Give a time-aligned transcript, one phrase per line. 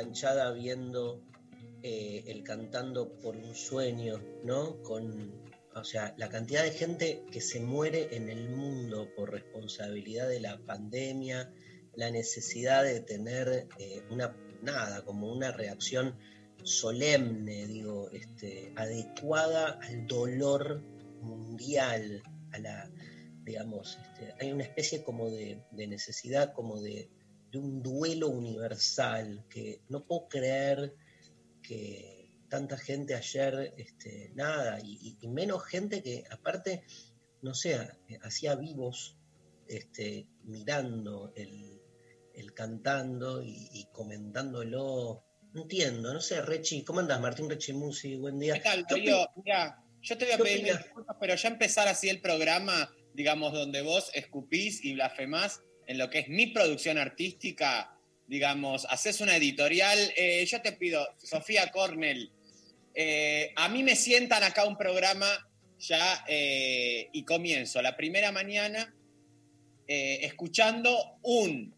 [0.00, 1.22] enganchada viendo
[1.82, 4.82] eh, el cantando por un sueño, ¿no?
[4.82, 5.32] Con,
[5.74, 10.40] o sea, la cantidad de gente que se muere en el mundo por responsabilidad de
[10.40, 11.52] la pandemia,
[11.94, 16.16] la necesidad de tener eh, una nada, como una reacción
[16.62, 20.82] solemne, digo, este, adecuada al dolor
[21.22, 22.90] mundial, a la,
[23.44, 27.08] digamos, este, hay una especie como de, de necesidad, como de,
[27.50, 30.94] de, un duelo universal, que no puedo creer
[31.62, 36.84] que tanta gente ayer, este, nada, y, y, menos gente que aparte,
[37.42, 37.88] no sé,
[38.22, 39.16] hacía vivos
[39.68, 41.80] este, mirando el,
[42.34, 45.24] el cantando y, y, comentándolo.
[45.54, 47.20] Entiendo, no sé, Rechi, ¿cómo andás?
[47.20, 48.54] Martín Rechi Musi, buen día.
[48.54, 49.28] ¿Qué tal, Darío?
[49.36, 53.82] Mira, yo te voy a pedir disculpas, pero ya empezar así el programa, digamos, donde
[53.82, 57.92] vos escupís y blasfemás en lo que es mi producción artística,
[58.28, 59.98] digamos, haces una editorial.
[60.16, 62.30] Eh, yo te pido, Sofía Cornell,
[62.94, 65.26] eh, a mí me sientan acá un programa
[65.80, 68.94] ya eh, y comienzo la primera mañana
[69.88, 71.74] escuchando un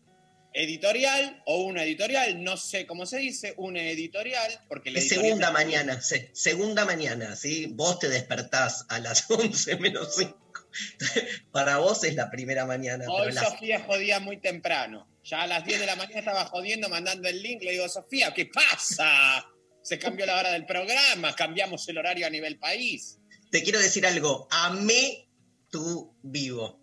[0.53, 5.51] editorial o una editorial, no sé cómo se dice, una editorial, porque la es segunda
[5.51, 7.73] mañana, segunda mañana, ¿sí?
[7.73, 10.42] Vos te despertás a las 11 menos 5.
[11.53, 13.05] Para vos es la primera mañana.
[13.09, 15.09] Hoy Sofía jodía muy temprano.
[15.25, 17.63] Ya a las 10 de la mañana estaba jodiendo, mandando el link.
[17.63, 19.47] Le digo, Sofía, ¿qué pasa?
[19.83, 23.19] Se cambió la hora del programa, cambiamos el horario a nivel país.
[23.51, 24.49] Te quiero decir algo.
[24.51, 25.29] Amé
[25.71, 26.81] tu vivo.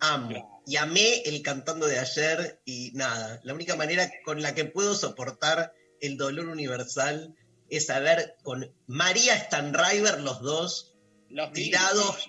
[0.00, 0.62] Amo.
[0.66, 3.40] Y amé el cantando de ayer y nada.
[3.42, 7.34] La única manera con la que puedo soportar el dolor universal
[7.70, 10.94] es saber con María Stanriver, los dos,
[11.28, 12.28] los tirados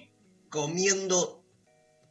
[0.50, 1.40] comiendo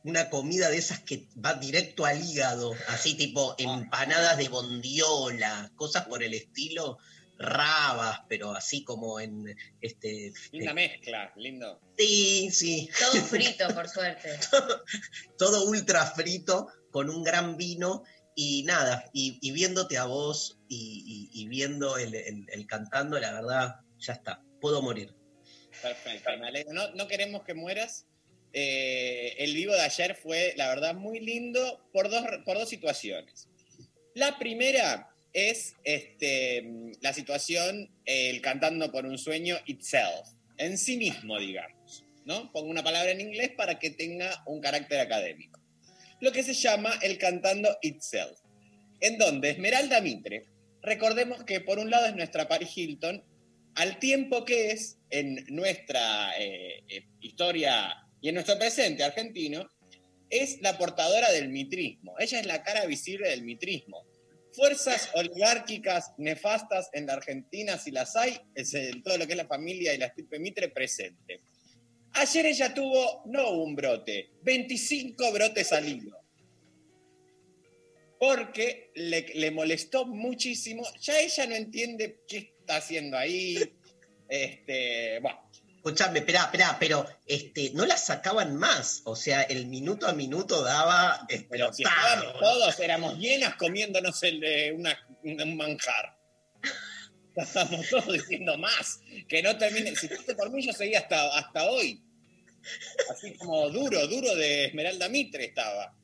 [0.05, 6.07] una comida de esas que va directo al hígado, así tipo empanadas de bondiola, cosas
[6.07, 6.99] por el estilo,
[7.39, 10.33] rabas, pero así como en este.
[10.53, 11.81] Linda mezcla, lindo.
[11.97, 12.91] Sí, sí.
[12.99, 14.39] Todo frito, por suerte.
[14.51, 14.85] todo,
[15.39, 18.03] todo, ultra frito, con un gran vino.
[18.41, 23.19] Y nada, y, y viéndote a vos y, y, y viendo el, el, el, cantando,
[23.19, 25.13] la verdad, ya está, puedo morir.
[25.83, 26.73] Perfecto, me alegro.
[26.73, 28.07] No, no queremos que mueras,
[28.53, 33.49] eh, el vivo de ayer fue, la verdad, muy lindo por dos, por dos situaciones.
[34.15, 36.69] La primera es este,
[37.01, 42.05] la situación, eh, el cantando por un sueño itself, en sí mismo, digamos.
[42.25, 42.51] ¿no?
[42.53, 45.61] Pongo una palabra en inglés para que tenga un carácter académico.
[46.21, 48.39] Lo que se llama el cantando itself,
[49.01, 50.47] en donde Esmeralda Mitre,
[50.83, 53.23] recordemos que por un lado es nuestra Paris Hilton,
[53.77, 56.83] al tiempo que es en nuestra eh,
[57.21, 59.69] historia y en nuestro presente argentino,
[60.31, 62.15] es la portadora del mitrismo.
[62.19, 64.07] Ella es la cara visible del mitrismo.
[64.53, 69.37] Fuerzas oligárquicas nefastas en la Argentina, si las hay, es en todo lo que es
[69.37, 71.41] la familia y la estirpe Mitre presente.
[72.15, 76.17] Ayer ella tuvo, no un brote, 25 brotes al hilo.
[78.19, 80.83] Porque le, le molestó muchísimo.
[81.01, 83.59] Ya ella no entiende qué está haciendo ahí.
[84.29, 85.39] Este, bueno,
[85.79, 89.03] Escuchame, espera, espera, pero este, no las sacaban más.
[89.05, 91.25] O sea, el minuto a minuto daba.
[91.49, 96.19] Pero si estábamos todos, éramos llenas comiéndonos el, una, un manjar.
[97.37, 99.01] Estábamos todos diciendo más.
[99.29, 99.95] Que no termine.
[99.95, 102.03] Si fuiste por mí, yo seguía hasta, hasta hoy.
[103.11, 105.95] Así como duro, duro de Esmeralda Mitre estaba.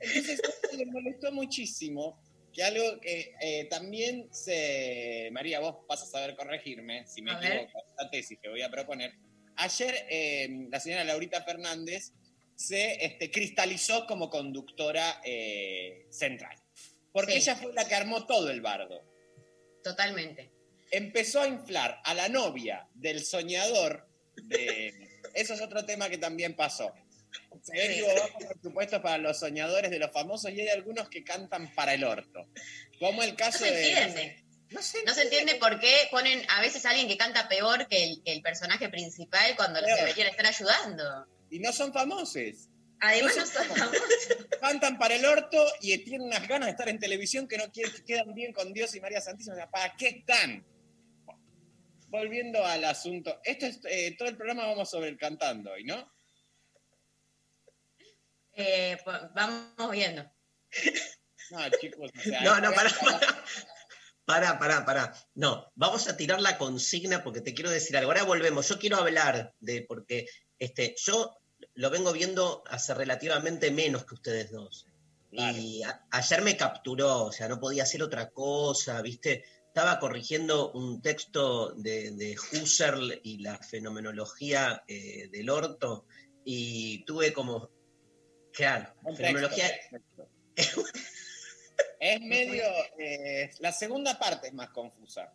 [0.00, 5.28] Entonces, esto le molestó muchísimo que algo que eh, también se.
[5.32, 8.62] María, vos vas a saber corregirme si me A equivoco en esta tesis que voy
[8.62, 9.14] a proponer.
[9.56, 12.12] Ayer eh, la señora Laurita Fernández
[12.54, 16.56] se este, cristalizó como conductora eh, central.
[17.12, 17.38] Porque Sí.
[17.38, 19.02] ella fue la que armó todo el bardo.
[19.82, 20.50] Totalmente.
[20.92, 24.08] empezó a inflar a la novia del soñador.
[24.44, 24.92] De...
[25.34, 26.92] Eso es otro tema que también pasó.
[27.62, 31.94] Se bajos presupuestos para los soñadores de los famosos y hay algunos que cantan para
[31.94, 32.48] el orto.
[32.98, 33.88] Como el No caso se de.
[33.92, 34.44] entiende.
[34.70, 34.98] No sé.
[35.04, 38.22] No se entiende por qué ponen a veces a alguien que canta peor que el,
[38.24, 39.98] que el personaje principal cuando se Peor.
[40.00, 41.26] deberían estar ayudando.
[41.50, 42.68] Y no son famosos.
[43.00, 44.02] Además No no se- son famosos.
[44.60, 47.92] Cantan para el orto y tienen unas ganas de estar en televisión que no quieren,
[47.92, 49.54] que quedan bien con Dios y María Santísima.
[49.54, 50.64] O sea, ¿Para qué están?
[52.08, 53.40] Volviendo al asunto.
[53.44, 56.10] Esto es, eh, todo el programa vamos sobre el cantando hoy, ¿no?
[58.54, 60.24] Eh, pues, vamos viendo.
[61.50, 62.90] No, chicos, o sea, No, no, pará.
[64.24, 65.14] Pará, pará, pará.
[65.34, 68.12] No, vamos a tirar la consigna porque te quiero decir algo.
[68.12, 68.68] Ahora volvemos.
[68.68, 70.28] Yo quiero hablar de, porque
[70.60, 71.36] este, yo
[71.74, 74.86] lo vengo viendo hace relativamente menos que ustedes dos.
[75.32, 75.58] Claro.
[75.58, 79.42] Y a- ayer me capturó, o sea, no podía hacer otra cosa, ¿viste?
[79.66, 86.06] Estaba corrigiendo un texto de, de Husserl y la fenomenología eh, del orto
[86.44, 87.70] y tuve como,
[88.52, 89.70] claro, fenomenología.
[92.00, 92.64] Es medio.
[92.98, 95.34] eh, la segunda parte es más confusa.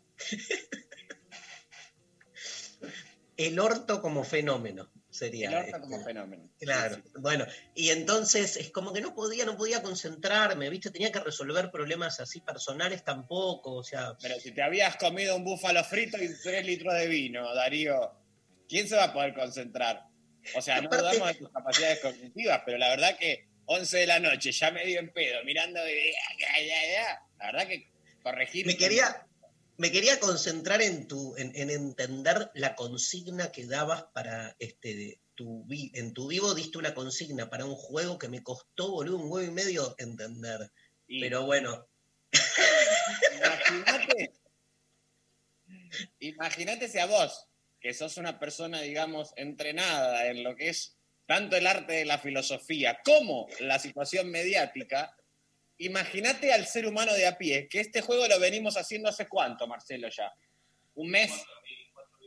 [3.38, 5.50] el orto como fenómeno sería.
[5.50, 5.81] El orto este.
[5.81, 6.50] como fenómeno.
[6.59, 7.12] Claro, Sí, sí.
[7.19, 7.45] bueno,
[7.75, 10.89] y entonces es como que no podía, no podía concentrarme, ¿viste?
[10.89, 15.44] Tenía que resolver problemas así personales tampoco, o sea, Pero si te habías comido un
[15.44, 18.12] búfalo frito y tres litros de vino, Darío,
[18.67, 20.03] ¿quién se va a poder concentrar?
[20.56, 24.07] O sea, no Aparte- dudamos de tus capacidades cognitivas, pero la verdad que 11 de
[24.07, 26.13] la noche, ya medio en pedo, mirando de...
[27.39, 27.89] La verdad que
[28.21, 28.65] corregir...
[28.68, 29.25] me quería,
[29.77, 35.65] me quería concentrar en tu, en, en entender la consigna que dabas para este tu
[35.65, 39.30] vi- en tu vivo diste una consigna para un juego que me costó, boludo, un
[39.31, 40.71] huevo y medio entender.
[41.07, 41.88] Y Pero bueno,
[43.36, 44.31] Imagínate,
[46.19, 47.48] imagínate si a vos,
[47.86, 50.98] que sos una persona, digamos, entrenada en lo que es
[51.28, 55.16] tanto el arte de la filosofía como la situación mediática,
[55.78, 59.68] imagínate al ser humano de a pie, que este juego lo venimos haciendo hace cuánto,
[59.68, 60.34] Marcelo, ya.
[60.96, 61.32] Un mes.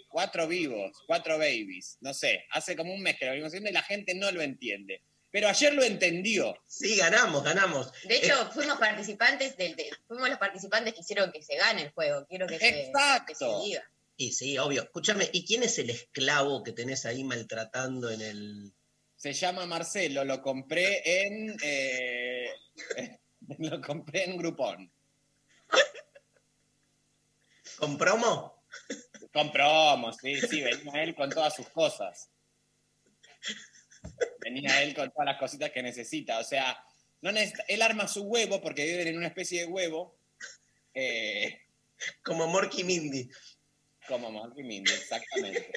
[0.08, 3.72] Cuatro vivos, cuatro babies, no sé, hace como un mes que lo venimos haciendo y
[3.72, 5.02] la gente no lo entiende.
[5.32, 6.54] Pero ayer lo entendió.
[6.68, 7.92] sí, ganamos, ganamos.
[8.04, 11.90] De hecho, fuimos participantes del, de- fuimos los participantes que hicieron que se gane el
[11.90, 12.24] juego.
[12.28, 13.26] Quiero que se, Exacto.
[13.26, 13.90] que se diga.
[14.20, 14.82] Y sí, obvio.
[14.82, 18.72] Escúchame, ¿y quién es el esclavo que tenés ahí maltratando en el...
[19.16, 21.56] Se llama Marcelo, lo compré en.
[21.62, 22.50] eh,
[23.58, 24.92] lo compré en Groupon.
[27.78, 28.64] ¿Con promo?
[29.32, 32.28] Con promos, sí, sí, venía él con todas sus cosas.
[34.40, 36.38] Venía él con todas las cositas que necesita.
[36.38, 36.84] O sea,
[37.20, 40.18] no necesita- él arma su huevo porque viven en una especie de huevo.
[40.94, 41.60] eh,
[42.22, 43.28] Como Morky Mindy.
[44.08, 45.72] Como Marky Mindy, exactamente.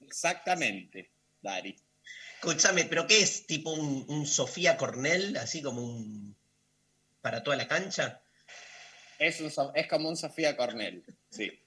[0.00, 1.10] Exactamente,
[1.42, 1.76] Dari.
[2.34, 3.46] Escúchame, ¿pero qué es?
[3.46, 5.36] ¿Tipo un, un Sofía Cornell?
[5.36, 6.36] Así como un...
[7.20, 8.22] para toda la cancha?
[9.18, 11.60] Es, un es como un Sofía Cornell, sí.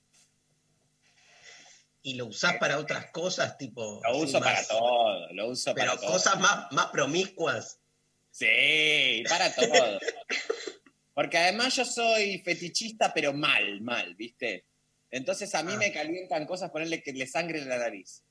[2.04, 3.58] ¿Y lo usás para otras cosas?
[3.58, 4.02] Tipo...
[4.04, 6.12] Lo uso para todo, lo uso Pero para todo.
[6.12, 7.80] cosas más, más promiscuas.
[8.32, 10.00] Sí, para todo.
[11.14, 14.66] Porque además yo soy fetichista, pero mal, mal, ¿viste?
[15.12, 15.78] Entonces a mí Ah.
[15.78, 18.24] me calientan cosas ponerle que le sangre en la nariz.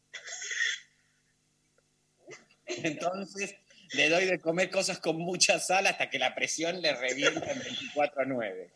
[2.66, 3.54] Entonces
[3.92, 7.60] le doy de comer cosas con mucha sal hasta que la presión le revienta en
[7.60, 8.70] 24-9.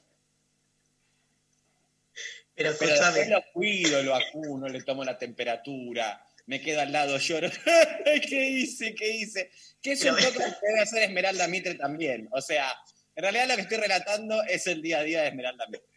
[2.55, 7.17] Pero Pero después lo cuido, lo acuno, le tomo la temperatura, me quedo al lado,
[7.17, 7.49] lloro.
[8.05, 8.95] ¿Qué hice?
[8.95, 9.51] ¿Qué hice?
[9.81, 12.29] Que es un poco lo que debe hacer Esmeralda Mitre también.
[12.33, 12.73] O sea,
[13.17, 15.90] en realidad lo que estoy relatando es el día a día de Esmeralda Mitre.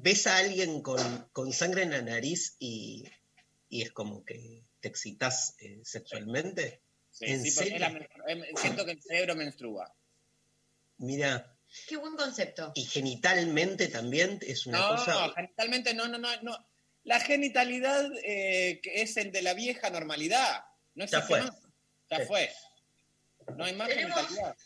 [0.00, 3.04] Ves a alguien con, con sangre en la nariz y,
[3.68, 6.80] y es como que te excitas eh, sexualmente.
[7.10, 7.88] Sí, ¿En sí, porque serio?
[7.88, 9.92] la em, siento que el cerebro menstrua.
[10.98, 11.54] Mira,
[11.86, 12.72] Qué buen concepto.
[12.74, 15.32] y genitalmente también es una No, cosa...
[15.34, 16.66] genitalmente no, no, no, no.
[17.04, 20.64] La genitalidad eh, que es el de la vieja normalidad.
[20.94, 21.42] No Ya existe fue.
[21.42, 21.60] más.
[22.10, 22.24] Ya Sí.
[22.26, 22.50] fue.
[23.56, 24.56] No hay más Tenemos- genitalidad.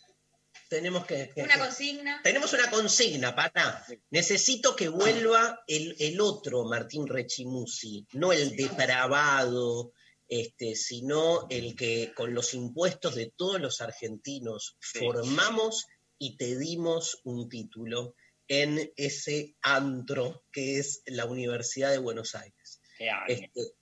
[0.73, 1.31] Tenemos que...
[1.35, 2.21] que- Una consigna.
[2.23, 3.85] Tenemos una consigna, para.
[4.11, 9.93] Necesito que vuelva el, el otro Martín Rechimusi, no el depravado,
[10.29, 14.99] este, sino el que con los impuestos de todos los argentinos Sí.
[15.01, 15.87] formamos
[16.19, 18.15] y te dimos un título
[18.49, 22.81] en ese antro que es la Universidad de Buenos Aires
[23.29, 23.73] este,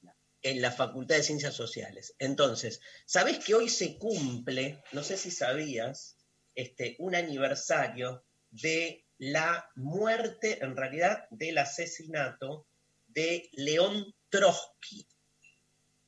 [0.42, 2.14] en la Facultad de Ciencias Sociales.
[2.18, 6.16] Entonces, ¿sabés que hoy se cumple, no sé si sabías,
[6.61, 12.67] este, un aniversario de la muerte, en realidad, del asesinato
[13.09, 15.07] de León Trotsky.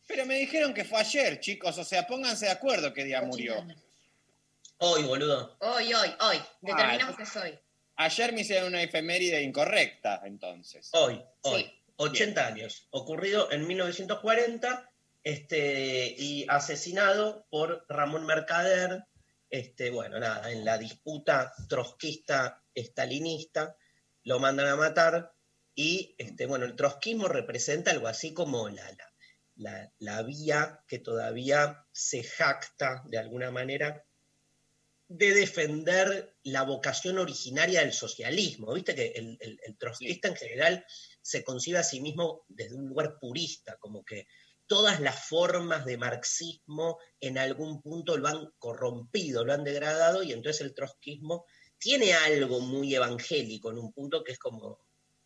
[0.07, 1.77] Pero me dijeron que fue ayer, chicos.
[1.79, 3.67] O sea, pónganse de acuerdo qué día murió.
[4.79, 5.57] Hoy, boludo.
[5.61, 6.37] Hoy, hoy, hoy.
[6.61, 7.59] Determinamos Ah, que es hoy.
[7.97, 10.91] Ayer me hicieron una efeméride incorrecta, entonces.
[10.93, 11.63] Hoy, hoy.
[11.65, 11.79] Sí.
[11.97, 12.89] 80 años.
[12.91, 14.91] Ocurrido en 1940
[15.23, 19.05] este, y asesinado por Ramón Mercader.
[19.53, 23.77] Este, bueno, nada, en la disputa trotskista-estalinista
[24.25, 25.35] lo mandan a matar
[25.75, 29.13] y, este, bueno, el trotskismo representa algo así como la, la,
[29.57, 34.07] la- la vía que todavía se jacta de alguna manera
[35.09, 38.73] de defender la vocación originaria del socialismo.
[38.73, 40.87] Viste que el, el- el trotskista en general
[41.21, 44.27] se concibe a sí mismo desde un lugar purista, como que
[44.73, 50.33] todas las formas de marxismo en algún punto lo han corrompido, lo han degradado, y
[50.33, 51.45] entonces el trotskismo
[51.77, 54.79] tiene algo muy evangélico en un punto que es como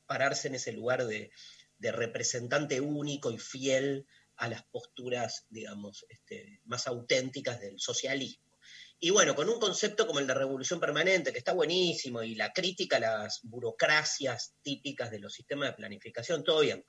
[0.04, 1.30] pararse en ese lugar de,
[1.78, 8.58] representante único y fiel a las posturas, digamos, este, más auténticas del socialismo.
[8.98, 12.52] Y bueno, con un concepto como el de revolución permanente, que está buenísimo, y la
[12.52, 16.84] crítica a las burocracias típicas de los sistemas de planificación, todo bien.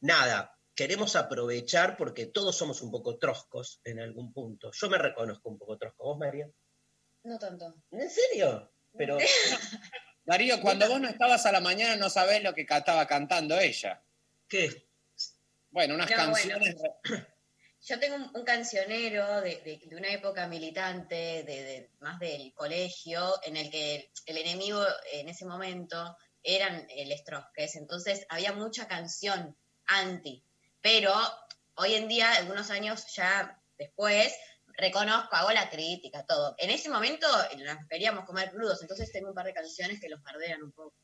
[0.00, 4.70] Nada, queremos aprovechar porque todos somos un poco troscos en algún punto.
[4.72, 6.04] Yo me reconozco un poco trosco.
[6.04, 6.48] ¿Vos, María?
[7.24, 7.74] No tanto.
[7.90, 8.72] ¿En serio?
[8.96, 9.18] Pero
[10.24, 14.02] Darío, cuando vos no estabas a la mañana no sabés lo que estaba cantando ella.
[14.48, 14.86] ¿qué?
[15.70, 16.76] Bueno, unas No, canciones...
[17.84, 22.52] Yo tengo un, un cancionero de, de- de una época militante, de, de- más del
[22.54, 28.86] colegio, en el que el enemigo en ese momento eran el Strosques, entonces había mucha
[28.86, 30.44] canción anti,
[30.82, 31.14] pero
[31.76, 34.34] hoy en día, algunos años ya después,
[34.74, 36.54] reconozco, hago la crítica, todo.
[36.58, 40.22] En ese momento nos queríamos comer crudos, entonces tengo un par de canciones que los
[40.22, 40.94] bardean un poco.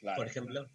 [0.00, 0.16] Claro.
[0.16, 0.70] Por ejemplo.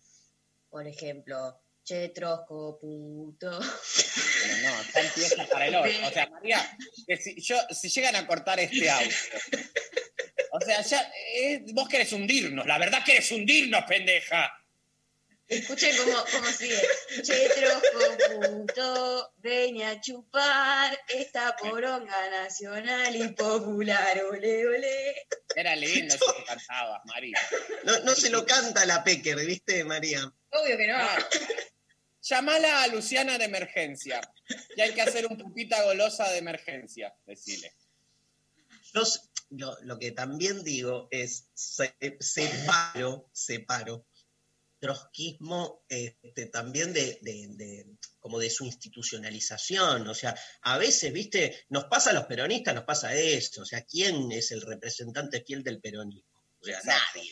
[0.70, 3.60] Por ejemplo, Che Trosco, puto.
[3.60, 6.08] Pero no, ya empieza para el orto.
[6.08, 6.78] O sea, María,
[7.08, 9.10] que si, yo, si llegan a cortar este audio.
[10.54, 14.52] O sea, ya, eh, vos querés hundirnos, la verdad querés hundirnos, pendeja.
[15.52, 16.82] Escuchen cómo, cómo sigue.
[17.24, 25.28] Che, troco, puto, ven a chupar esta poronga nacional y popular, ole, ole.
[25.56, 27.38] Era lindo eso que cantabas, María.
[27.84, 30.22] No, no se lo canta la Pecker, ¿viste, María?
[30.52, 30.94] Obvio que no.
[30.96, 31.26] Claro.
[32.22, 34.22] Llamala a Luciana de emergencia.
[34.78, 37.74] Y hay que hacer un pupita golosa de emergencia, decile.
[38.94, 44.06] Yo s- lo, lo que también digo es se- separo, separo
[44.82, 47.86] trotskismo este, también de, de- de-
[48.20, 50.08] como de su institucionalización.
[50.08, 53.62] O sea, a veces, viste, nos pasa a los peronistas, nos pasa eso.
[53.62, 56.30] O sea, ¿quién es el representante fiel del peronismo?
[56.62, 57.32] O sea, nadie.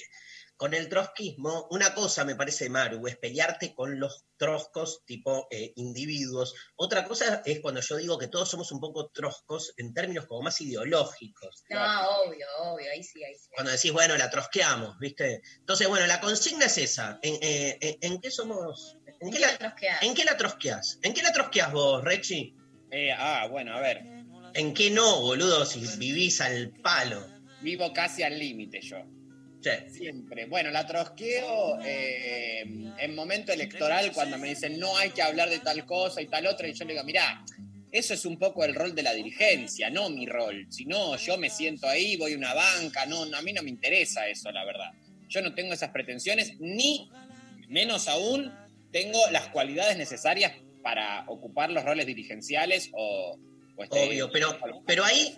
[0.60, 5.72] Con el trotskismo, una cosa me parece, Maru, es pelearte con los troscos tipo eh,
[5.78, 6.54] individuos.
[6.76, 10.42] Otra cosa es cuando yo digo que todos somos un poco troscos en términos como
[10.42, 11.64] más ideológicos.
[11.70, 13.48] No, obvio, obvio, ahí sí, ahí sí.
[13.56, 15.42] Cuando decís, bueno, la trosqueamos, ¿viste?
[15.60, 17.20] Entonces, bueno, la consigna es esa.
[17.22, 18.98] ¿En, eh, en- en qué somos?
[19.22, 20.04] ¿En qué, la, trosqueás?
[20.04, 21.00] ¿En qué la trosqueás?
[21.04, 22.54] ¿En qué la trosqueás vos, Rechi?
[22.92, 24.02] Eh, ah, bueno, a ver.
[24.56, 27.26] ¿En qué no, boludo, si vivís al palo?
[27.62, 28.98] Vivo casi al límite yo.
[29.62, 30.46] Che, Siempre.
[30.46, 32.62] Bueno, la trosqueo eh,
[32.98, 36.48] en momento electoral cuando me dicen no hay que hablar de tal cosa y tal
[36.48, 37.44] otra, y yo le digo, mirá,
[37.92, 40.68] eso es un poco el rol de la dirigencia, no mi rol.
[40.70, 43.70] Si no, yo me siento ahí, voy a una banca, no, a mí no me
[43.70, 44.92] interesa eso, la verdad.
[45.28, 47.10] Yo no tengo esas pretensiones, ni
[47.68, 48.54] menos aún
[48.92, 53.38] tengo las cualidades necesarias para ocupar los roles dirigenciales o...
[53.76, 55.36] o este- obvio, pero, pero ahí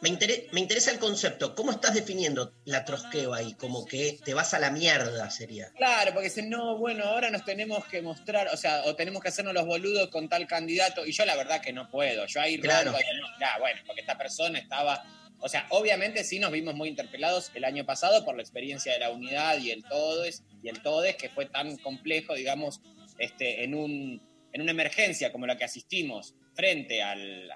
[0.00, 0.10] me,
[0.52, 1.54] me interesa el concepto.
[1.54, 3.54] ¿Cómo estás definiendo la trosqueo ahí?
[3.54, 5.70] Como que te vas a la mierda, sería.
[5.76, 9.28] Claro, porque dicen, no, bueno, ahora nos tenemos que mostrar, o sea, o tenemos que
[9.28, 12.26] hacernos los boludos con tal candidato, y yo la verdad que no puedo.
[12.26, 12.92] Yo ahí Claro.
[12.92, 15.04] no, mirá, bueno, porque esta persona estaba.
[15.38, 19.00] O sea, obviamente sí nos vimos muy interpelados el año pasado por la experiencia de
[19.00, 22.80] la unidad y el todes, y el todes, que fue tan complejo, digamos,
[23.18, 27.50] este, en, un, en una emergencia como la que asistimos frente al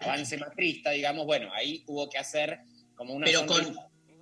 [0.00, 2.60] avance macrista, digamos, bueno, ahí hubo que hacer
[2.94, 3.26] como una.
[3.26, 3.76] Pero con.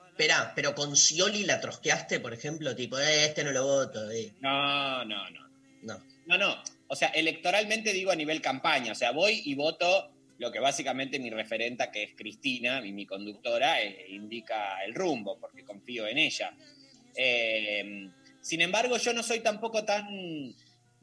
[0.09, 4.33] Esperá, pero con Scioli la trosqueaste, por ejemplo, tipo, eh, este no lo voto, eh.
[4.41, 5.47] No, no, no.
[5.83, 6.03] No.
[6.27, 6.63] No, no.
[6.89, 8.93] O sea, electoralmente digo a nivel campaña.
[8.93, 13.07] O sea, voy y voto lo que básicamente mi referenta, que es Cristina, y mi
[13.07, 16.55] conductora, eh, indica el rumbo, porque confío en ella.
[17.15, 20.07] Eh, sin embargo, yo no soy tampoco tan.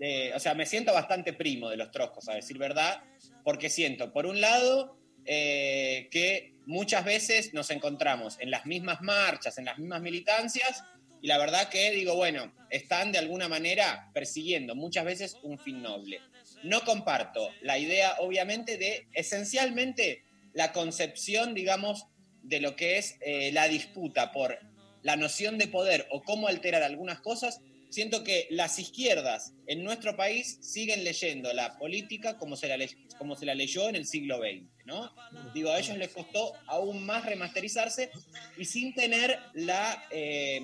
[0.03, 3.01] De- o sea, me siento bastante primo de los troscos, a decir verdad,
[3.43, 9.57] porque siento, por un lado, eh, que muchas veces nos encontramos en las mismas marchas,
[9.57, 10.83] en las mismas militancias,
[11.25, 15.81] Y la verdad que digo, bueno, están de alguna manera persiguiendo muchas veces un fin
[15.81, 16.19] noble.
[16.63, 20.21] No comparto la idea, obviamente, de esencialmente
[20.53, 22.07] la concepción, digamos,
[22.41, 24.59] de lo que es eh, la disputa por
[25.01, 27.61] la noción de poder o cómo alterar algunas cosas,
[27.93, 32.89] siento que las izquierdas en nuestro país siguen leyendo la política como se la, le-
[33.19, 35.13] como se la leyó en el siglo XX, ¿no?
[35.53, 38.09] Digo, a ellos les costó aún más remasterizarse
[38.57, 40.59] y sin tener la, eh,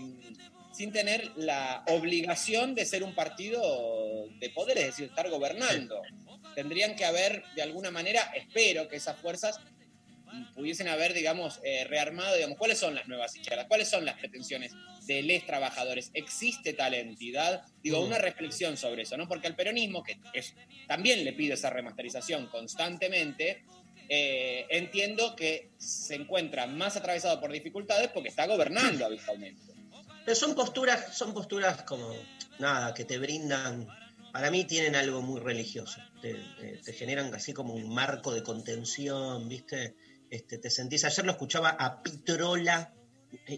[0.74, 3.62] sin tener la obligación de ser un partido
[4.40, 6.02] de poder, es decir, estar gobernando.
[6.56, 9.60] Tendrían que haber, de alguna manera, espero que esas fuerzas
[10.56, 14.74] pudiesen haber, digamos, eh, rearmado, digamos, cuáles son las nuevas izquierdas, cuáles son las pretensiones
[15.16, 16.12] de les trabajadores.
[16.14, 17.64] ¿Existe tal entidad?
[17.84, 18.06] Digo, Mm.
[18.06, 19.28] una reflexión sobre eso, ¿no?
[19.28, 20.54] Porque al peronismo, que es-
[20.88, 23.64] también le pide esa remasterización constantemente,
[24.08, 29.62] eh, entiendo que se encuentra más atravesado por dificultades porque está gobernando habitualmente.
[30.26, 32.14] Pero son posturas, son posturas como,
[32.60, 33.88] nada, que te brindan,
[34.32, 38.44] para mí tienen algo muy religioso, te, te- te generan así como un marco de
[38.44, 39.96] contención, ¿viste?
[40.30, 42.99] Este, te sentís, ayer lo escuchaba a Pitrola, eh,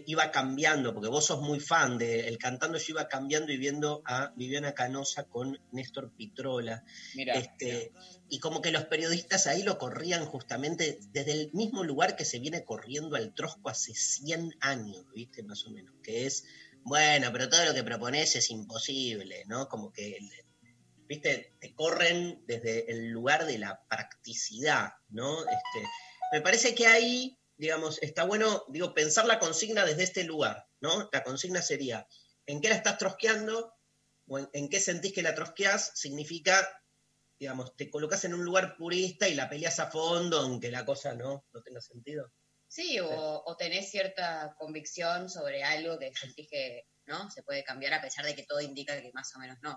[0.06, 4.02] iba cambiando, porque vos sos muy fan de El Cantando, yo iba cambiando y viendo
[4.04, 6.84] a Viviana Canosa con Néstor Pitrola.
[7.14, 7.92] Este,
[8.28, 12.38] y como que los periodistas ahí lo corrían justamente desde el mismo lugar que se
[12.38, 15.42] viene corriendo al Trosco hace 100 años, ¿viste?
[15.42, 15.94] Más o menos.
[16.02, 16.44] Que es,
[16.84, 19.68] bueno, pero todo lo que propones es imposible, ¿no?
[19.68, 20.18] Como que,
[21.08, 21.54] ¿viste?
[21.60, 25.40] Te corren desde el lugar de la practicidad, ¿no?
[25.40, 25.88] Este,
[26.32, 31.08] me parece que ahí, digamos, está bueno, digo, pensar la consigna desde este lugar, ¿no?
[31.12, 32.06] La consigna sería,
[32.44, 33.72] ¿en qué la estás trosqueando?
[34.28, 36.68] o en, en qué sentís que la trosqueás, significa
[37.38, 41.12] digamos, te colocas en un lugar purista y la peleas a fondo, aunque la cosa
[41.12, 42.32] no, no tenga sentido.
[42.68, 47.94] Sí, o, o tenés cierta convicción sobre algo que sentís que no se puede cambiar
[47.94, 49.76] a pesar de que todo indica que más o menos no.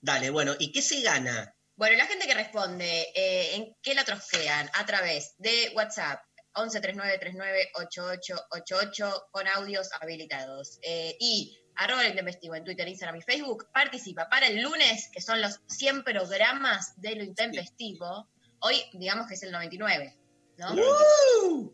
[0.00, 1.56] Dale, bueno, ¿y qué se gana?
[1.76, 4.68] Bueno, la gente que responde, eh, ¿en qué la trosquean?
[4.74, 6.20] A través de WhatsApp,
[6.54, 10.78] 1139398888 con audios habilitados.
[10.82, 15.22] Eh, y arroba el intempestivo en Twitter, Instagram y Facebook, participa para el lunes, que
[15.22, 18.28] son los 100 programas de lo intempestivo.
[18.60, 20.16] Hoy, digamos que es el 99,
[20.56, 20.74] ¿no?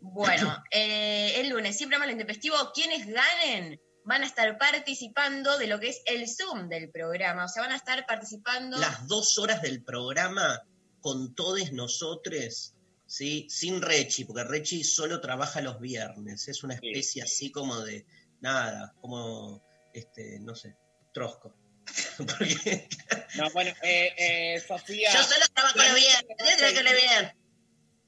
[0.01, 5.67] Bueno, eh, el lunes, siempre más lo intempestivo, quienes ganen van a estar participando de
[5.67, 7.45] lo que es el Zoom del programa.
[7.45, 8.77] O sea, van a estar participando.
[8.77, 10.61] Las dos horas del programa
[11.01, 12.74] con todos nosotros,
[13.07, 13.47] ¿sí?
[13.49, 16.47] Sin Rechi, porque Rechi solo trabaja los viernes.
[16.47, 18.05] Es una especie así como de,
[18.41, 19.61] nada, como,
[19.93, 20.75] este, no sé,
[21.13, 21.55] trosco.
[22.17, 22.87] Porque
[23.35, 25.13] No, bueno, eh, eh, Sofía.
[25.13, 27.33] yo solo trabajo los viernes, yo trabajo los viernes.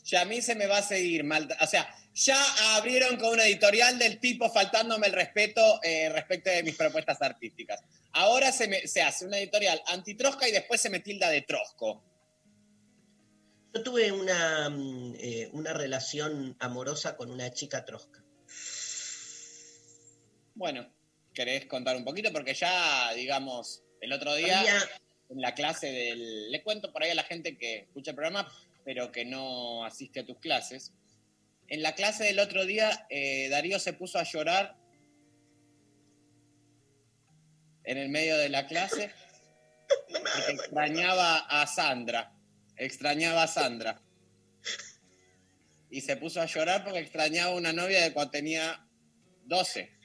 [0.04, 1.48] Ya a mí se me va a seguir mal.
[1.62, 6.64] O sea, ya abrieron con una editorial del tipo faltándome el respeto eh, respecto de
[6.64, 7.80] mis propuestas artísticas.
[8.14, 12.02] Ahora se, me- se hace una editorial antitrosca y después se me tilda de trosco.
[13.78, 18.24] Yo tuve una, mm, eh, una relación amorosa con una chica trosca.
[20.56, 20.92] Bueno,
[21.32, 22.32] ¿querés contar un poquito?
[22.34, 24.90] Porque ya, digamos, el otro día Había-
[25.30, 26.52] en la clase del...
[26.52, 28.52] Le cuento por ahí a la gente que escucha el programa,
[28.84, 30.94] pero que no asiste a tus clases.
[31.68, 34.76] En la clase del otro día, eh, Darío se puso a llorar
[37.84, 39.12] en el medio de la clase
[40.10, 42.34] porque extrañaba a Sandra.
[42.78, 44.02] Extrañaba a Sandra.
[45.90, 48.88] Y se puso a llorar porque extrañaba una novia de cuando tenía
[49.46, 49.98] 12.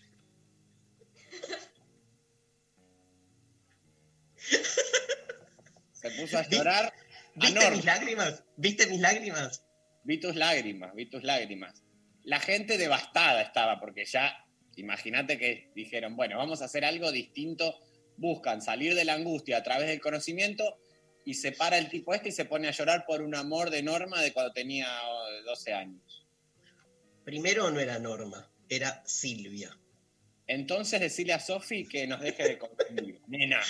[5.93, 6.87] Se puso a llorar.
[6.87, 6.93] a
[7.35, 8.45] ¿Viste mis lágrimas?
[8.57, 9.65] ¿Viste mis lágrimas?
[10.05, 11.83] Vi tus lágrimas, vi tus lágrimas.
[12.25, 14.45] La gente devastada estaba porque ya,
[14.77, 17.79] imagínate que dijeron, bueno, vamos a hacer algo distinto.
[18.17, 20.82] Buscan salir de la angustia a través del conocimiento
[21.25, 23.83] y se para el tipo este y se pone a llorar por un amor de
[23.83, 26.27] Norma de cuando tenía oh, 12 años.
[27.25, 29.77] Primero no era Norma, era Silvia.
[30.47, 33.21] Entonces decirle a Sofi que nos deje de confundir.
[33.29, 33.61] Nena.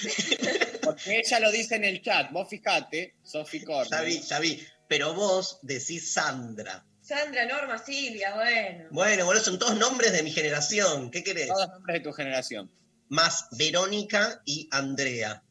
[0.83, 2.33] Porque ella lo dice en el chat.
[2.33, 3.63] Vos fijate, Sofi.
[3.91, 4.67] Ya vi, ya vi.
[4.89, 6.85] Pero vos decís Sandra.
[7.01, 8.89] Sandra, Norma, Silvia, bueno.
[8.91, 11.11] Bueno, bueno, son todos nombres de mi generación.
[11.11, 11.49] ¿Qué querés?
[11.49, 12.71] Todos nombres de tu generación.
[13.09, 15.43] Más Verónica y Andrea.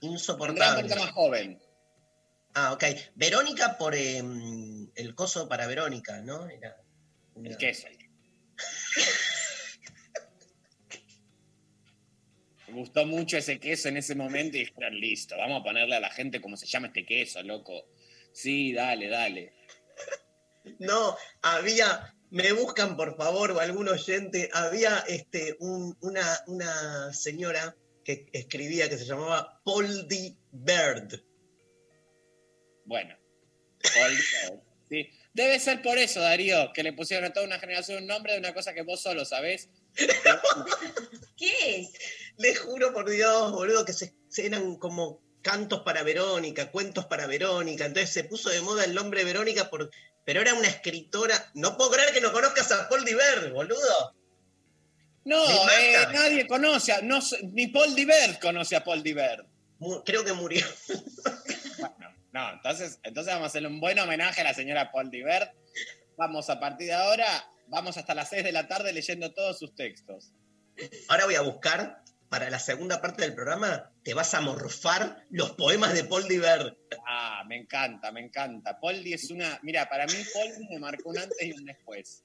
[0.00, 0.82] Andrea Insoportable.
[0.82, 1.62] poquito más joven.
[2.54, 2.84] Ah, ok.
[3.14, 6.48] Verónica por em, el coso para Verónica, ¿no?
[6.48, 6.76] Era
[7.34, 7.86] una- El queso.
[12.66, 16.00] Me gustó mucho ese queso en ese momento y dijeron, listo, vamos a ponerle a
[16.00, 17.88] la gente cómo se llama este queso, loco.
[18.32, 19.54] Sí, dale, dale.
[20.78, 27.74] No, había me buscan por favor o algún oyente, había este, un- una, una señora
[28.08, 31.22] que escribía que se llamaba Poldy Bird.
[32.86, 33.14] Bueno.
[34.02, 34.64] Olvidado.
[34.88, 35.10] Sí.
[35.34, 38.38] Debe ser por eso, Darío, que le pusieron a toda una generación un nombre de
[38.38, 39.68] una cosa que vos solo sabés.
[41.36, 41.92] ¿Qué es?
[42.38, 47.26] Le juro por Dios, boludo, que se, se eran como cantos para Verónica, cuentos para
[47.26, 47.84] Verónica.
[47.84, 49.90] Entonces se puso de moda el nombre Verónica, por,
[50.24, 51.50] pero era una escritora.
[51.52, 54.17] No puedo creer que no conozcas a Paul Diver, boludo.
[55.28, 57.18] No, eh, nadie conoce, a, no,
[57.52, 59.46] ni Paul Divert conoce a Paul Divert.
[60.06, 60.66] Creo que murió.
[61.78, 65.52] Bueno, no, entonces, entonces vamos a hacerle un buen homenaje a la señora Paul Divert.
[66.16, 67.26] Vamos a partir de ahora,
[67.66, 70.32] vamos hasta las 6 de la tarde leyendo todos sus textos.
[71.08, 75.50] Ahora voy a buscar, para la segunda parte del programa, te vas a morfar los
[75.52, 76.74] poemas de Paul Diver.
[77.06, 78.80] Ah, me encanta, me encanta.
[78.80, 79.60] Poldi es una.
[79.62, 82.24] Mira, para mí Poldi me marcó un antes y un después.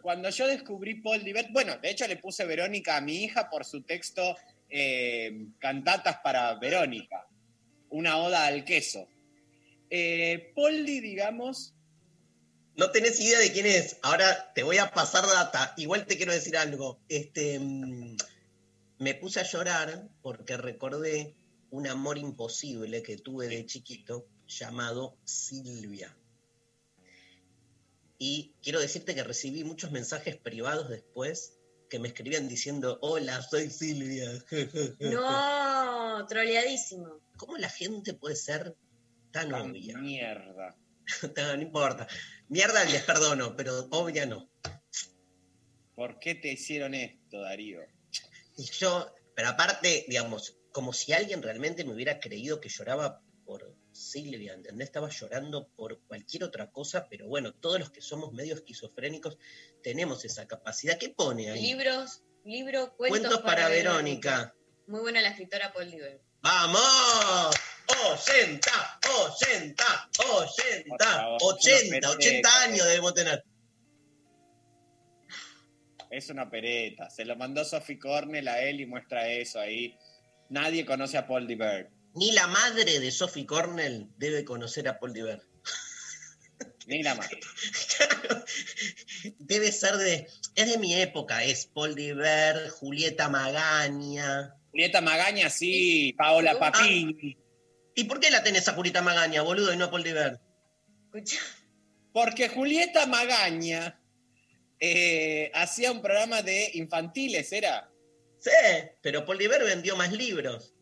[0.00, 3.82] Cuando yo descubrí Poldi, bueno, de hecho le puse Verónica a mi hija por su
[3.82, 4.36] texto
[4.68, 7.26] eh, Cantatas para Verónica,
[7.90, 9.08] una oda al queso.
[9.90, 11.74] Eh, Poldi, digamos,
[12.76, 13.96] No tenés idea de quién es.
[14.02, 15.74] Ahora te voy a pasar data.
[15.76, 17.00] Igual te quiero decir algo.
[17.08, 18.16] Este, mm,
[18.98, 21.34] me puse a llorar porque recordé
[21.70, 26.16] un amor imposible que tuve de chiquito llamado Silvia.
[28.18, 33.70] Y quiero decirte que recibí muchos mensajes privados después que me escribían diciendo, hola, soy
[33.70, 34.30] Silvia.
[35.00, 37.20] No, troleadísimo.
[37.36, 38.76] ¿Cómo la gente puede ser
[39.30, 39.98] tan tan obvia?
[39.98, 40.76] mierda.
[41.36, 42.06] No, no importa.
[42.48, 44.50] Mierda les perdono, pero obvia no.
[45.94, 47.80] ¿Por qué te hicieron esto, Darío?
[48.56, 53.74] Y yo, pero aparte, digamos, como si alguien realmente me hubiera creído que lloraba por
[53.98, 54.86] Silvia, ¿entendés?
[54.86, 59.38] Estaba llorando por cualquier otra cosa, pero bueno, todos los que somos medio esquizofrénicos
[59.82, 60.98] tenemos esa capacidad.
[60.98, 61.60] ¿Qué pone ahí?
[61.60, 64.54] Libros, libro, cuentos, Cuentos para, Verónica.
[64.86, 66.22] Muy buena la escritora Paul Diver.
[66.40, 67.54] ¡Vamos!
[67.86, 68.60] ¡80!
[69.00, 69.74] ¡80!
[70.16, 70.98] Por ¡80!
[70.98, 72.48] favor, 80, no 80 merece.
[72.64, 73.44] años debemos tener.
[76.10, 77.10] Es una pereta.
[77.10, 79.98] Se lo mandó Sophie Cornell a él y muestra eso ahí.
[80.48, 81.90] Nadie conoce a Paul Divert.
[82.14, 85.40] Ni la madre de Sophie Cornell debe conocer a Paul Diver.
[86.86, 87.38] Ni la madre.
[87.98, 88.44] Claro.
[89.38, 90.28] Debe ser de.
[90.54, 91.42] Es de mi época.
[91.44, 94.54] Es Paul Diver, Julieta Magaña.
[94.70, 96.14] Julieta Magaña, sí.
[96.16, 96.58] Paola Ah.
[96.58, 97.36] Papini.
[97.94, 100.38] ¿Y por qué la tenés a Julieta Magaña, boludo, y no a Paul Diver?
[101.06, 101.40] Escucha,
[102.12, 104.00] Porque Julieta Magaña
[104.78, 107.90] eh, hacía un programa de infantiles, ¿era?
[108.38, 108.50] Sí,
[109.02, 110.74] pero Paul Diver vendió más libros.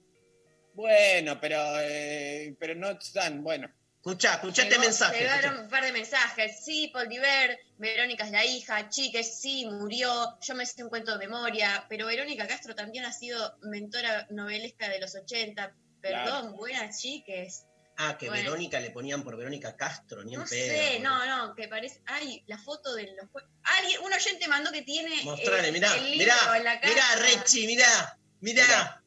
[0.76, 3.68] Bueno, pero, eh, pero no están, bueno.
[3.96, 5.18] Escuchá, escuchá este mensaje.
[5.18, 5.62] Llegaron escuchá.
[5.64, 6.64] un par de mensajes.
[6.64, 10.38] Sí, Paul Diver, Verónica es la hija, Chiques, sí, murió.
[10.40, 14.88] Yo me sé un cuento de memoria, pero Verónica Castro también ha sido mentora novelesca
[14.88, 15.72] de los 80.
[16.00, 16.50] Perdón, Claro.
[16.52, 17.64] buenas chiques.
[17.96, 18.44] Ah, que Bueno.
[18.44, 20.66] Verónica le ponían por Verónica Castro, ni en No pedo.
[20.68, 22.02] sé, no, no, que parece.
[22.06, 23.26] Ay, la foto de los.
[23.64, 25.24] Alguien, un oyente mandó que tiene.
[25.24, 26.92] Mostrale, eh, mirá, el libro mirá, en la casa.
[26.94, 28.62] mirá, Rechi, mirá, mirá.
[28.66, 29.02] Mirá.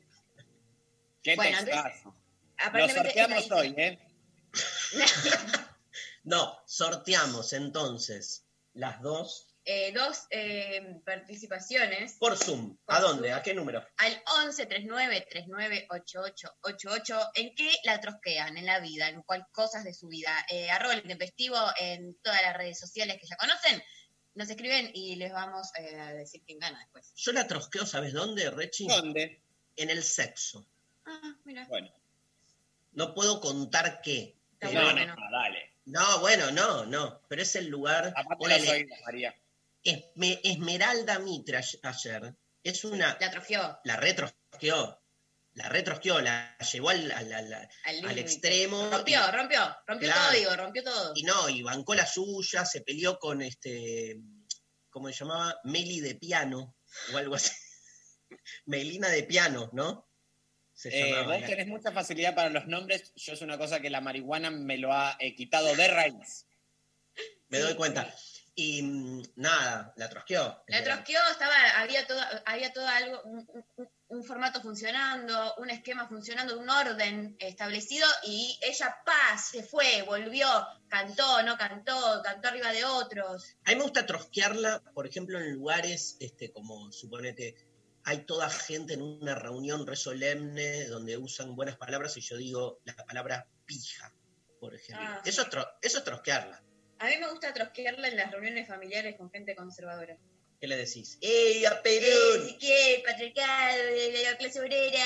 [1.24, 2.10] Qué Bueno, textazo.
[2.10, 2.16] Lo
[2.58, 4.00] Aparentemente es la sorteamos hoy, ¿eh?
[6.24, 12.78] No, sorteamos entonces las dos Eh, dos eh, participaciones por Zoom.
[12.88, 13.30] ¿A dónde?
[13.30, 13.40] Zoom.
[13.40, 13.86] ¿A qué número?
[13.98, 19.46] al 11 39 39 88 88 en qué la trosquean en la vida, en cuál
[19.52, 20.46] cosas de su vida.
[20.50, 23.82] Eh, arroba el intempestivo en todas las redes sociales que ya conocen.
[24.36, 27.14] Nos escriben y les vamos eh, a decir quién gana después.
[27.16, 28.88] Yo la trosqueo, ¿sabes dónde, Rechi?
[28.88, 29.42] ¿Dónde?
[29.76, 30.68] En el sexo.
[31.10, 31.66] Ah, mira.
[31.68, 31.92] Bueno.
[32.92, 34.38] No puedo contar qué.
[34.62, 35.06] No, bueno.
[35.08, 35.74] no, no, dale.
[35.86, 37.22] No, bueno, no, no.
[37.28, 38.14] Pero es el lugar.
[38.16, 39.36] Aparte María.
[39.84, 42.36] Esme- Esmeralda Mitra ayer.
[42.64, 43.18] Es una.
[43.20, 45.02] La atrofió La retrosqueó.
[45.54, 48.20] La retrosqueó, la llevó al, al- al- al, al límite.
[48.22, 48.90] extremo.
[48.92, 50.22] Rompió, y- rompió, rompió Claro.
[50.30, 51.12] todo, digo, rompió todo.
[51.16, 54.20] Y no, y bancó la suya, se peleó con este,
[54.90, 55.60] ¿cómo se llamaba?
[55.64, 56.76] Meli de piano,
[57.14, 57.52] o algo así.
[58.66, 60.08] Melina de piano, ¿no?
[60.80, 63.12] Se Eh, vos tenés mucha facilidad para los nombres.
[63.16, 66.46] Yo es una cosa que la marihuana me lo ha eh, quitado de raíz.
[67.50, 68.14] Me doy cuenta.
[68.56, 70.64] Y mm, nada, la trosqueó.
[70.68, 76.08] La trosqueó, estaba, había todo, había todo algo, un, un- un formato funcionando, un esquema
[76.08, 80.48] funcionando, un orden establecido, y ella paz, se fue, volvió,
[80.88, 83.56] cantó, no cantó, cantó arriba de otros.
[83.66, 87.54] A mí me gusta trosquearla, por ejemplo, en lugares este, como, suponete,
[88.10, 92.80] hay toda gente en una reunión re solemne donde usan buenas palabras y yo digo
[92.84, 94.12] la palabra pija,
[94.60, 95.06] por ejemplo.
[95.08, 96.60] Ah, eso, es tro- eso es trosquearla.
[96.98, 100.18] A mí me gusta trosquearla en las reuniones familiares con gente conservadora.
[100.60, 101.20] ¿Qué le decís?
[101.22, 102.48] ¡Ey, a Perón!
[102.48, 105.06] si qué, patriarcado de la clase obrera.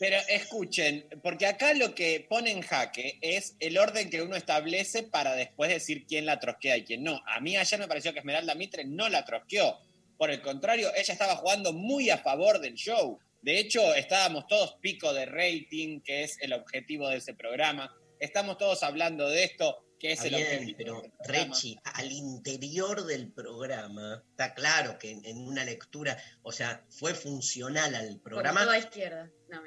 [0.00, 5.04] Pero escuchen, porque acá lo que pone en jaque es el orden que uno establece
[5.04, 7.22] para después decir quién la trosquea y quién no.
[7.26, 9.78] A mí ayer me pareció que Esmeralda Mitre no la trosqueó.
[10.18, 13.18] Por el contrario, ella estaba jugando muy a favor del show.
[13.40, 17.96] De hecho, estábamos todos pico de rating, que es el objetivo de ese programa.
[18.18, 20.76] Estamos todos hablando de esto, que es el objetivo.
[20.76, 21.12] pero del.
[21.24, 27.14] Rechi, al interior del programa, está claro que en, en una lectura, o sea, fue
[27.14, 28.64] funcional al Por programa.
[28.64, 29.30] toda izquierda.
[29.48, 29.62] No.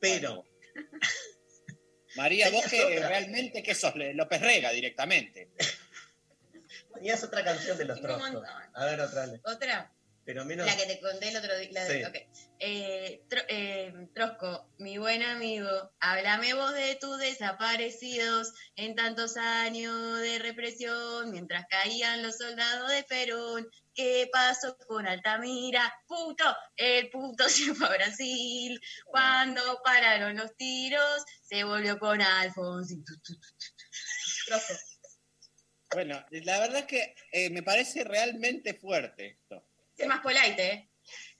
[0.00, 0.44] Pero,
[2.16, 5.50] María, vos que realmente que sos López Rega directamente.
[7.02, 8.44] tenías otra canción de los montón.
[8.74, 9.40] A ver, otra, dale.
[9.44, 9.92] Otra,
[10.24, 10.66] pero menos.
[10.66, 11.70] la que te conté el otro día.
[11.72, 12.04] la de- Sí.
[12.04, 12.44] ok.
[12.60, 20.18] Eh, Tro- eh, Trosco, mi buen amigo, háblame vos de tus desaparecidos en tantos años
[20.20, 23.68] de represión, mientras caían los soldados de Perón.
[23.94, 25.92] ¿Qué pasó con Altamira?
[26.06, 26.44] Puto,
[26.76, 28.80] el puto se fue a Brasil.
[29.06, 32.20] Cuando pararon los tiros, se volvió con
[33.24, 33.40] tu.
[34.46, 34.74] Trosco.
[35.92, 39.64] Bueno, la verdad es que eh, me parece realmente fuerte esto.
[39.96, 40.90] Sé más polite, ¿eh?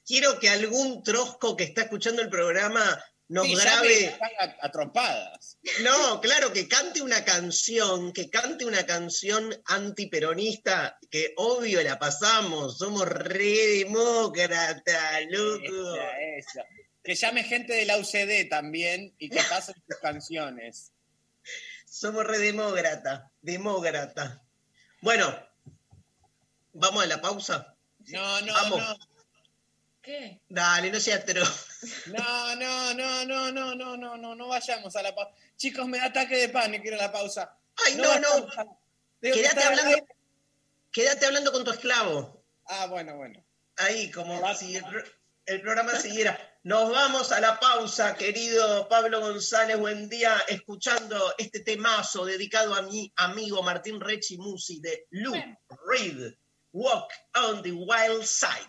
[0.07, 4.17] Quiero que algún trosco que está escuchando el programa nos Sí, grabe.
[4.41, 5.59] a, a trompadas.
[5.83, 12.79] No, claro, que cante una canción, que cante una canción antiperonista, que obvio la pasamos,
[12.79, 15.95] somos re demócrata, loco.
[15.95, 16.65] Esa, esa.
[17.05, 20.93] Que llame gente de la UCD también y que pasen sus canciones.
[21.99, 24.41] Somos re demócrata, demócrata.
[25.01, 25.35] Bueno,
[26.73, 27.75] vamos a la pausa.
[28.07, 28.79] No, no, Vamos.
[28.81, 28.97] no.
[30.01, 30.41] ¿Qué?
[30.49, 31.43] Dale, no seas tro.
[32.07, 35.33] No, no, no, no, no, no, no, no, no vayamos a la pausa.
[35.57, 37.57] Chicos, me da ataque de pánico ir a la pausa.
[37.85, 38.29] Ay, no, no.
[38.57, 38.67] a-
[39.21, 40.07] Quédate hablando,
[40.93, 42.45] quédate hablando con tu esclavo.
[42.67, 43.45] Ah, bueno, bueno.
[43.77, 44.85] Ahí, como si el,
[45.49, 46.39] el programa siguiera.
[46.63, 49.79] Nos vamos a la pausa, querido Pablo González.
[49.79, 55.35] Buen día, escuchando este temazo dedicado a mi amigo Martín Rechi Musi de Lou
[55.87, 56.35] Reed.
[56.73, 58.69] Walk on the Wild Side.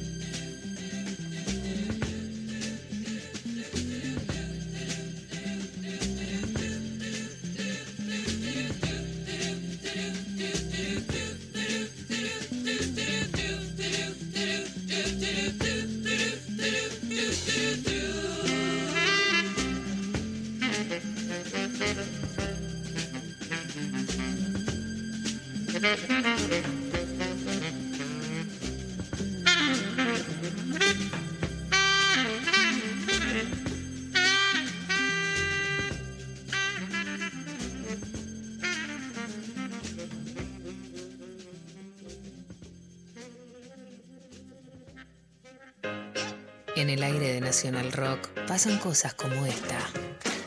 [48.51, 49.79] pasan cosas como esta.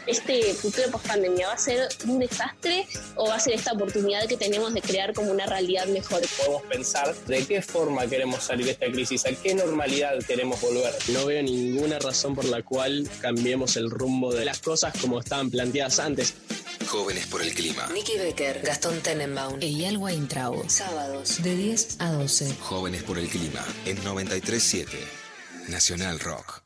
[0.06, 4.28] este futuro post pandemia va a ser un desastre o va a ser esta oportunidad
[4.28, 6.20] que tenemos de crear como una realidad mejor.
[6.36, 10.92] podemos pensar de qué forma queremos salir de esta crisis, a qué normalidad queremos volver.
[11.14, 15.50] No veo ninguna razón por la cual cambiemos el rumbo de las cosas como estaban
[15.50, 16.34] planteadas antes.
[16.86, 17.88] Jóvenes por el clima.
[17.94, 20.68] Nicky Becker, Gastón Tenenbaum, Eyal Weintraub.
[20.68, 22.54] Sábados de 10 a 12.
[22.60, 23.64] Jóvenes por el clima.
[23.86, 24.98] En 937.
[25.68, 26.63] Nacional Rock.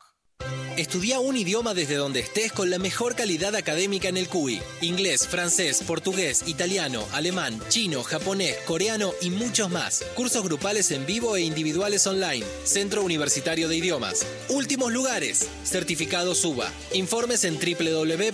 [0.79, 4.61] Estudia un idioma desde donde estés con la mejor calidad académica en el CUI.
[4.79, 10.05] Inglés, francés, portugués, italiano, alemán, chino, japonés, coreano y muchos más.
[10.15, 12.45] Cursos grupales en vivo e individuales online.
[12.63, 14.25] Centro Universitario de Idiomas.
[14.47, 15.49] Últimos lugares.
[15.65, 16.71] Certificado SUBA.
[16.93, 18.31] Informes en www.cui.edu.ar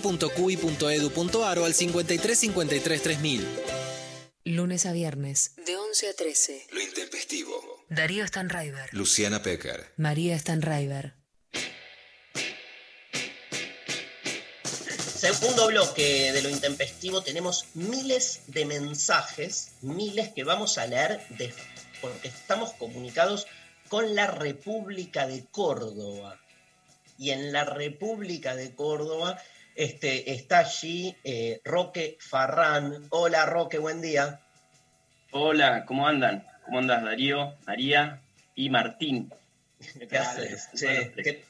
[1.58, 3.44] o al 53 53 3000.
[4.44, 6.68] Lunes a viernes, de 11 a 13.
[6.70, 7.84] Lo intempestivo.
[7.88, 9.92] Darío Stanraiver, Luciana Pecker.
[9.96, 11.15] María Stanraiver.
[15.16, 21.52] Segundo bloque de lo intempestivo, tenemos miles de mensajes, miles que vamos a leer de-
[22.00, 23.46] porque estamos comunicados
[23.88, 26.38] con la República de Córdoba.
[27.18, 29.40] Y en la República de Córdoba
[29.74, 33.06] este, está allí eh, Roque Farrán.
[33.10, 34.40] Hola Roque, buen día.
[35.32, 36.46] Hola, ¿cómo andan?
[36.66, 38.20] ¿Cómo andas Darío, María
[38.54, 39.32] y Martín?
[40.10, 40.68] ¿Qué haces?
[40.78, 41.44] Qué-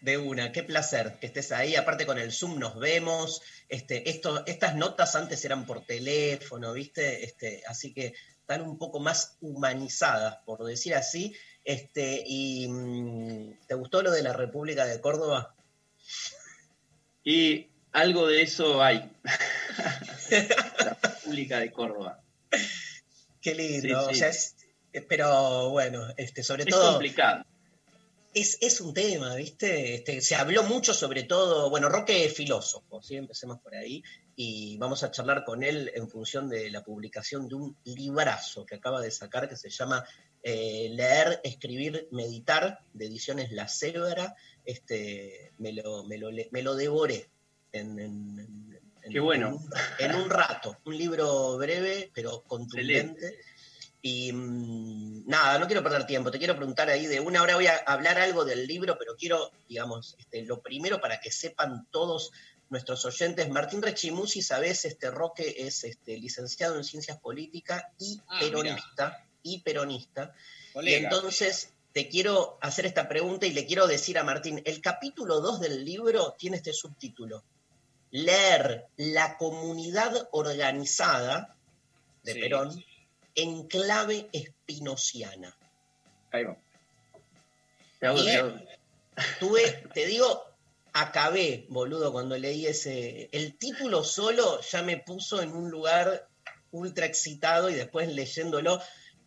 [0.00, 1.74] de una, qué placer que estés ahí.
[1.76, 3.42] Aparte con el Zoom nos vemos.
[3.68, 7.24] Este, esto, estas notas antes eran por teléfono, ¿viste?
[7.24, 11.34] Este, así que están un poco más humanizadas, por decir así.
[11.64, 15.54] Este, y mm, ¿te gustó lo de la República de Córdoba?
[17.24, 19.10] Y algo de eso hay.
[20.30, 22.22] La República de Córdoba.
[23.40, 23.80] Qué lindo.
[23.80, 24.10] Sí, sí.
[24.10, 24.54] O sea, es-
[25.08, 26.92] pero bueno, este, sobre Es todo.
[26.92, 27.44] complicado.
[28.34, 29.94] Es, es un tema, ¿viste?
[29.94, 33.16] Este, se habló mucho sobre todo, bueno, Roque es filósofo, ¿sí?
[33.16, 34.02] empecemos por ahí,
[34.36, 38.76] y vamos a charlar con él en función de la publicación de un librazo que
[38.76, 40.04] acaba de sacar que se llama
[40.42, 44.36] eh, Leer, Escribir, Meditar, de ediciones La Cebra.
[44.64, 47.28] Este, me, lo, me, lo, me lo devoré
[47.72, 49.48] en, en- en- en- Qué bueno.
[49.48, 50.76] en un, en un rato.
[50.84, 53.38] Un libro breve, pero contundente.
[54.00, 57.66] Y mm, nada, no quiero perder tiempo, te quiero preguntar ahí de una hora, voy
[57.66, 62.32] a hablar algo del libro, pero quiero, digamos, este, lo primero para que sepan todos
[62.70, 68.38] nuestros oyentes, Martín Rechimusi, sabes, este Roque es este, licenciado en Ciencias Políticas y Ah,
[68.40, 70.34] peronista, y peronista.
[70.82, 75.40] Y entonces te quiero hacer esta pregunta y le quiero decir a Martín, el capítulo
[75.40, 77.42] 2 del libro tiene este subtítulo,
[78.10, 81.56] leer la comunidad organizada
[82.22, 82.40] de Sí.
[82.40, 82.84] Perón
[83.34, 85.56] en clave espinociana.
[86.32, 86.56] Ahí va.
[89.40, 89.62] Tuve,
[89.94, 90.44] te digo,
[90.92, 93.28] acabé, boludo, cuando leí ese.
[93.32, 96.28] El título solo ya me puso en un lugar
[96.70, 98.80] ultra excitado y después leyéndolo.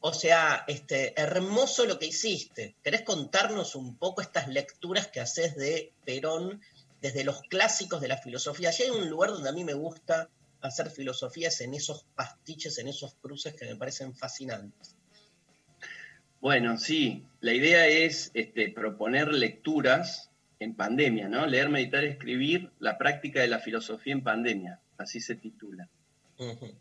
[0.04, 2.76] O sea, este, hermoso lo que hiciste.
[2.84, 6.62] ¿Querés contarnos un poco estas lecturas que haces de Perón
[7.02, 8.72] desde los clásicos de la filosofía?
[8.72, 10.28] Si hay un lugar donde a mí me gusta
[10.62, 14.96] hacer filosofías en esos pastiches, en esos cruces que me parecen fascinantes.
[16.40, 21.46] Bueno, sí, la idea es este, proponer lecturas en pandemia, ¿no?
[21.46, 25.88] Leer, meditar, escribir, la práctica de la filosofía en pandemia, así se titula.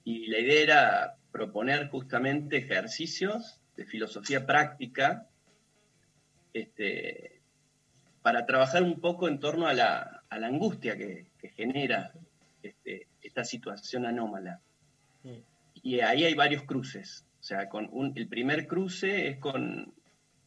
[0.04, 5.28] Y la idea era proponer justamente ejercicios de filosofía práctica
[6.54, 7.42] este,
[8.22, 12.14] para trabajar un poco en torno a la, a la angustia que, que genera
[12.62, 14.60] este, esta situación anómala.
[15.82, 17.24] Y ahí hay varios cruces.
[17.40, 19.92] O sea, con un- el primer cruce es con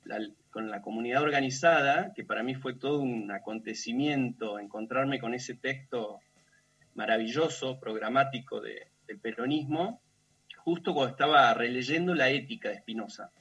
[0.03, 0.19] la,
[0.51, 6.19] con la comunidad organizada, que para mí fue todo un acontecimiento encontrarme con ese texto
[6.95, 10.01] maravilloso, programático de- del peronismo,
[10.57, 13.31] justo cuando estaba releyendo la ética de Spinoza.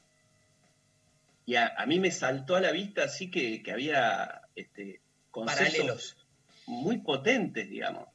[1.47, 5.73] Y a, a mí me saltó a la vista así que, que había este, conceptos
[5.75, 6.17] Paralelos.
[6.67, 8.07] muy potentes, digamos.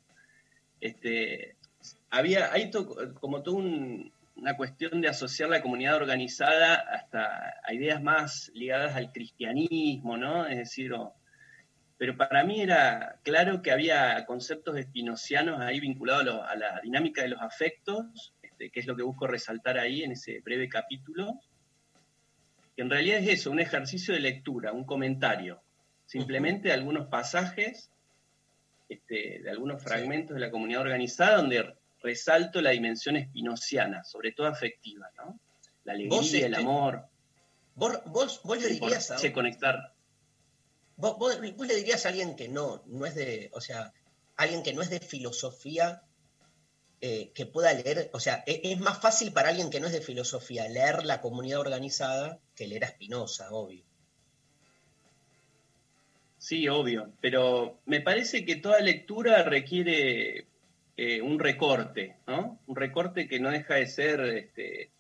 [0.82, 1.56] Este,
[2.10, 7.74] había, hay to- como toda un- una cuestión de asociar la comunidad organizada hasta a
[7.74, 10.46] ideas más ligadas al cristianismo, ¿no?
[10.46, 10.94] Es decir,
[11.98, 17.30] pero para mí era claro que había conceptos espinocianos ahí vinculados a la dinámica de
[17.30, 21.40] los afectos, este, que es lo que busco resaltar ahí en ese breve capítulo,
[22.76, 25.64] que en realidad es eso, un ejercicio de lectura, un comentario,
[26.06, 27.90] simplemente algunos pasajes
[28.90, 34.48] este, de algunos fragmentos de la comunidad organizada donde resalto la dimensión espinociana, sobre todo
[34.48, 35.40] afectiva, ¿no?
[35.84, 37.06] La alegría, Vos, el este, amor,
[37.76, 39.94] Vos, vos, vos le dirías a, conectar.
[40.96, 43.94] vos, vos- vos le dirías a alguien que no, no es de, o sea,
[44.36, 46.02] alguien que no es de filosofía,
[47.02, 49.94] eh, que pueda leer, o sea, e- es, más fácil para alguien que no es
[49.94, 53.84] de filosofía leer la comunidad organizada que leer a Spinoza, obvio.
[56.38, 60.48] Sí, obvio, pero me parece que toda lectura requiere
[60.96, 62.60] eh, un recorte, ¿no?
[62.68, 64.92] Un recorte que no deja de ser este,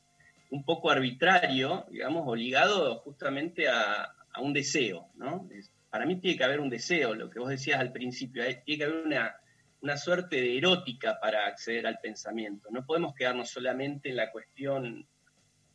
[0.50, 5.48] un poco arbitrario, digamos, o ligado justamente a, a un deseo, ¿no?
[5.92, 8.80] Para mí tiene que haber un deseo, lo que vos decías al principio, hay- tiene
[8.80, 9.36] que haber una,
[9.82, 12.70] una suerte de erótica para acceder al pensamiento.
[12.72, 15.08] No podemos quedarnos solamente en la cuestión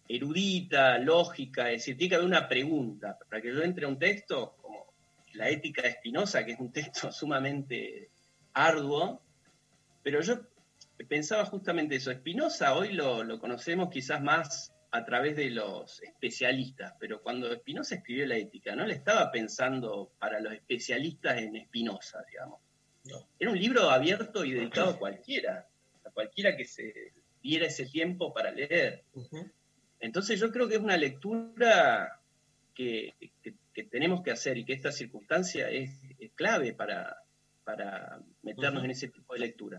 [0.09, 3.19] erudita, lógica, es decir, tiene que haber una pregunta.
[3.29, 4.91] Para que yo entre a un texto, como
[5.35, 8.11] la ética de Spinoza, que es un texto sumamente
[8.53, 9.22] arduo,
[10.03, 10.41] pero yo
[11.09, 12.12] pensaba justamente eso.
[12.12, 17.95] Spinoza hoy lo, lo conocemos quizás más a través de los especialistas, pero cuando Spinoza
[17.95, 22.61] escribió la ética, no le estaba pensando para los especialistas en Spinoza, digamos.
[23.05, 23.26] No.
[23.39, 25.66] Era un libro abierto y dedicado a cualquiera,
[26.05, 27.12] a cualquiera que se
[27.43, 29.05] diera ese tiempo para leer.
[29.99, 32.20] Entonces yo creo que es una lectura
[32.74, 37.16] que, que- que tenemos que hacer y que esta circunstancia es, es clave para,
[37.64, 39.79] para meternos en ese tipo de lectura.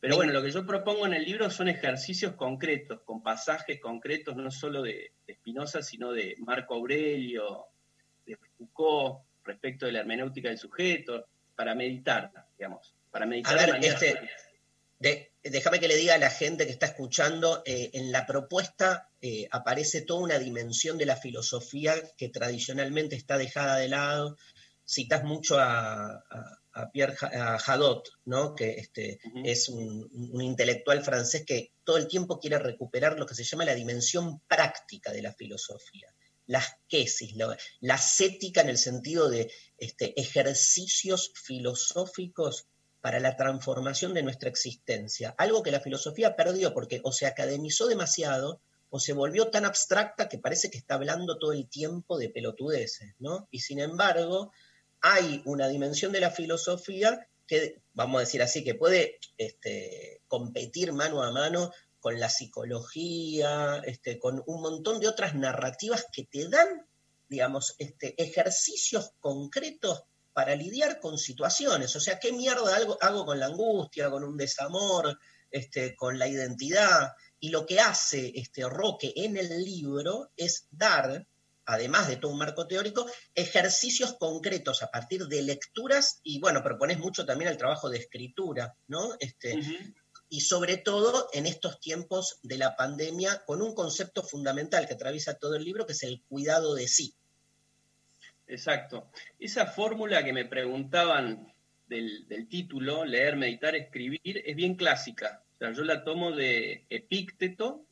[0.00, 4.36] Pero bueno, lo que yo propongo en el libro son ejercicios concretos, con pasajes concretos,
[4.36, 7.66] no solo de, Spinoza, sino de Marco Aurelio,
[8.24, 13.84] de Foucault, respecto de la hermenéutica del sujeto, para meditar, digamos, para meditar A ver,
[13.84, 14.20] este,
[15.00, 19.10] de- déjame que le diga a la gente que está escuchando, eh, en la propuesta
[19.20, 24.36] eh, aparece toda una dimensión de la filosofía que tradicionalmente está dejada de lado.
[24.84, 28.54] Citas mucho a, a- a Pierre a Hadot, ¿no?
[28.54, 33.34] que este, es un, un intelectual francés que todo el tiempo quiere recuperar lo que
[33.34, 36.06] se llama la dimensión práctica de la filosofía.
[36.46, 42.66] Las quesis, la, la ascética en el sentido de este, ejercicios filosóficos
[43.00, 45.34] para la transformación de nuestra existencia.
[45.38, 50.28] Algo que la filosofía perdió porque o se academizó demasiado o se volvió tan abstracta
[50.28, 53.46] que parece que está hablando todo el tiempo de pelotudeces, ¿no?
[53.50, 54.52] Y sin embargo,
[55.00, 60.92] hay una dimensión de la filosofía que, vamos a decir así, que puede este, competir
[60.92, 61.70] mano a mano
[62.00, 66.86] con la psicología, este, con un montón de otras narrativas que te dan,
[67.28, 70.04] digamos, este, ejercicios concretos
[70.38, 71.96] para lidiar con situaciones.
[71.96, 75.18] O sea, ¿qué mierda hago, hago con la angustia, con un desamor,
[75.50, 77.10] este, con la identidad?
[77.40, 81.26] Y lo que hace este Roque en el libro es dar,
[81.64, 87.00] además de todo un marco teórico, ejercicios concretos a partir de lecturas y, bueno, propones
[87.00, 89.16] mucho también el trabajo de escritura, ¿no?
[89.18, 89.58] Este,
[90.28, 95.34] y sobre todo en estos tiempos de la pandemia, con un concepto fundamental que atraviesa
[95.34, 97.16] todo el libro, que es el cuidado de sí.
[98.48, 99.10] Exacto.
[99.38, 101.52] Esa fórmula que me preguntaban
[101.86, 105.42] del, del título, leer, meditar, escribir, es bien clásica.
[105.54, 107.84] O sea, yo la tomo de Epícteto,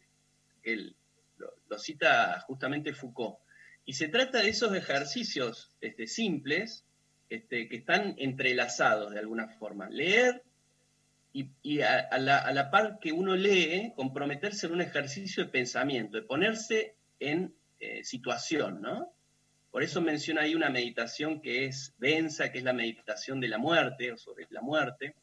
[0.63, 0.97] él
[1.37, 3.39] lo, cita justamente Foucault.
[3.85, 6.85] Y se trata de esos ejercicios este, simples
[7.29, 9.89] este, que están entrelazados de alguna forma.
[9.91, 10.43] Leer
[11.33, 15.45] y, y a, a la, a la par que uno lee, comprometerse en un ejercicio
[15.45, 19.16] de pensamiento, de ponerse en eh, situación, ¿no?
[19.77, 23.59] Por eso menciona ahí una meditación que es densa, que es la meditación de la
[23.59, 25.14] muerte, o sobre la muerte,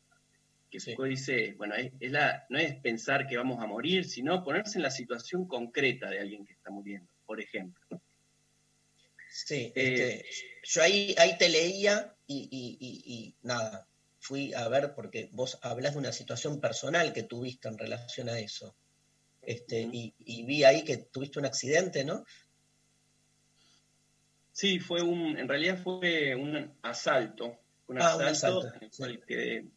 [0.70, 4.44] que Foucault dice, bueno, es, es la, no es pensar que vamos a morir, sino
[4.44, 7.82] ponerse en la situación concreta de alguien que está muriendo, por ejemplo.
[9.28, 10.30] Sí, Eh, este,
[10.62, 13.88] yo ahí, ahí te leía y, y- y- y nada,
[14.20, 18.38] fui a ver porque vos hablas de una situación personal que tuviste en relación a
[18.38, 18.76] eso.
[19.42, 22.24] Este, y vi ahí que tuviste un accidente, ¿no?
[24.54, 28.92] Sí, fue un, en realidad fue un asalto, un Ah, un asalto, asalto, en el
[28.96, 29.68] cual quedé-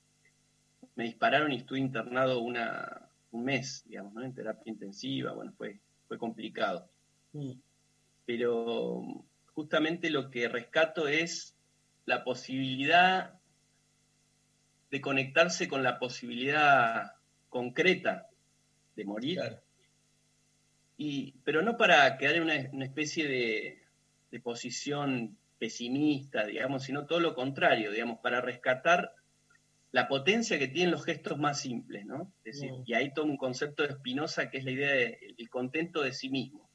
[0.95, 4.23] me dispararon y estuve internado una, un mes, digamos, ¿no?
[4.23, 6.89] En terapia intensiva, bueno, fue, fue complicado.
[7.33, 7.53] Mm.
[8.27, 9.03] Pero
[9.55, 11.57] justamente lo que rescato es
[12.05, 13.41] la posibilidad
[14.91, 17.15] de conectarse con la posibilidad
[17.49, 18.29] concreta
[18.95, 19.41] de morir.
[20.99, 23.86] Y, pero no para quedar en una, una especie de,
[24.37, 29.15] de posición pesimista, digamos, sino todo lo contrario, digamos, para rescatar
[29.93, 32.31] la potencia que tienen los gestos más simples, ¿no?
[32.45, 36.03] Es decir, y ahí toma un concepto de Spinoza que es la idea del contento
[36.03, 36.69] de sí mismo.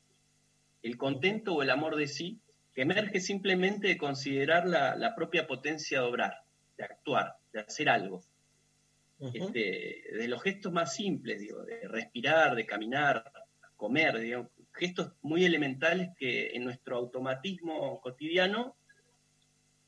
[0.81, 2.41] El contento o el amor de sí,
[2.73, 6.33] que emerge simplemente de considerar la, la propia potencia de obrar,
[6.77, 8.23] de actuar, de hacer algo.
[9.19, 13.31] Este, de los gestos más simples, digo, de respirar, de caminar,
[13.75, 14.49] comer, digo,
[14.81, 18.75] gestos muy elementales que en nuestro automatismo cotidiano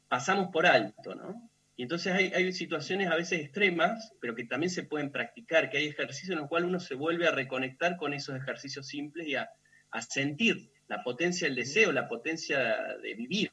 [0.07, 1.49] pasamos por alto, ¿no?
[1.75, 5.79] Y entonces hay, hay situaciones a veces extremas, pero que también se pueden practicar, que
[5.79, 9.33] hay ejercicios en los cuales uno se vuelve a reconectar con esos ejercicios simples y
[9.33, 9.49] a,
[9.89, 13.51] a sentir la potencia del deseo, la potencia de vivir,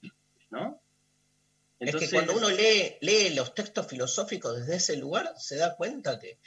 [0.50, 0.82] ¿no?
[1.78, 6.18] es que cuando uno lee, lee los textos filosóficos desde ese lugar, se da cuenta
[6.18, 6.38] que,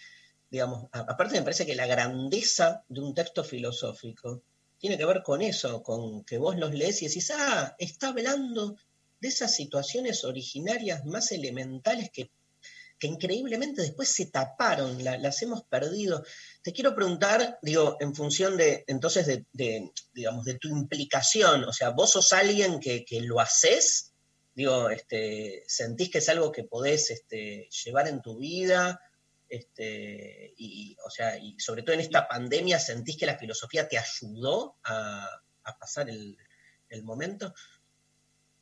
[0.52, 4.44] digamos, aparte me parece que la grandeza de un texto filosófico
[4.84, 8.76] tiene que ver con eso, con que vos los lees y decís, ah, está hablando
[9.22, 12.32] de esas situaciones originarias más elementales que,
[13.00, 16.26] que increíblemente después se taparon, la- las hemos perdido.
[16.62, 21.72] Te quiero preguntar, digo, en función de, entonces, de, de, digamos, de tu implicación, o
[21.72, 24.12] sea, vos sos alguien que, que lo haces,
[24.54, 29.00] digo, este, sentís que es algo que podés este, llevar en tu vida,
[29.54, 34.00] este, y, o sea, y sobre todo en esta pandemia, ¿sentís que la filosofía te
[34.00, 35.30] ayudó a,
[35.64, 36.36] a pasar el,
[36.90, 37.54] el momento?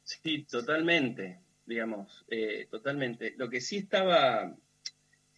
[0.04, 3.34] Sí, totalmente, digamos, eh, totalmente.
[3.38, 4.54] Lo que sí estaba,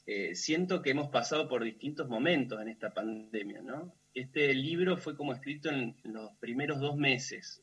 [0.07, 3.93] eh, siento que hemos pasado por distintos momentos en esta pandemia, ¿no?
[4.15, 7.61] Este libro fue como escrito en los primeros dos meses.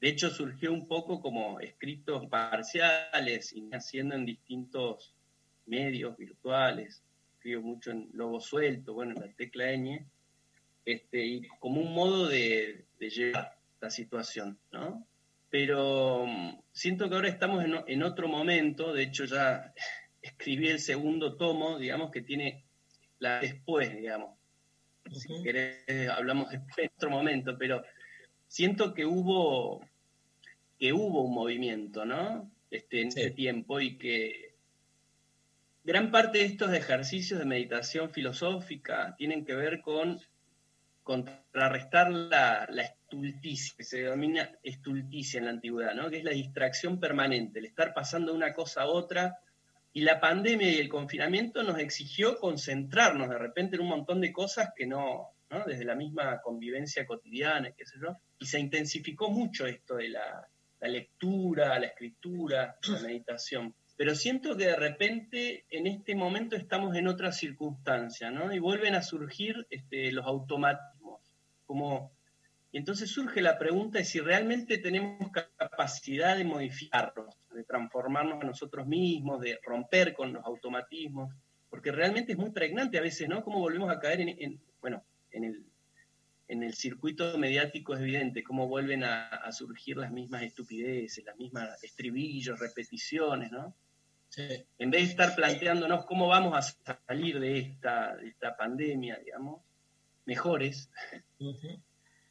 [0.00, 5.16] De hecho, surgió un poco como escritos parciales y haciendo en distintos
[5.64, 7.02] medios virtuales.
[7.54, 10.04] Mucho en Lobo Suelto, bueno, en la tecla ñ,
[10.84, 15.06] este, y como un modo de, de llevar la situación, ¿no?
[15.50, 19.72] Pero mm, siento que ahora estamos en, en otro momento, de hecho ya
[20.22, 22.64] escribí el segundo tomo, digamos, que tiene
[23.18, 24.36] la después, digamos.
[25.12, 27.82] Si querés, hablamos después en otro momento, pero
[28.48, 29.86] siento que hubo,
[30.78, 32.50] que hubo un movimiento, ¿no?
[32.70, 34.45] Este, en este tiempo y que
[35.86, 40.20] gran parte de estos ejercicios de meditación filosófica tienen que ver con
[41.04, 46.10] contrarrestar la, estulticia, que se denomina estulticia en la antigüedad, ¿no?
[46.10, 49.38] que es la distracción permanente, el estar pasando de una cosa a otra.
[49.92, 54.32] Y la pandemia y el confinamiento nos exigió concentrarnos de repente en un montón de
[54.32, 55.64] cosas que no, ¿no?
[55.66, 60.48] desde la misma convivencia cotidiana, qué sé yo, y se intensificó mucho esto de la
[60.80, 63.72] lectura, la escritura, la meditación.
[63.96, 68.52] Pero siento que de repente en este momento estamos en otra circunstancia, ¿no?
[68.54, 71.20] Y vuelven a surgir este, los automatismos.
[71.64, 72.12] Como,
[72.72, 78.46] y entonces surge la pregunta de si realmente tenemos capacidad de modificarlos, de transformarnos a
[78.46, 81.34] nosotros mismos, de romper con los automatismos,
[81.70, 83.42] porque realmente es muy pregnante a veces, ¿no?
[83.42, 85.64] Cómo volvemos a caer en, en- bueno, en el,
[86.48, 91.36] en el circuito mediático es evidente, cómo vuelven a, a surgir las mismas estupideces, las
[91.36, 93.74] mismas estribillos, repeticiones, ¿no?
[94.36, 99.62] En vez de estar planteándonos cómo vamos a salir de esta, de esta pandemia, digamos,
[100.26, 100.90] mejores,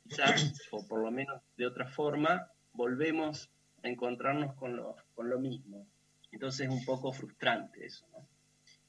[0.03, 3.49] quizás, o por lo menos de otra forma, volvemos
[3.83, 5.87] a encontrarnos con lo, con lo mismo.
[6.31, 8.27] Entonces es un poco frustrante eso, ¿no?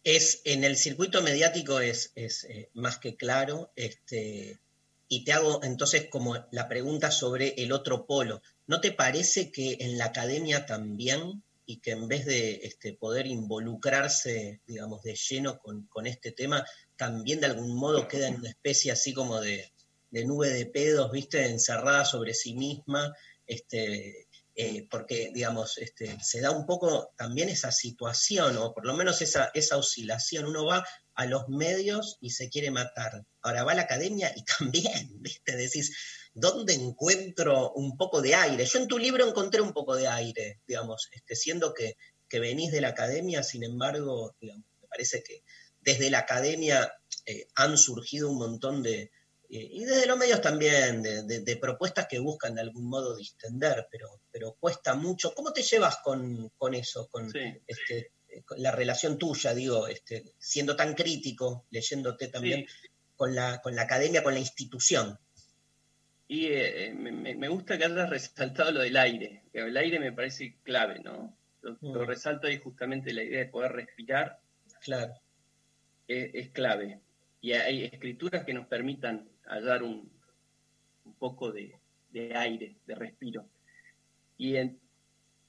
[0.03, 4.61] Es, en el circuito mediático es, es, eh, más que claro, este,
[5.09, 8.41] y te hago entonces como la pregunta sobre el otro polo.
[8.67, 13.27] ¿No te parece que en la academia también, y que en vez de este, poder
[13.27, 16.64] involucrarse, digamos, de lleno con, con este tema,
[16.97, 19.73] también de algún modo queda en una especie así como de,
[20.11, 23.12] de nube de pedos, viste, encerrada sobre sí misma,
[23.47, 28.95] este, eh, porque, digamos, este, se da un poco también esa situación, o por lo
[28.95, 30.47] menos esa, esa oscilación.
[30.47, 33.27] Uno va a los medios y se quiere matar.
[33.43, 35.57] Ahora va a la academia y también, ¿viste?
[35.57, 35.95] Decís,
[36.37, 38.64] ¿dónde encuentro un poco de aire?
[38.66, 41.97] Yo en tu libro encontré un poco de aire, digamos, este, siendo que,
[42.28, 45.43] que venís de la academia, sin embargo, digamos, me parece que
[45.80, 46.93] desde la academia
[47.24, 49.11] eh, han surgido un montón de, eh,
[49.49, 53.87] y desde los medios también, de, de- de propuestas que buscan de algún modo distender,
[53.91, 55.32] pero, pero cuesta mucho.
[55.34, 57.30] ¿Cómo te llevas con, con eso, con,
[57.66, 58.11] este,
[58.45, 62.66] con la relación tuya, digo, este, siendo tan crítico, leyéndote también
[63.14, 65.18] con, la, con la academia, con la institución?
[66.29, 71.01] Y eh, me, gusta que hayas resaltado lo del aire, el aire me parece clave,
[71.01, 71.37] ¿no?
[71.62, 72.07] Lo, lo Mm.
[72.07, 74.41] resalto ahí justamente la idea de poder respirar.
[74.81, 75.14] Claro.
[76.09, 77.01] Es, es clave.
[77.41, 80.11] Y hay escrituras que nos permitan hallar un,
[81.05, 81.79] un poco de,
[82.11, 83.47] de aire, de respiro.
[84.37, 84.81] Y en-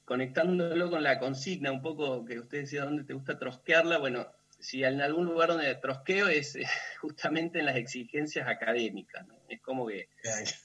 [0.06, 3.98] conectándolo con la consigna, un poco que usted decía, ¿dónde te gusta trosquearla?
[3.98, 4.28] Bueno,
[4.60, 6.66] si en algún lugar donde trosqueo es eh,
[7.02, 9.28] justamente en las exigencias académicas.
[9.28, 9.36] ¿no?
[9.50, 10.10] Es como que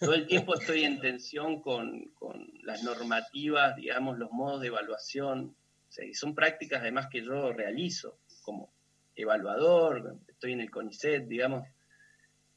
[0.00, 5.54] todo el tiempo estoy en tensión con, con las normativas, digamos, los modos de evaluación.
[5.88, 8.72] O sea, y son prácticas además que yo realizo como
[9.14, 11.68] evaluador, estoy en el CONICET, digamos,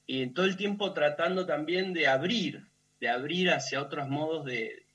[0.07, 2.65] y en todo el tiempo tratando también de abrir,
[2.99, 4.85] de abrir hacia otros modos de,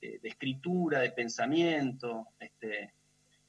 [0.00, 2.92] de- de escritura, de pensamiento, este,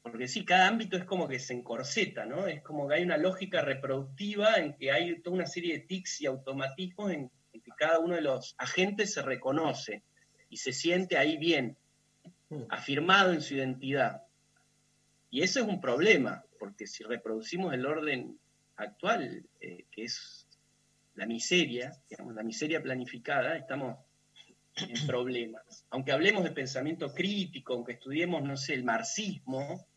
[0.04, 2.48] porque sí, cada ámbito es como que se encorseta, ¿no?
[2.48, 6.22] Es como que hay una lógica reproductiva en que hay toda una serie de tics
[6.22, 10.04] y automatismos en, en que cada uno de los agentes se reconoce
[10.50, 11.78] y se siente ahí bien,
[12.70, 14.24] afirmado en su identidad.
[15.30, 18.38] Y eso es un problema, porque si reproducimos el orden
[18.76, 20.46] actual, eh, que es
[21.16, 23.98] la miseria, digamos, la miseria planificada, estamos
[24.76, 25.86] en problemas.
[25.90, 29.88] Aunque hablemos de pensamiento crítico, aunque estudiemos, no sé, el marxismo,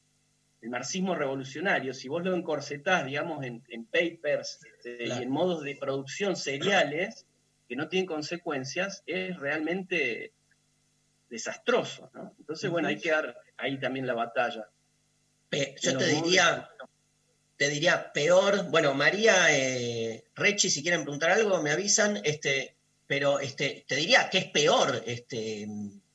[0.64, 5.20] el marxismo revolucionario, si vos lo encorsetás, digamos, en, en papers este, Claro.
[5.20, 7.26] y en modos de producción seriales
[7.68, 10.32] que no tienen consecuencias, es realmente
[11.28, 12.34] desastroso, ¿no?
[12.38, 14.66] Entonces, bueno, hay que dar ahí también la batalla.
[15.50, 16.70] Pe- yo te diría,
[17.58, 22.74] te diría peor, bueno, María, eh, Rechi, si quieren preguntar algo, me avisan, este,
[23.06, 25.66] pero este, te diría que es peor, este,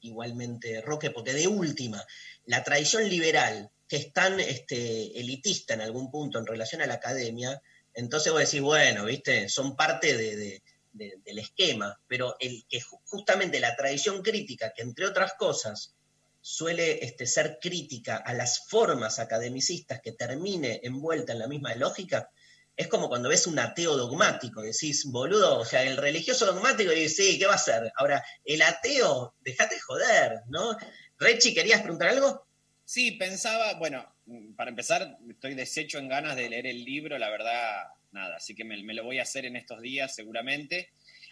[0.02, 2.04] igualmente, Roque, porque de última,
[2.46, 6.94] la tradición liberal, que es tan este, elitista en algún punto en relación a la
[6.94, 7.62] academia,
[7.94, 10.64] entonces vos decís, bueno, viste, son parte de- de-
[10.94, 15.96] de- del esquema, pero el que ju- justamente la tradición crítica, que entre otras cosas
[16.42, 22.30] suele este, ser crítica a las formas academicistas que termine envuelta en la misma lógica,
[22.78, 27.10] es como cuando ves un ateo dogmático, decís, boludo, o sea, el religioso dogmático, y
[27.10, 27.92] sí, ¿qué va a hacer?
[27.98, 30.78] Ahora, el ateo, dejate de joder, ¿no?
[31.18, 32.48] Rechi, ¿querías preguntar algo?
[32.90, 37.30] Sí, pensaba, bueno, mm, para empezar, estoy deshecho en ganas de leer el libro, la
[37.30, 40.90] verdad, nada, así que me, lo voy a hacer en estos días seguramente.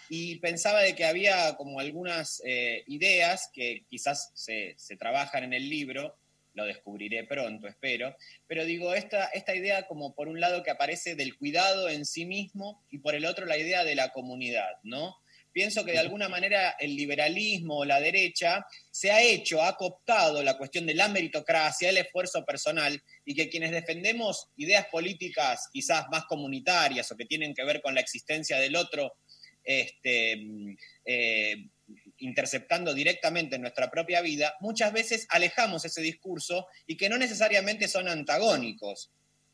[0.07, 5.53] Y pensaba de que había como algunas eh, ideas que quizás se, se trabajan en
[5.53, 6.15] el libro,
[6.53, 11.15] lo descubriré pronto, espero, pero digo, esta, esta idea como por un lado que aparece
[11.15, 15.17] del cuidado en sí mismo y por el otro la idea de la comunidad, ¿no?
[15.57, 20.43] Pienso que de alguna manera el liberalismo o la derecha se ha hecho, ha cooptado
[20.43, 26.05] la cuestión de la meritocracia, el esfuerzo personal, y que quienes defendemos ideas políticas quizás
[26.11, 29.15] más comunitarias o que tienen que ver con la existencia del otro,
[29.63, 30.39] este,
[31.03, 31.55] eh,
[32.19, 37.87] interceptando directamente en nuestra propia vida, muchas veces alejamos ese discurso y que no necesariamente
[37.87, 39.09] son antagónicos.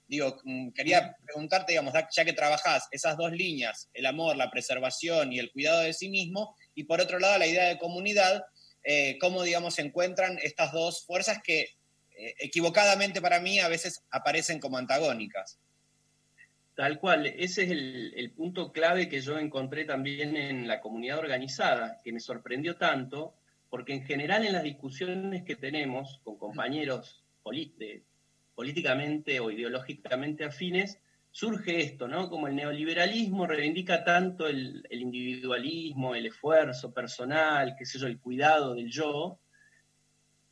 [0.07, 5.31] Digo, mm, quería preguntarte, digamos, ya que trabajás esas dos líneas, el amor, la preservación
[5.31, 8.43] y el cuidado de sí mismo, y por otro lado la idea de comunidad,
[8.83, 11.61] eh, cómo, digamos, se encuentran estas dos fuerzas que
[12.15, 15.59] eh, equivocadamente para mí a veces aparecen como antagónicas.
[16.75, 21.19] Tal cual, ese es el, el punto clave que yo encontré también en la comunidad
[21.19, 23.35] organizada, que me sorprendió tanto,
[23.69, 27.23] porque en general en las discusiones que tenemos con compañeros
[27.77, 28.03] de-
[28.55, 30.99] políticamente o ideológicamente afines,
[31.31, 32.29] surge esto, ¿no?
[32.29, 38.19] Como el neoliberalismo reivindica tanto el, el individualismo, el esfuerzo personal, qué sé yo, el
[38.19, 39.39] cuidado del yo,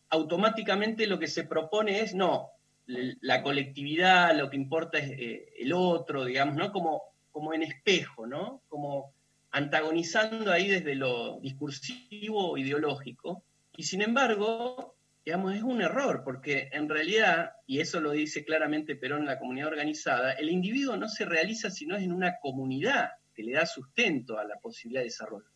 [0.09, 2.51] automáticamente lo que se propone es, no,
[2.85, 6.71] la colectividad, lo que importa es eh, el otro, digamos, ¿no?
[6.71, 8.61] Como, como en espejo, ¿no?
[8.67, 9.13] Como
[9.51, 13.43] antagonizando ahí desde lo discursivo o ideológico.
[13.75, 14.95] Y sin embargo,
[15.26, 19.39] digamos, es un error, porque en realidad, y eso lo dice claramente Perón en la
[19.39, 23.53] comunidad organizada, el individuo no se realiza si no es en una comunidad que le
[23.53, 25.47] da sustento a la posibilidad de desarrollo.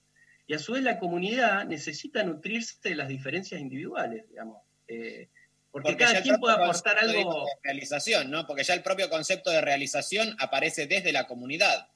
[0.47, 4.61] Y a su vez la comunidad necesita nutrirse de las diferencias individuales, digamos.
[4.88, 5.30] Eh,
[5.72, 7.45] porque, cada quien puede aportar algo.
[7.45, 8.45] de realización, ¿no?
[8.45, 11.89] Porque ya el propio concepto de realización aparece desde la comunidad.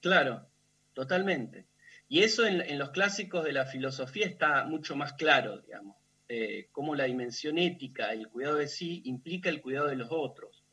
[0.00, 0.46] Claro,
[0.92, 1.66] totalmente.
[2.08, 5.96] Y eso en, en los clásicos de la filosofía está mucho más claro, digamos.
[6.28, 10.08] Eh, cómo la dimensión ética y el cuidado de sí implica el cuidado de los
[10.10, 10.64] otros.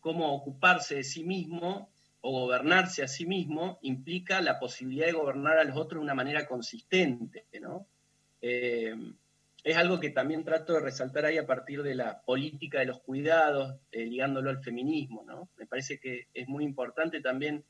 [0.00, 5.58] Cómo ocuparse de sí mismo o gobernarse a sí mismo implica la posibilidad de gobernar
[5.58, 7.86] a los otros de una manera consistente, ¿no?
[8.40, 8.94] Eh,
[9.64, 13.00] es algo que también trato de resaltar ahí a partir de la política de los
[13.00, 15.50] cuidados, eh, ligándolo al feminismo, ¿no?
[15.56, 17.64] Me parece que es muy importante también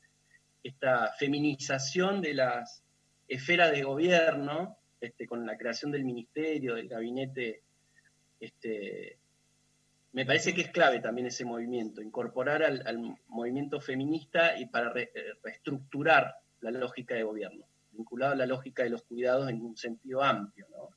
[0.63, 2.83] esta feminización de las
[3.27, 7.63] esferas de gobierno, este, con la creación del ministerio, del gabinete,
[8.39, 9.17] este,
[10.11, 15.09] me parece que es clave también ese movimiento, incorporar al, movimiento feminista y para eh,
[15.43, 20.23] reestructurar la lógica de gobierno, vinculado a la lógica de los cuidados en un sentido
[20.23, 20.67] amplio.
[20.71, 20.89] ¿no?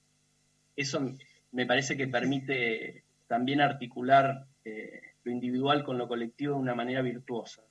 [0.75, 1.13] Eso
[1.53, 7.03] me parece que permite también articular eh, lo individual con lo colectivo de una manera
[7.03, 7.63] virtuosa.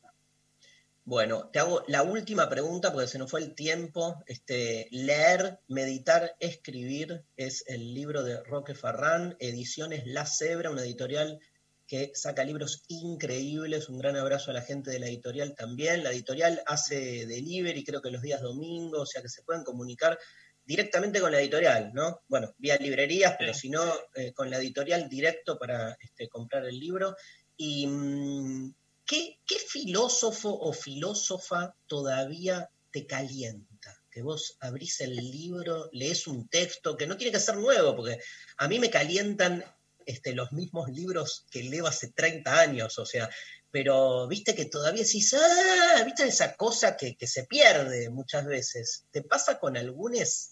[1.11, 4.23] Bueno, te hago la última pregunta porque se nos fue el tiempo.
[4.27, 11.41] Este, leer, meditar, escribir es el libro de Roque Farrán, Ediciones La Cebra, una editorial
[11.85, 13.89] que saca libros increíbles.
[13.89, 16.01] Un gran abrazo a la gente de la editorial también.
[16.01, 20.17] La editorial hace delivery, creo que los días domingos, o sea que se pueden comunicar
[20.63, 22.21] directamente con la editorial, ¿no?
[22.29, 23.83] Bueno, vía librerías, pero si no,
[24.15, 27.17] eh, con la editorial directo para este, comprar el libro.
[27.57, 28.73] Y mm,
[29.11, 33.95] ¿qué, filósofo o filósofa todavía te calienta?
[34.09, 38.19] Que vos abrís el libro, lees un texto, que no tiene que ser nuevo, porque
[38.57, 39.63] a mí me calientan
[40.05, 43.29] este, los mismos libros que leo hace 30 años, o sea,
[43.69, 49.05] pero viste que todavía decís, ah, viste esa cosa que, que se pierde muchas veces.
[49.11, 50.51] ¿Te pasa con algunos?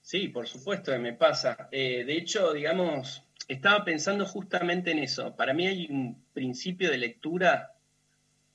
[0.00, 1.68] Sí, por supuesto que me pasa.
[1.70, 5.34] Eh, de hecho, digamos, estaba pensando justamente en eso.
[5.34, 7.72] Para mí hay un principio de lectura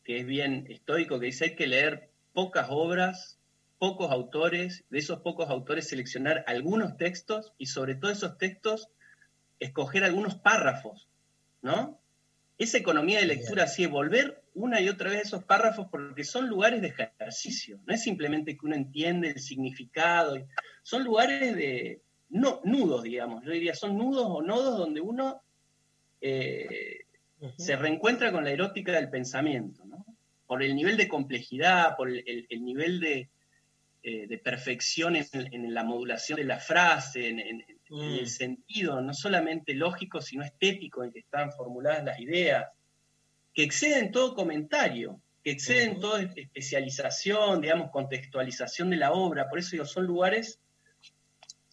[0.04, 3.40] que es bien estoico, que dice hay que leer pocas obras,
[3.80, 8.90] pocos autores, de esos pocos autores seleccionar algunos textos y sobre todo esos textos
[9.60, 11.08] escoger algunos párrafos,
[11.62, 12.00] ¿no?
[12.58, 16.48] Esa economía de lectura así es volver una y otra vez esos párrafos porque son
[16.48, 20.38] lugares de ejercicio, no es simplemente que uno entiende el significado,
[20.84, 25.42] son lugares de no, nudos, digamos, yo diría, son nudos o nodos donde uno
[26.22, 27.00] eh,
[27.58, 30.06] se reencuentra con la erótica del pensamiento, ¿no?
[30.48, 33.30] por el nivel de complejidad, por el, el- el nivel de,
[34.04, 39.02] eh, de perfección en, en la modulación de la frase, en, en- en el sentido
[39.02, 42.68] no solamente lógico, sino estético en que están formuladas las ideas,
[43.54, 49.48] que exceden todo comentario, que exceden toda especialización, digamos, contextualización de la obra.
[49.50, 50.60] Por eso digo, son lugares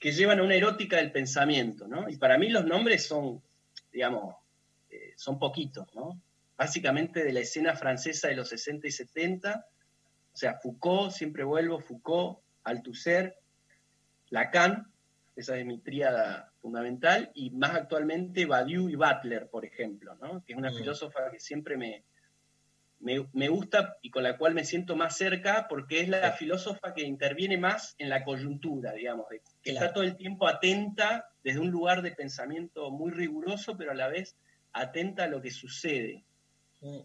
[0.00, 2.08] que llevan a una erótica del pensamiento, ¿no?
[2.08, 3.42] Y para mí los nombres son,
[3.92, 4.34] digamos,
[4.88, 6.20] eh, son poquitos, ¿no?
[6.56, 9.66] Básicamente de la escena francesa de los 60 y 70,
[10.32, 13.36] o sea, Foucault, siempre vuelvo, Foucault, Althusser,
[14.30, 14.90] Lacan,
[15.36, 20.42] esa es mi tríada fundamental, y más actualmente Badiou y Butler, por ejemplo, ¿no?
[20.44, 20.76] que es una Mm.
[20.76, 22.04] filósofa que siempre me,
[23.00, 26.94] me, me gusta y con la cual me siento más cerca, porque es la filósofa
[26.94, 29.86] que interviene más en la coyuntura, digamos, que Claro.
[29.86, 34.08] está todo el tiempo atenta desde un lugar de pensamiento muy riguroso, pero a la
[34.08, 34.36] vez
[34.72, 36.24] atenta a lo que sucede.
[36.80, 37.00] Mm.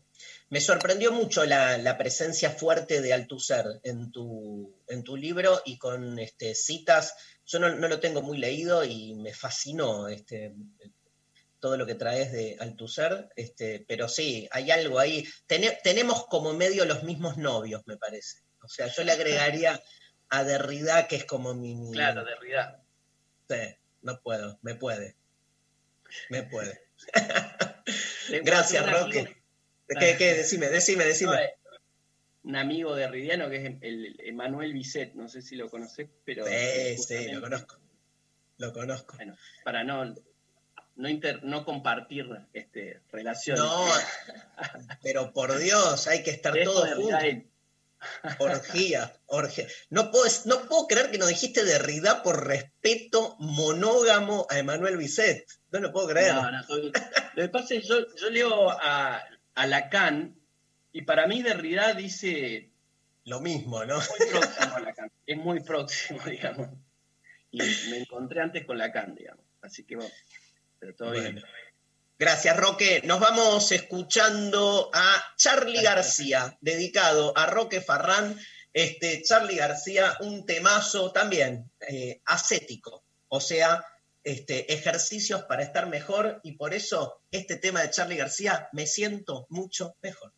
[0.50, 5.78] Me sorprendió mucho la, la presencia fuerte de Althusser en tu, en tu libro y
[5.78, 7.14] con este, citas.
[7.46, 10.54] Yo no, no lo tengo muy leído y me fascinó este,
[11.66, 15.28] todo lo que traes de Althusser, este, pero sí, hay algo ahí.
[15.47, 18.43] Tene- tenemos como medio los mismos novios, me parece.
[18.61, 19.82] O sea, yo le agregaría
[20.30, 21.91] a Derrida, que es como mi...
[21.91, 22.84] Claro, Derrida.
[23.49, 23.55] Sí,
[24.03, 25.16] no puedo, me puede.
[26.30, 26.84] Me puede.
[28.43, 29.36] Gracias, Roque.
[29.88, 30.36] ¿Qué, qué?
[30.36, 31.32] Decime, decime, decime.
[31.32, 31.55] No, eh,
[32.43, 36.09] un amigo de Ridiano que es el, el Emanuel Bisset, no sé si lo conoces,
[36.24, 36.45] pero...
[36.45, 37.80] Sí, sí, lo conozco.
[38.59, 39.16] Lo conozco.
[39.16, 40.13] Bueno, para no,
[40.96, 43.64] no, inter- no compartir este, relaciones.
[43.64, 43.86] No,
[45.04, 47.20] pero por Dios, hay que estar todos juntos.
[48.39, 49.66] Orgía, orgía.
[49.89, 55.46] No puedo, no puedo creer que nos dijiste Derrida por respeto monógamo a Emanuel Bisset.
[55.72, 56.34] No lo puedo creer.
[56.34, 56.91] No, no, soy-
[57.34, 59.24] Lo que pasa es que yo, yo leo a,
[59.56, 60.36] a Lacan
[60.91, 62.70] y para mí Derrida dice
[63.24, 63.96] Lo mismo, ¿no?
[63.98, 65.12] muy próximo a Lacan.
[65.26, 66.70] Es muy próximo, digamos.
[67.52, 67.58] Y
[67.89, 69.43] me encontré antes con Lacan, digamos.
[69.62, 70.12] Así que bueno,
[70.86, 71.34] pero todo bien.
[71.34, 71.48] Bueno.
[72.18, 73.02] Gracias, Roque.
[73.04, 78.40] Nos vamos escuchando a Charlie García, dedicado a Roque Farrán,
[78.72, 83.86] Este, Charlie García, un temazo también eh, ascético, o sea,
[84.22, 89.48] este, ejercicios para estar mejor y por eso este tema de Charlie García me siento
[89.50, 90.34] mucho mejor.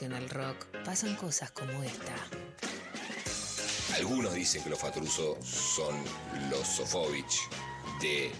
[0.00, 2.14] Nacional Rock pasan cosas como esta.
[3.96, 5.94] Algunos dicen que los Fatruso son
[6.48, 7.50] los Sofovich
[8.00, 8.32] de eh,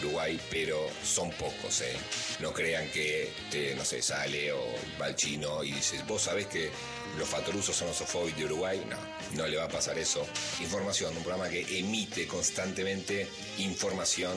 [0.00, 1.96] Uruguay, pero son pocos, ¿eh?
[2.40, 4.60] No crean que, te, no sé, sale o
[5.00, 6.72] va al chino y dices, vos sabés que
[7.18, 8.84] los Fatrusos son los Sofovich de Uruguay.
[8.90, 8.96] No,
[9.36, 10.26] no le va a pasar eso.
[10.60, 14.34] Información, un programa que emite constantemente información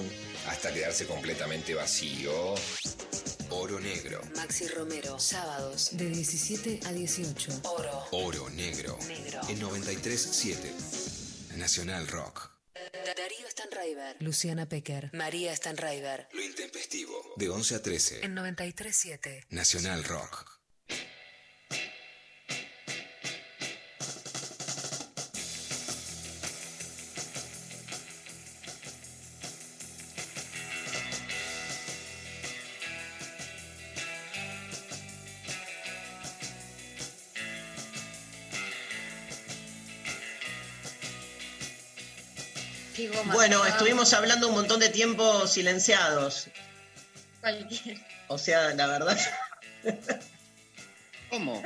[0.47, 2.53] hasta quedarse completamente vacío.
[3.59, 4.21] Oro Negro.
[4.35, 7.61] Maxi Romero, sábados de 17 a 18.
[7.63, 8.05] Oro.
[8.11, 8.95] Oro Negro.
[9.07, 9.41] Negro.
[9.49, 11.55] En 93.7.
[11.57, 12.51] Nacional Rock.
[13.17, 16.27] Darío Stanraiver, Luciana Pecker, María Stanraiver.
[16.33, 17.33] Lo intempestivo.
[17.35, 18.25] De 11 a 13.
[18.25, 19.45] En 93.7.
[19.49, 20.56] Nacional Rock.
[43.25, 43.65] Bueno, ¿no?
[43.65, 46.47] estuvimos hablando un montón de tiempo silenciados.
[47.41, 47.97] Cualquier.
[48.27, 49.17] O sea, la verdad.
[51.29, 51.61] ¿Cómo?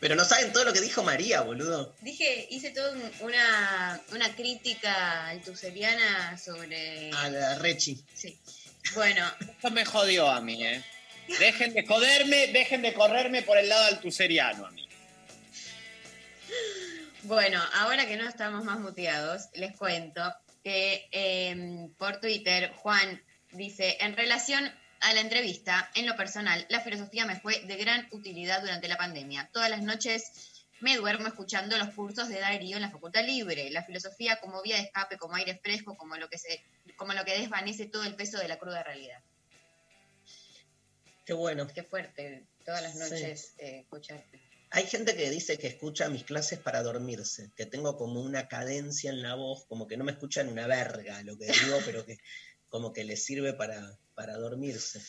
[0.00, 1.94] Pero no saben todo lo que dijo María, boludo.
[2.00, 7.10] Dije, hice toda un- una, una crítica altuseriana sobre.
[7.12, 8.04] A la Rechi.
[8.14, 8.38] Sí.
[8.94, 10.84] Bueno, Esto me jodió a mí, ¿eh?
[11.40, 14.88] Dejen de joderme, dejen de correrme por el lado altuseriano a mí.
[17.22, 20.22] Bueno, ahora que no estamos más muteados, les cuento
[20.66, 24.68] que eh, por Twitter Juan dice, en relación
[25.00, 28.96] a la entrevista, en lo personal, la filosofía me fue de gran utilidad durante la
[28.96, 29.48] pandemia.
[29.52, 33.70] Todas las noches me duermo escuchando los cursos de Darío en la Facultad Libre.
[33.70, 36.60] La filosofía como vía de escape, como aire fresco, como lo que, se,
[36.96, 39.22] como lo que desvanece todo el peso de la cruda realidad.
[41.24, 41.68] Qué bueno.
[41.72, 42.98] Qué fuerte, todas las Sí.
[42.98, 44.40] noches eh, escucharte.
[44.70, 49.10] Hay gente que dice que escucha mis clases para dormirse, que tengo como una cadencia
[49.10, 52.18] en la voz, como que no me escuchan una verga lo que digo, pero que
[52.68, 55.00] como que les sirve para, para dormirse.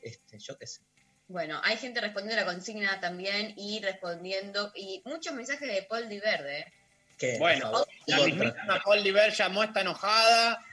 [0.00, 0.80] Este, yo qué sé.
[1.28, 6.08] Bueno, hay gente respondiendo a la consigna también y respondiendo, y muchos mensajes de Paul
[6.08, 6.60] Diverde.
[6.60, 6.72] ¿eh?
[7.18, 10.64] Que, Bueno, favor, la mismísima Paul Diver llamó está enojada,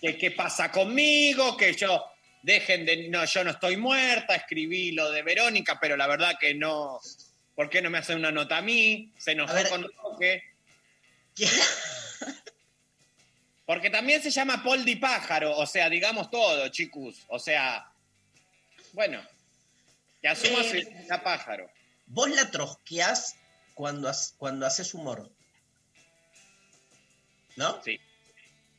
[0.00, 2.04] que qué pasa conmigo, que yo
[2.42, 6.54] dejen de no, yo no estoy muerta, escribí lo de Verónica, pero la verdad que
[6.54, 7.00] no,
[7.56, 9.12] ¿por qué no me hacen una nota a mí?
[9.18, 9.68] Se enojó ver.
[9.68, 10.42] con Roque.
[13.64, 17.24] Porque también se llama Paul Di Pájaro, o sea, digamos todo, chicos.
[17.28, 17.90] O sea,
[18.92, 19.20] bueno,
[20.22, 20.70] que asuma Eh.
[20.70, 21.68] si es pájaro.
[22.06, 23.34] Vos la trosqueás
[23.74, 25.28] cuando, has- cuando haces humor.
[27.56, 27.82] ¿No?
[27.82, 27.98] Sí.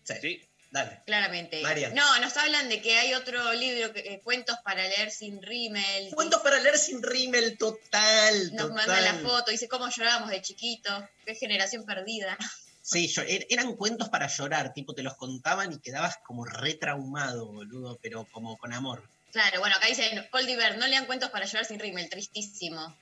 [0.04, 0.14] Sí.
[0.22, 0.47] Sí.
[0.70, 1.02] Dale.
[1.06, 1.62] Claramente.
[1.94, 6.10] No, nos hablan de que hay otro libro, que, eh, Cuentos para leer sin rímel.
[6.14, 8.54] Cuentos para leer sin rímel, total.
[8.54, 8.74] Nos total.
[8.88, 12.38] mandan la foto, dice cómo llorábamos de chiquito, qué generación perdida.
[12.90, 17.46] Sí, yo- er- eran cuentos para llorar, tipo te los contaban y quedabas como retraumado,
[17.48, 19.04] boludo, pero como con amor.
[19.34, 22.96] Claro, bueno, acá dicen, Paul Diver, no lean cuentos para llorar sin rímel, tristísimo.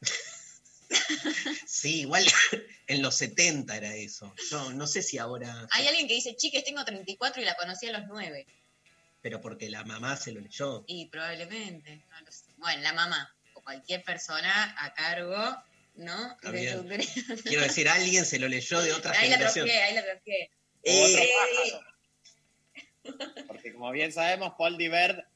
[1.66, 2.24] Sí, igual
[2.86, 4.34] en los 70 era eso.
[4.50, 7.86] Yo no sé si ahora, Hay alguien que dice, chiques, tengo 34 y la conocí
[7.88, 8.46] a los 9.
[9.20, 10.84] pero porque la mamá se lo leyó.
[10.86, 12.46] Y probablemente, no lo sé.
[12.56, 15.56] Bueno, la mamá o cualquier persona a cargo,
[15.96, 16.36] ¿no?
[16.42, 17.42] De su.
[17.44, 19.66] Quiero decir, alguien se lo leyó de otra Ahí la generación.
[19.66, 20.50] troqué, ahí la troqué.
[20.84, 21.72] Eh.
[23.46, 25.26] Porque como bien sabemos, Paul Divert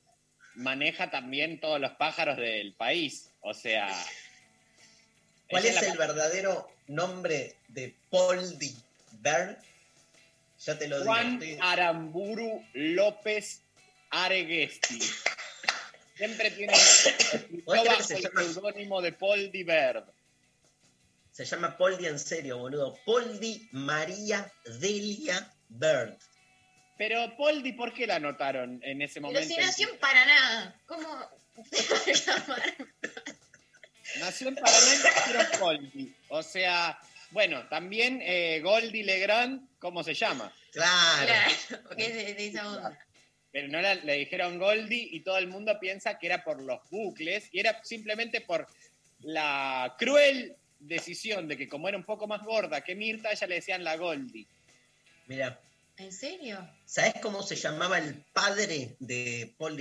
[0.55, 3.31] maneja también todos los pájaros del país.
[3.41, 3.89] O sea.
[5.53, 8.73] ¿Cuál es la- el verdadero nombre de Paul D.
[9.21, 9.57] Bird?
[10.65, 11.13] Ya te lo digo.
[11.13, 13.63] Juan estoy- Aramburu López
[14.11, 14.99] Areguesti.
[16.17, 17.25] Siempre tiene escrito
[17.67, 20.09] ¿Vos crees que bajo se el seudónimo de Paul Divert.
[21.33, 22.99] Se llama Paul D en serio, boludo.
[23.07, 23.61] Paul D.
[23.73, 26.17] María Delia Bird.
[26.99, 29.49] Pero Paul Di, ¿por qué la anotaron en ese momento?
[29.49, 31.09] si nació en Paraná, ¿cómo
[31.71, 32.77] te va a llamar?
[34.21, 34.95] Nació en Paraná
[35.55, 36.13] y Goldie.
[36.29, 36.99] O sea,
[37.31, 40.53] bueno, también eh, Goldie Legrand, ¿cómo se llama?
[40.73, 41.27] Claro.
[41.27, 42.99] Claro, porque es de, de esa onda.
[43.51, 46.81] Pero no la- le dijeron Goldie y todo el mundo piensa que era por los
[46.91, 48.67] bucles y era simplemente por
[49.21, 53.57] la cruel decisión de que como era un poco más gorda que Mirta, ella le
[53.57, 54.47] decían la Goldie.
[55.27, 55.61] Mira,
[55.99, 56.67] ¿En serio?
[56.87, 59.77] ¿sabes cómo se llamaba el padre de Paul.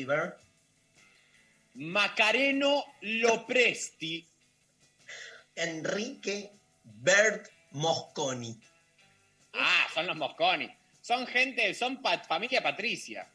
[1.76, 4.28] Macareno Lopresti.
[5.56, 6.52] Enrique
[6.84, 8.60] Bird Mosconi.
[9.54, 10.70] Ah, son los Mosconi.
[11.02, 13.28] Son gente, son pa- familia Patricia.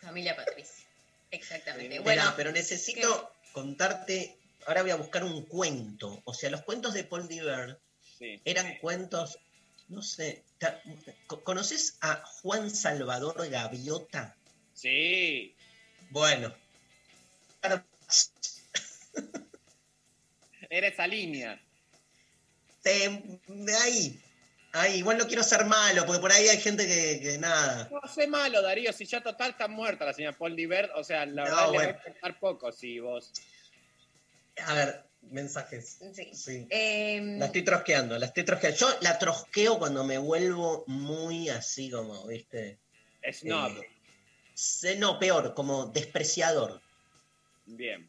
[0.00, 0.86] Familia Patricia.
[1.30, 2.00] Exactamente.
[2.00, 4.36] Bueno, pero necesito contarte.
[4.66, 6.22] Ahora voy a buscar un cuento.
[6.24, 7.40] O sea, los cuentos de Paul D.
[7.42, 7.78] Bird
[8.18, 8.40] Sí.
[8.44, 9.38] eran cuentos.
[9.88, 10.44] No sé.
[11.44, 14.36] ¿Conoces a Juan Salvador Gaviota?
[14.74, 15.54] Sí.
[16.10, 16.54] Bueno.
[20.70, 21.60] Era esa línea.
[22.82, 23.40] Te-
[23.82, 24.20] ahí.
[24.72, 24.98] Ahí.
[24.98, 27.88] Igual no quiero ser malo, porque por ahí hay gente que, que nada.
[27.90, 31.26] No sé malo, Darío, si ya total está muerta la señora Paul Divert, o sea,
[31.26, 33.32] la No, verdad le va a importar poco si vos.
[34.64, 35.98] A ver, mensajes.
[36.14, 36.30] sí.
[36.34, 36.66] Sí.
[36.70, 38.78] Em, La estoy trosqueando, la estoy trosqueando.
[38.78, 42.78] Yo la trosqueo cuando me vuelvo muy así como, ¿viste?
[43.32, 43.72] Snob.
[44.84, 46.80] Eh, no, peor, como despreciador.
[47.76, 48.08] Bien.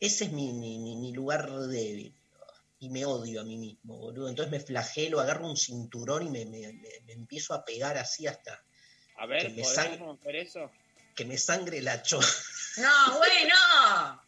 [0.00, 2.14] Ese es mi, mi- mi- mi lugar débil.
[2.80, 4.28] Y me odio a mí mismo, boludo.
[4.28, 8.26] Entonces me flagelo, agarro un cinturón y me, me- me- me empiezo a pegar así
[8.26, 8.62] hasta
[9.16, 10.70] A ver, Que me ¿podemos ver eso?
[11.14, 12.18] que me sangre la cho.
[12.76, 14.20] No, bueno.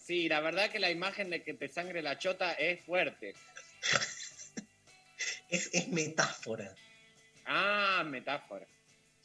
[0.00, 3.34] Sí, la verdad que la imagen de que te sangre la chota es fuerte.
[5.48, 6.72] Es, es metáfora.
[7.44, 8.66] Ah, metáfora.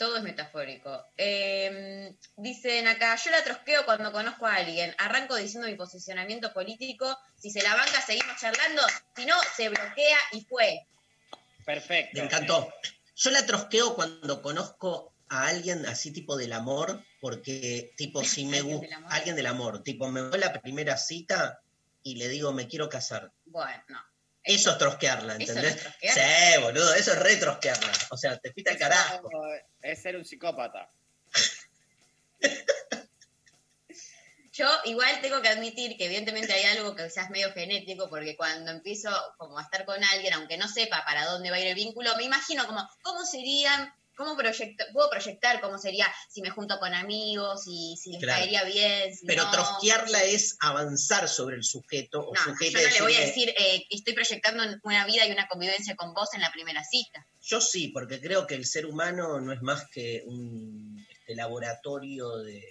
[0.02, 1.06] Todo es metafórico.
[1.16, 4.96] Em, dicen acá, yo la trosqueo cuando conozco a alguien.
[4.98, 7.16] Arranco diciendo mi posicionamiento político.
[7.38, 8.82] Si se la banca, seguimos charlando.
[9.16, 10.88] Si no, se bloquea y fue.
[11.68, 12.18] Perfecto.
[12.18, 12.74] Me encantó.
[13.16, 18.62] Yo la trosqueo cuando conozco a alguien así tipo del amor, porque tipo si me
[18.62, 21.62] gusta, alguien del amor, tipo me voy a la primera cita
[22.02, 23.32] y le digo me quiero casar.
[23.46, 24.11] Bueno, no.
[24.44, 25.84] Eso es trosquearla, Eso ¿entendés?
[25.84, 26.14] no es.
[26.14, 27.92] Sí, boludo, eso es re trosquearla.
[28.10, 29.30] O sea, te al Eso carajo.
[29.82, 30.92] Es ser un psicópata.
[34.54, 38.72] Yo igual tengo que admitir que evidentemente hay algo que quizás medio genético, porque cuando
[38.72, 41.76] empiezo como a estar con alguien, aunque no sepa para dónde va a ir el
[41.76, 43.94] vínculo, me imagino como cómo serían,
[44.24, 48.40] cómo proyecto, puedo proyectar cómo sería si me junto con amigos, y si les Claro.
[48.40, 49.52] caería bien, si Pero no.
[49.52, 53.50] trosquearla es avanzar sobre el sujeto o No, sujeto yo no le voy a decir,
[53.58, 57.26] eh, estoy proyectando una vida y una convivencia con vos en la primera cita.
[57.42, 62.38] Yo sí, porque creo que el ser humano no es más que un este, laboratorio
[62.38, 62.62] de,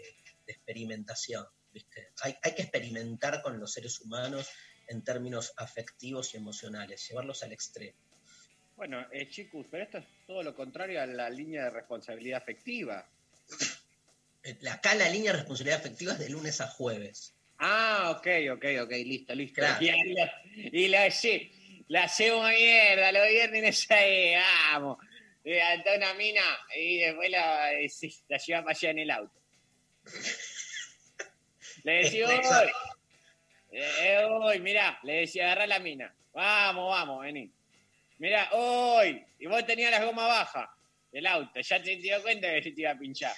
[0.47, 1.45] de experimentación.
[1.73, 2.11] ¿viste?
[2.23, 4.49] Hay, hay que experimentar con los seres humanos
[4.89, 7.97] en términos afectivos y emocionales, llevarlos al extremo.
[8.81, 13.07] Bueno, eh, chicos, pero esto es todo lo contrario a la línea de responsabilidad afectiva.
[14.43, 17.35] Eh, Acá la línea de responsabilidad afectiva es de lunes a jueves.
[17.59, 19.57] Ah, ok, ok, ok, listo, listo.
[19.57, 19.85] Claro.
[19.85, 24.33] Y, la, y la, lle- la a mierda, los viernes ahí,
[24.73, 24.97] vamos.
[25.45, 26.41] Levantó una mina
[26.75, 29.39] y después la, eh, sí, la lleva para allá en el auto.
[31.85, 32.71] Le decía, hoy,
[33.73, 36.15] eh, hoy, mirá, le decía, agarrá la mina.
[36.33, 37.53] Vamos, vamos, vení.
[38.21, 40.69] Mirá, hoy, y vos tenías las gomas bajas
[41.11, 43.35] del auto, ya te, te dio cuenta que se te iba a pinchar.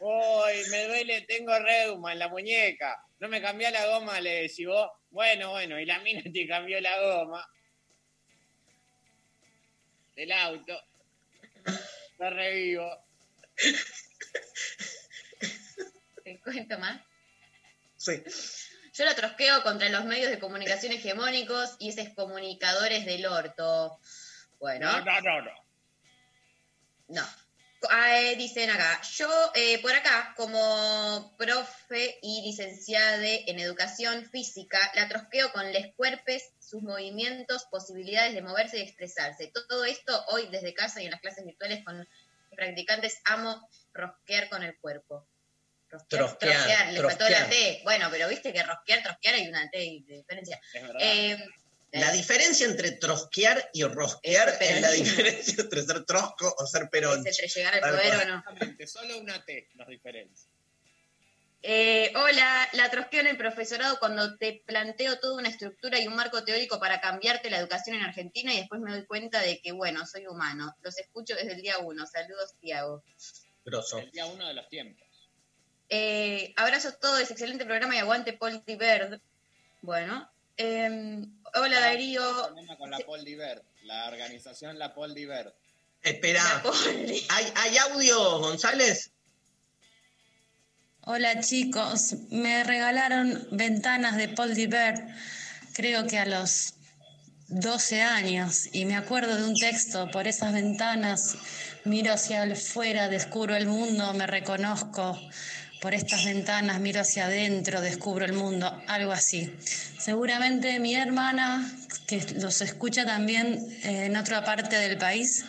[0.00, 3.00] Hoy, me duele, tengo reuma en la muñeca.
[3.20, 4.90] No me cambió la goma, le decís vos.
[5.10, 7.48] Bueno, bueno, y la mina te cambió la goma
[10.16, 10.82] del auto.
[12.10, 12.90] Está revivo.
[16.24, 17.00] ¿Te cuento más?
[17.96, 18.20] Sí.
[18.94, 24.00] Yo lo trosqueo contra los medios de comunicación hegemónicos y esos comunicadores del orto.
[24.58, 24.90] Bueno.
[24.90, 25.64] No, no, no, no.
[27.08, 27.22] No.
[27.90, 34.78] Ah, eh, dicen acá, yo eh, por acá, como profe y licenciada en educación física,
[34.94, 39.52] la trosqueo con les cuerpes, sus movimientos, posibilidades de moverse y expresarse.
[39.52, 42.06] Todo esto hoy desde casa y en las clases virtuales con
[42.56, 45.26] practicantes amo rosquear con el cuerpo.
[45.90, 47.48] Rosquear, Trosquear, trosquear, le faltó la.
[47.48, 47.80] T.
[47.84, 50.60] Bueno, pero viste que rosquear, trosquear hay una T de diferencia.
[50.72, 51.00] Es verdad.
[51.00, 51.48] Eh,
[51.94, 57.24] La diferencia entre trosquear y rosquear es la diferencia entre ser trosco o ser perón.
[57.24, 58.38] entre llegar al poder o no.
[58.38, 60.50] Exactamente, solo una T nos diferencia.
[61.62, 66.16] Eh, hola, la trosqueo en el profesorado cuando te planteo toda una estructura y un
[66.16, 69.70] marco teórico para cambiarte la educación en Argentina y después me doy cuenta de que,
[69.70, 70.74] bueno, soy humano.
[70.82, 72.06] Los escucho desde el día uno.
[72.06, 73.04] Saludos, Tiago.
[73.64, 74.00] Grosso.
[74.00, 75.06] El día uno de los tiempos.
[75.88, 79.20] Eh, abrazos todos, excelente programa y aguante Paul Bird.
[79.80, 81.24] Bueno, eh,
[81.54, 82.22] hola Darío.
[82.46, 85.54] problema con la Paul Diver, la organización La Paul Diver.
[86.02, 86.42] Espera,
[87.30, 89.10] ¿hay, ¿hay audio, González?
[91.00, 94.94] Hola chicos, me regalaron ventanas de Paul Diver,
[95.74, 96.74] creo que a los
[97.48, 101.36] 12 años, y me acuerdo de un texto, por esas ventanas
[101.84, 105.18] miro hacia afuera, descubro el mundo, me reconozco,
[105.84, 109.54] por estas ventanas miro hacia adentro, descubro el mundo, algo así.
[109.98, 111.70] Seguramente mi hermana,
[112.06, 115.44] que los escucha también eh, en otra parte del país,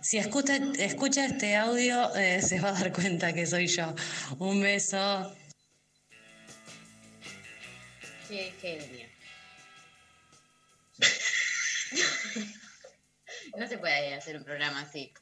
[0.00, 3.94] si escucha, escucha este audio, eh, se va a dar cuenta que soy yo.
[4.40, 5.32] Un beso.
[8.28, 9.06] Qué genio.
[13.56, 15.12] no se puede hacer un programa así.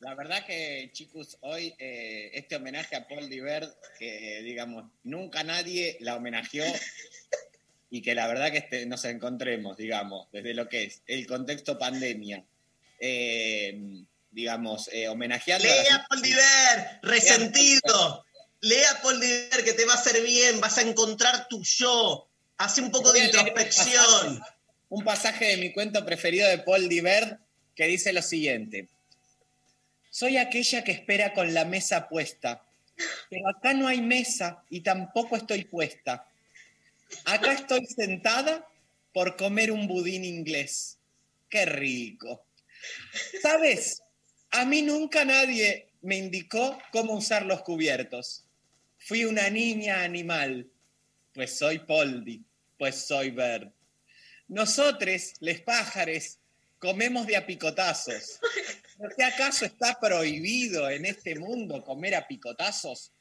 [0.00, 3.68] La verdad que, chicos, hoy eh, este homenaje a Paul Diver,
[3.98, 6.64] que digamos, nunca nadie la homenajeó
[7.90, 11.78] y que la verdad que este, nos encontremos, digamos, desde lo que es el contexto
[11.78, 12.44] pandemia,
[13.00, 13.80] eh,
[14.30, 18.24] digamos, eh, homenajeando a Lea las- Paul Diver, resentido.
[18.60, 22.28] Lea Paul Diver que te va a hacer bien, vas a encontrar tu yo.
[22.56, 24.04] Hace un poco de a un introspección.
[24.38, 24.54] pasaje-
[24.90, 27.38] Un pasaje de mi cuento preferido de Paul Diver
[27.74, 28.88] que dice lo siguiente.
[30.18, 32.66] Soy aquella que espera con la mesa puesta,
[33.30, 36.26] pero acá no hay mesa y tampoco estoy puesta.
[37.24, 38.66] Acá estoy sentada
[39.12, 40.98] por comer un budín inglés.
[41.48, 42.44] Qué rico.
[43.40, 44.02] ¿Sabes?
[44.50, 48.42] A mí nunca nadie me indicó cómo usar los cubiertos.
[48.98, 50.66] Fui una niña animal.
[51.32, 52.42] Pues soy Poldi,
[52.76, 53.70] pues soy Bird.
[54.48, 56.37] Nosotros, les pájaros,
[56.78, 58.38] comemos de a picotazos.
[58.96, 63.12] ¿Por qué acaso está prohibido en este mundo comer a picotazos?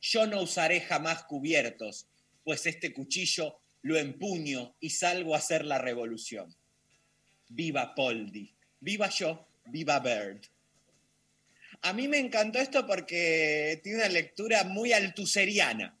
[0.00, 2.06] Yo no usaré jamás cubiertos,
[2.44, 6.54] pues este cuchillo lo empuño y salgo a hacer la revolución.
[7.48, 10.40] Viva Poldi, viva yo, viva Bird.
[11.82, 15.96] A mí me encantó esto porque tiene una lectura muy altuseriana.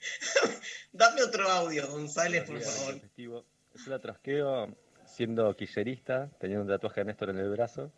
[0.92, 3.00] Dame otro audio, González, por favor.
[3.16, 3.44] Yo
[3.86, 4.76] la trasqueo
[5.14, 7.92] siendo quillerista, teniendo un tatuaje de Néstor en el brazo,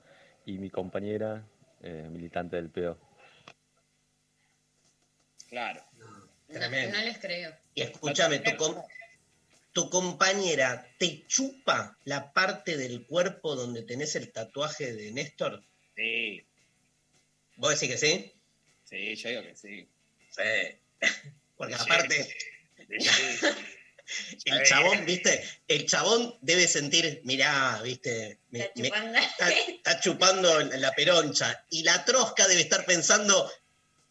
[0.45, 1.45] y mi compañera,
[1.83, 2.99] eh, militante del PO.
[5.49, 5.83] Claro.
[6.49, 6.97] Tremendo.
[6.97, 7.53] no les creo.
[7.75, 8.83] Y escúchame, tu, com-
[9.73, 15.63] tu compañera te chupa la parte del cuerpo donde tenés el tatuaje de Néstor.
[15.97, 16.45] Sí,
[17.57, 18.33] ¿Vos decís que sí?
[18.85, 19.89] sí, yo digo que sí.
[20.31, 20.79] Sí.
[21.57, 22.37] Porque aparte,
[22.89, 23.09] Sí.
[24.45, 29.19] el chabón, viste, el chabón debe sentir, mirá, viste, me- Está me- chupando.
[29.19, 31.65] está, está chupando la peroncha.
[31.71, 33.51] Y la trosca debe estar pensando,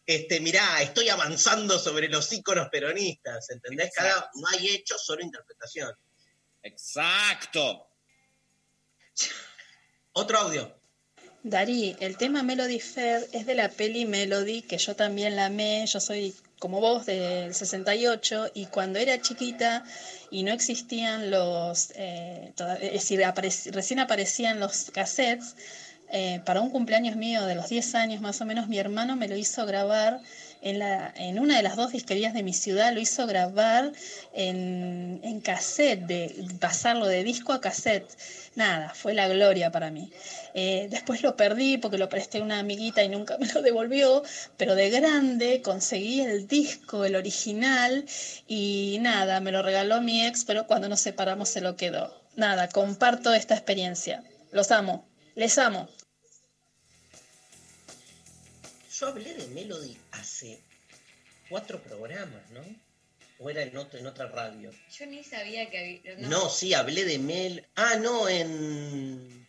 [0.04, 3.90] este, mirá, estoy avanzando sobre los íconos peronistas, ¿entendés?
[3.94, 5.92] Cada, no hay hecho, solo interpretación.
[6.62, 7.88] Exacto.
[10.12, 10.74] Otro audio.
[11.42, 15.86] Darí, el tema Melody Fair es de la peli Melody, que yo también la amé,
[15.86, 19.84] yo soy como vos del 68, y cuando era chiquita
[20.30, 23.22] y no existían los, eh, es decir,
[23.72, 25.54] recién aparecían los cassettes,
[26.12, 29.28] eh, para un cumpleaños mío de los 10 años más o menos, mi hermano me
[29.28, 30.20] lo hizo grabar
[30.62, 33.92] en, la, en una de las dos disquerías de mi ciudad, lo hizo grabar
[34.34, 38.08] en, en cassette, de pasarlo de disco a cassette.
[38.54, 40.10] Nada, fue la gloria para mí.
[40.54, 44.22] Eh, después lo perdí porque lo presté a una amiguita y nunca me lo devolvió,
[44.56, 48.06] pero de grande conseguí el disco, el original,
[48.48, 52.12] y nada, me lo regaló mi ex, pero cuando nos separamos se lo quedó.
[52.36, 54.22] Nada, comparto esta experiencia.
[54.52, 55.88] Los amo, les amo.
[58.98, 60.60] Yo hablé de Melody hace
[61.48, 62.62] cuatro programas, ¿no?
[63.38, 64.70] ¿O era en, otro- en otra radio?
[64.98, 66.28] Yo ni sabía que había.
[66.28, 67.66] No, sí, hablé de Mel.
[67.74, 69.46] Ah, no, en,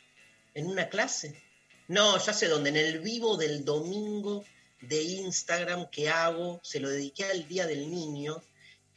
[0.54, 1.42] en una clase.
[1.88, 4.44] No, ya sé dónde, en el vivo del domingo
[4.82, 8.44] de Instagram que hago, se lo dediqué al Día del Niño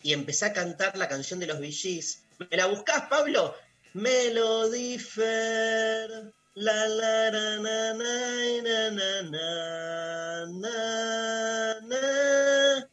[0.02, 2.22] y empecé a cantar la canción de los VGs.
[2.50, 3.54] ¿Me la buscás, Pablo?
[3.94, 6.32] Melody Fair.
[6.54, 12.88] La la la na na na na na na na.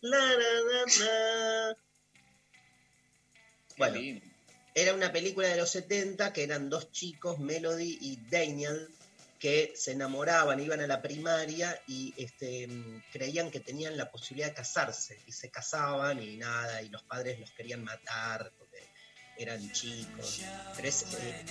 [0.00, 1.74] La la na na.
[3.76, 4.20] Bueno,
[4.76, 8.88] era una película de los 70 que eran dos chicos, Melody y Daniel,
[9.40, 14.50] que se enamoraban, iban a la primaria y este, mm, creían que tenían la posibilidad
[14.50, 15.18] de casarse.
[15.26, 18.89] Y se casaban y nada, y los padres los querían matar porque
[19.40, 20.40] eran chicos.
[20.40, 21.44] Eh,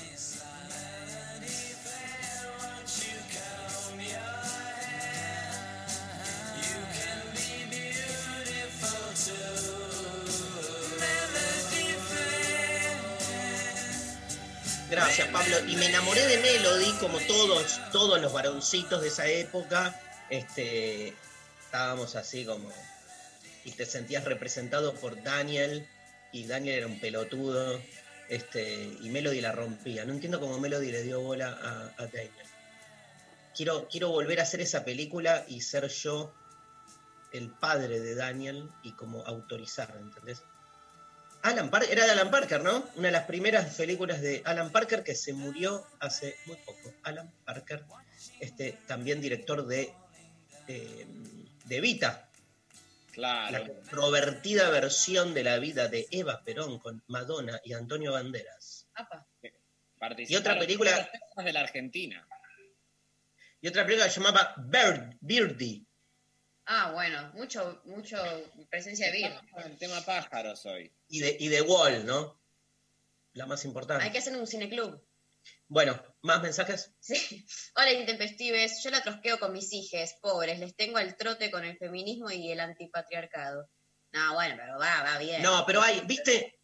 [14.91, 15.57] Gracias, Pablo.
[15.67, 19.99] Y me enamoré de Melody, como todos, todos los varoncitos de esa época.
[20.29, 21.15] Este,
[21.63, 22.71] estábamos así como.
[23.65, 25.87] Y te sentías representado por Daniel.
[26.31, 27.80] Y Daniel era un pelotudo.
[28.30, 30.06] Este, y Melody la rompía.
[30.06, 32.31] No entiendo cómo Melody le dio bola a, Daniel.
[33.56, 36.34] Quiero, quiero volver a hacer esa película y ser yo
[37.31, 40.43] el padre de Daniel y como autorizar, ¿entendés?
[41.41, 42.84] Alan Parker, era de Alan Parker, ¿no?
[42.95, 46.93] Una de las primeras películas de Alan Parker que se murió hace muy poco.
[47.03, 47.84] Alan Parker,
[48.39, 49.93] este, también director de,
[50.68, 51.07] eh,
[51.65, 52.28] de Vita,
[53.19, 53.51] Claro.
[53.51, 58.87] la controvertida versión de la vida de Eva Perón con Madonna y Antonio Banderas.
[58.95, 59.27] Apa.
[60.17, 62.27] Y otra película- de la Argentina.
[63.61, 65.85] Y otra película que se llamaba Bird, Birdie.
[66.65, 68.17] Ah, bueno, mucho, mucho
[68.69, 69.41] presencia de vida.
[69.65, 70.91] El tema pájaros hoy.
[71.09, 72.39] Y de, y de Wall, ¿no?
[73.33, 74.03] La más importante.
[74.03, 75.01] Hay que hacer un cineclub.
[75.69, 76.91] Bueno, ¿más mensajes?
[76.99, 77.45] Sí.
[77.75, 78.81] Hola, intempestives.
[78.83, 80.59] Yo la trosqueo con mis hijes, pobres.
[80.59, 83.69] Les tengo al trote con el feminismo y el antipatriarcado.
[84.11, 85.43] No, bueno, pero va, va bien.
[85.43, 86.59] No, pero hay, viste,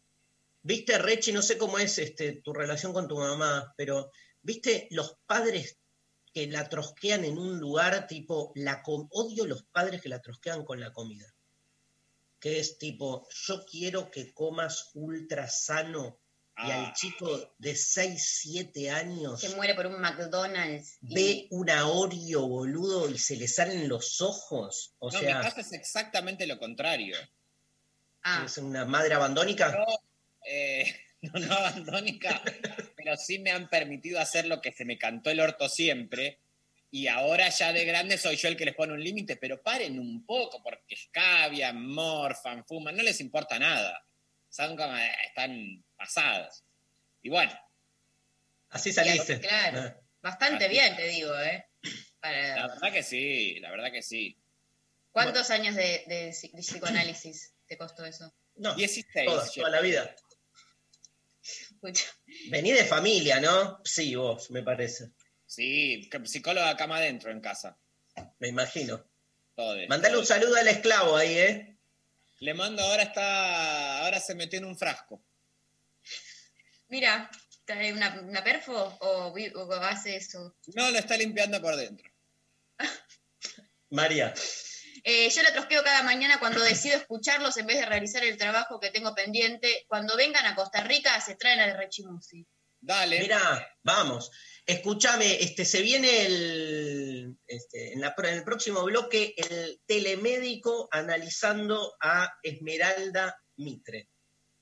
[0.62, 4.10] viste, Rechi, no sé cómo es este, tu relación con tu mamá, pero
[4.42, 5.78] viste los padres
[6.34, 10.64] que la trosquean en un lugar tipo, la com- odio los padres que la trosquean
[10.64, 11.32] con la comida.
[12.40, 16.18] Que es tipo, yo quiero que comas ultra sano
[16.58, 16.86] y Ah.
[16.86, 20.98] al chico de 6, 7 años Se muere por un McDonald's.
[21.02, 24.94] y- ve una Oreo, boludo, y se le salen los ojos.
[24.98, 27.16] O no, sea, mi caso es exactamente lo contrario.
[28.22, 29.72] Ah, es una madre abandónica.
[29.72, 29.84] Yo,
[30.46, 30.84] eh,
[31.22, 32.42] no, no abandónica,
[32.96, 36.38] pero sí me han permitido hacer lo que se me cantó el orto siempre.
[36.90, 39.98] Y ahora ya de grande soy yo el que les pone un límite, pero paren
[39.98, 44.02] un poco, porque escabian, morfan, fuman, no les importa nada.
[44.58, 46.62] Eh, están pasados.
[47.22, 47.52] Y bueno,
[48.70, 49.40] Así saliste.
[49.40, 49.80] claro.
[49.80, 49.96] Ah.
[50.22, 50.72] Bastante Así.
[50.74, 51.66] bien, te digo, ¿eh?
[52.22, 54.36] la verdad que sí, la verdad que sí.
[55.12, 58.34] ¿Cuántos años de, de psi- de psicoanálisis te costó eso?
[58.56, 59.26] No, 16.
[59.54, 60.14] toda, la vida.
[62.50, 63.80] Vení de familia, ¿no?
[63.84, 65.10] Sí, vos, me parece.
[65.46, 67.78] Sí, psicóloga cama adentro en casa.
[68.40, 69.04] Me imagino.
[69.54, 71.76] Todo de- Mandale un saludo al esclavo ahí, ¿eh?
[72.40, 74.00] Le mando ahora está.
[74.04, 75.22] Ahora se metió en un frasco.
[76.88, 77.30] Mira,
[77.64, 80.56] ¿trae una, una perfo o, o hace eso?
[80.74, 82.10] No, lo está limpiando por dentro.
[83.90, 84.32] María.
[85.04, 88.80] Eh, yo lo trosqueo cada mañana cuando decido escucharlos en vez de realizar el trabajo
[88.80, 89.84] que tengo pendiente.
[89.88, 92.44] Cuando vengan a Costa Rica se traen al Rechimusi.
[92.80, 93.20] Dale.
[93.20, 94.30] Mira, vamos.
[94.64, 101.94] Escúchame, este, se viene el, este, en, la en el próximo bloque el telemédico analizando
[102.00, 104.08] a Esmeralda Mitre,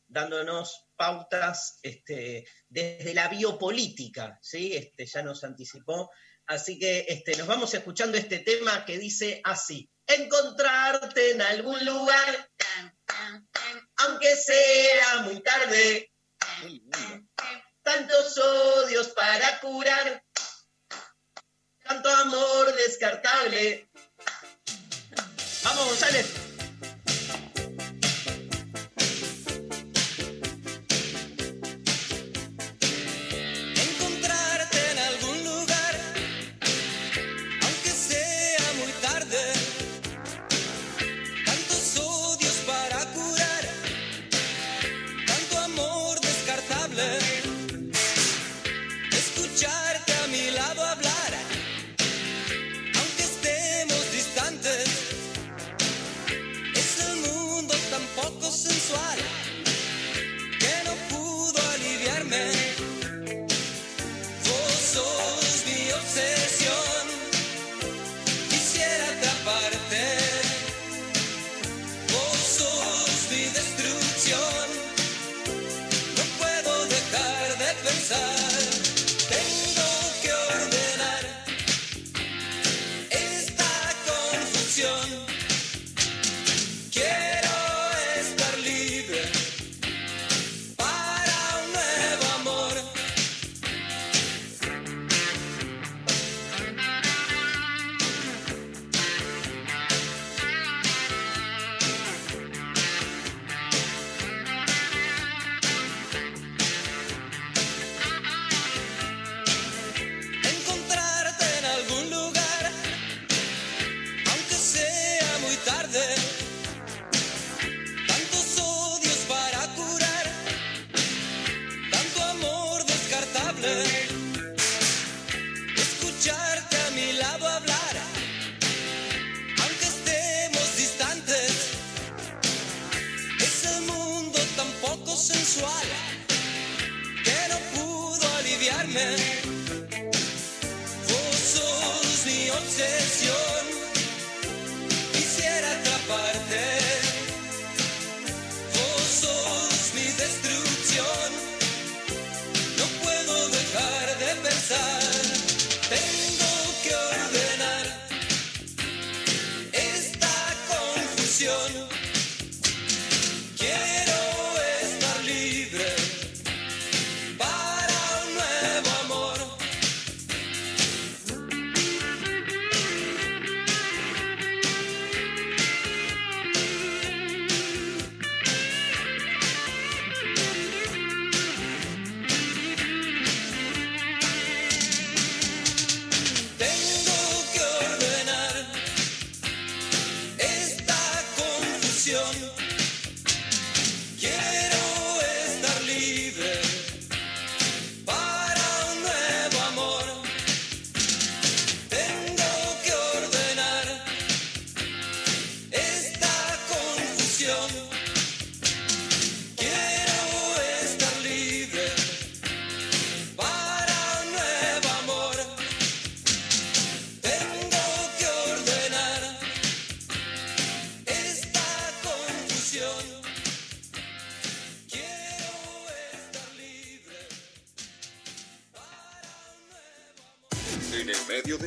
[0.06, 4.76] dándonos pautas este, desde la biopolítica, ¿sí?
[4.76, 6.10] Este, ya nos anticipó.
[6.46, 9.90] Así que este, nos vamos escuchando este tema que dice así.
[10.06, 12.50] Encontrarte en algún lugar,
[13.96, 16.12] aunque sea muy tarde,
[17.82, 20.22] tantos odios para curar,
[21.82, 23.88] tanto amor descartable.
[25.62, 26.43] Vamos, González.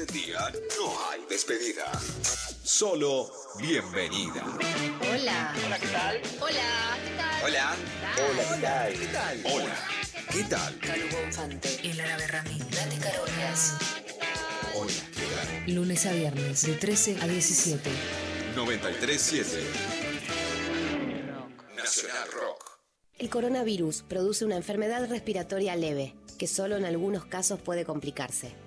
[0.06, 1.92] Día no hay despedida.
[2.64, 3.30] Solo
[3.60, 4.44] bienvenida.
[5.02, 5.56] Hola.
[5.66, 6.22] Hola, ¿qué tal?
[6.40, 7.44] Hola, ¿qué tal?
[7.44, 7.76] Hola.
[8.18, 8.94] Hola, ¿qué tal?
[8.94, 9.42] ¿Qué tal?
[9.46, 9.76] Hola.
[10.32, 10.80] ¿Qué tal?
[10.80, 13.78] Calu Bonfante, El Árabe Ramín, Date Carolinas.
[14.76, 15.76] Hola, ¿qué tal?
[15.76, 17.90] Lunes a viernes, de 13 a 17.
[18.56, 19.64] 937
[21.76, 22.80] Nacional Rock.
[23.18, 28.67] El coronavirus produce una enfermedad respiratoria leve, que solo en algunos casos puede complicarse.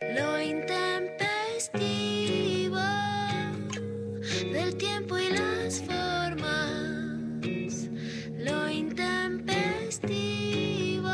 [0.00, 2.80] Lo intempestivo
[4.52, 7.88] del tiempo y las formas.
[8.38, 11.10] Lo intempestivo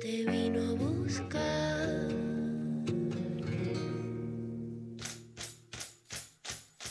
[0.00, 2.08] te vino a buscar.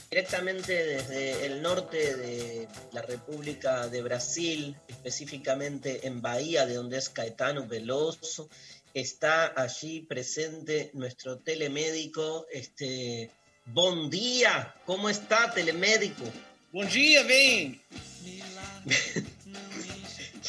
[0.10, 7.10] Directamente desde el norte de la República de Brasil, específicamente en Bahía, de donde es
[7.10, 8.50] Caetano Veloso,
[8.94, 12.46] está allí presente nuestro telemédico.
[12.52, 13.32] Este,
[13.66, 16.24] buen día, ¿cómo está telemédico?
[16.72, 17.82] Buen día, ven.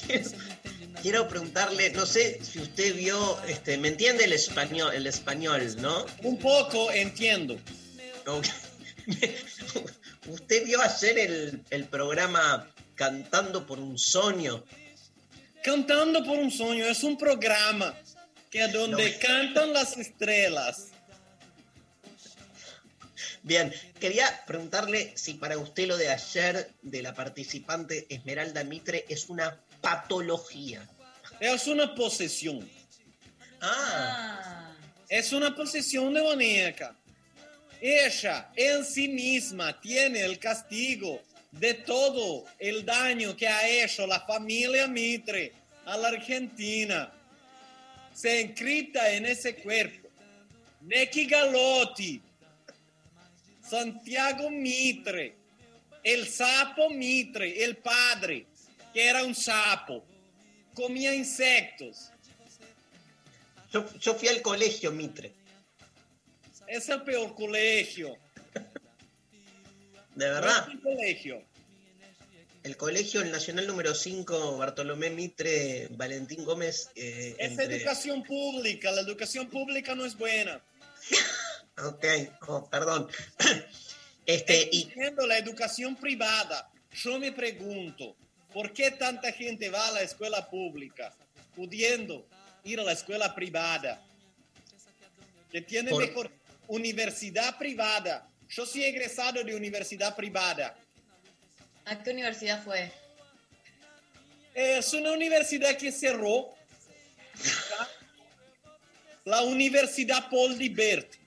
[0.07, 0.31] quiero,
[1.03, 6.07] quiero preguntarle, no sé si usted vio, este, ¿me entiende el español, el español, no?
[6.23, 7.59] Un poco entiendo.
[10.29, 14.65] ¿Usted vio ayer el, el programa Cantando por un Sueño?
[15.63, 17.95] Cantando por un sueño es un programa
[18.51, 20.89] que donde cantan las estrellas.
[23.43, 29.31] Bien, quería preguntarle si para usted lo de ayer de la participante Esmeralda Mitre es
[29.31, 30.87] una patología.
[31.39, 32.69] Es una posesión.
[33.63, 34.75] Ah.
[35.09, 36.95] Es una posesión demoníaca.
[37.81, 44.21] Ella en sí misma tiene el castigo de todo el daño que ha hecho la
[44.21, 45.53] familia Mitre
[45.87, 47.11] a la Argentina.
[48.15, 50.09] Se encripta en ese cuerpo.
[50.83, 52.21] Neki Galotti,
[53.63, 55.37] Santiago Mitre,
[56.03, 58.47] el sapo Mitre, el padre,
[58.93, 60.05] que era un sapo,
[60.75, 62.11] comía insectos.
[63.73, 65.33] Yo, yo fui al colegio Mitre,
[66.67, 68.17] Es el peor colegio.
[70.15, 70.67] de verdad.
[70.67, 71.50] No es un colegio.
[72.63, 76.91] El colegio, el Nacional número 5, Bartolomé Mitre, Valentín Gómez.
[76.95, 78.91] eh, Es entre- educación pública.
[78.93, 80.63] La educación pública no es buena.
[81.83, 82.05] Ok,
[82.49, 83.09] oh, perdón.
[84.27, 84.93] Este, y
[85.27, 86.71] la educación privada.
[86.93, 88.15] Yo me pregunto,
[88.53, 91.13] ¿por qué tanta gente va a la escuela pública
[91.57, 92.29] pudiendo
[92.63, 94.01] ir a la escuela privada?
[95.51, 96.31] Que tiene Por- mejor
[96.69, 98.29] universidad privada.
[98.49, 100.77] Yo soy egresado de universidad privada.
[101.91, 102.93] ¿A qué universidad fue?
[104.55, 106.55] Es una universidad que cerró.
[109.25, 111.19] La Universidad Paul Liberty.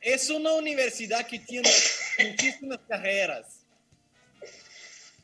[0.00, 1.70] Es una universidad que tiene
[2.18, 3.58] muchísimas carreras.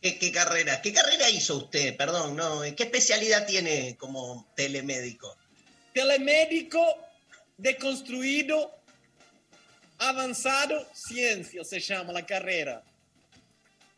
[0.02, 0.82] ¿qué, qué carrera?
[0.82, 1.96] ¿Qué carrera hizo usted?
[1.96, 2.60] Perdón, no.
[2.76, 5.38] ¿Qué especialidad tiene como telemédico?
[5.94, 6.98] Telemédico
[7.56, 8.78] deconstruido,
[10.08, 12.82] avanzado, ciencia se llama la carrera.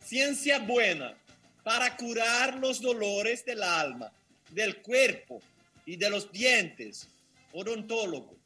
[0.04, 1.14] Ciencia buena
[1.62, 4.10] para curar los dolores del alma,
[4.50, 5.42] del cuerpo
[5.84, 7.08] y de los dientes.
[7.52, 8.36] Odontólogo.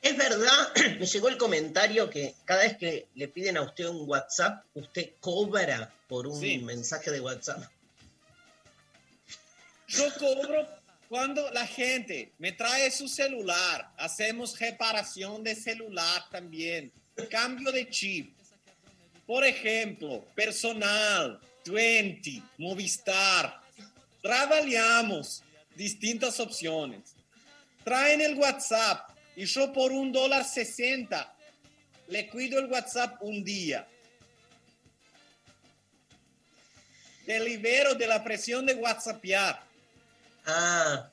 [0.00, 4.08] Es verdad, me llegó el comentario que cada vez que le piden a usted un
[4.08, 6.58] WhatsApp, usted cobra por un Sí.
[6.58, 7.62] mensaje de WhatsApp.
[9.88, 10.66] Yo cobro
[11.12, 13.92] cuando la gente me trae su celular.
[13.98, 16.90] Hacemos reparación de celular también.
[17.30, 18.34] Cambio de chip.
[19.26, 23.60] Por ejemplo, personal, 20, Movistar.
[24.22, 25.42] Trabajamos
[25.76, 27.14] distintas opciones.
[27.84, 31.36] Traen el WhatsApp y yo por un dólar sesenta
[32.08, 33.86] le cuido el WhatsApp un día.
[37.26, 39.71] Te libero de la presión de WhatsAppear.
[40.46, 41.08] Ah,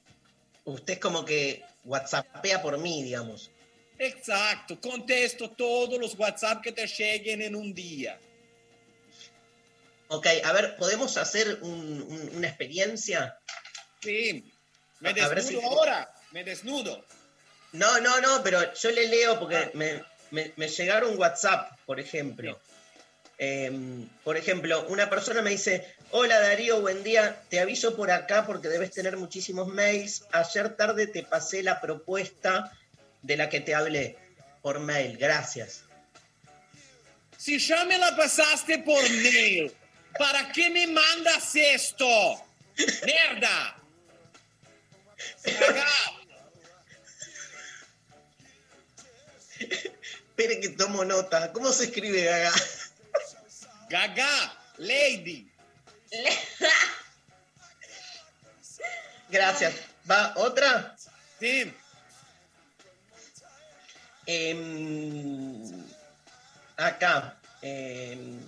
[0.65, 3.51] usted es como que WhatsAppea por mí, digamos.
[3.97, 8.17] Exacto, contesto todos los WhatsApp que te lleguen en un día.
[10.07, 13.37] Ok, a ver, ¿podemos hacer un- un- una experiencia?
[14.01, 14.43] Sí,
[15.01, 17.05] me desnudo si- ahora, me desnudo.
[17.73, 22.59] No, no, no, pero yo le leo porque me, me- me llegaron WhatsApp, por ejemplo.
[23.41, 28.45] Em, por ejemplo, una persona me dice, hola Darío, buen día, te aviso por acá
[28.45, 30.25] porque debes tener muchísimos mails.
[30.33, 32.77] Ayer tarde te pasé la propuesta
[33.21, 34.17] de la que te hablé
[34.61, 35.83] por mail, gracias.
[37.37, 39.71] Si ya me la pasaste por mail,
[40.17, 42.43] ¿para qué me mandas esto?
[43.05, 43.77] ¡Mierda!
[45.43, 46.19] Cagao.
[49.59, 51.53] Espere que tomo nota.
[51.53, 52.51] ¿Cómo se escribe Gaga?
[53.89, 55.51] Gaga, Lady.
[59.29, 59.73] Gracias.
[60.09, 60.95] ¿Va otra?
[61.39, 61.73] Sí.
[64.25, 65.85] Em,
[66.77, 67.35] acá.
[67.61, 68.39] em,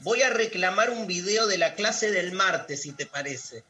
[0.00, 3.64] voy a reclamar un video de la clase del martes, si te parece.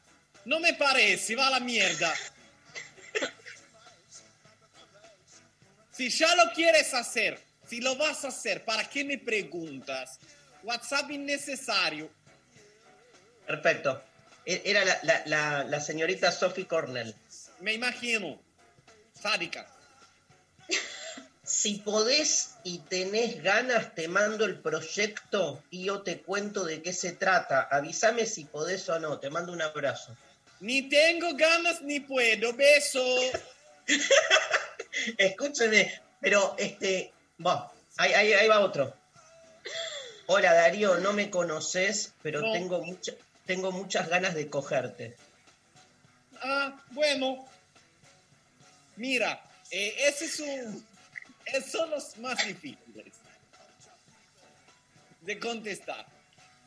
[0.44, 2.14] No me parece, va a la mierda.
[5.92, 10.18] Si ya lo quieres hacer, si lo vas a hacer, ¿para qué me preguntas?
[10.62, 12.10] WhatsApp innecesario.
[13.46, 14.02] Perfecto.
[14.44, 17.14] E- Era la, la- la- la señorita Sophie Cornell.
[17.60, 18.40] Me imagino.
[19.20, 19.66] Sádica.
[21.42, 26.92] Si podés y tenés ganas, te mando el proyecto y yo te cuento de qué
[26.92, 27.62] se trata.
[27.70, 29.18] Avísame si podés o no.
[29.18, 30.14] Te mando un abrazo.
[30.60, 32.52] Ni tengo ganas ni puedo.
[32.52, 33.02] Beso.
[35.16, 37.12] Escúcheme, pero este.
[37.44, 38.94] Va, ahí, ahí- ahí va otro.
[40.26, 42.52] Hola Darío, no me conoces, pero No.
[42.52, 43.14] tengo, mucha-
[43.46, 45.16] tengo muchas ganas de cogerte.
[46.42, 47.48] Ah, bueno.
[48.96, 50.86] Mira, eh, ese es un...
[51.46, 53.14] esos son los más difíciles
[55.22, 56.06] de contestar.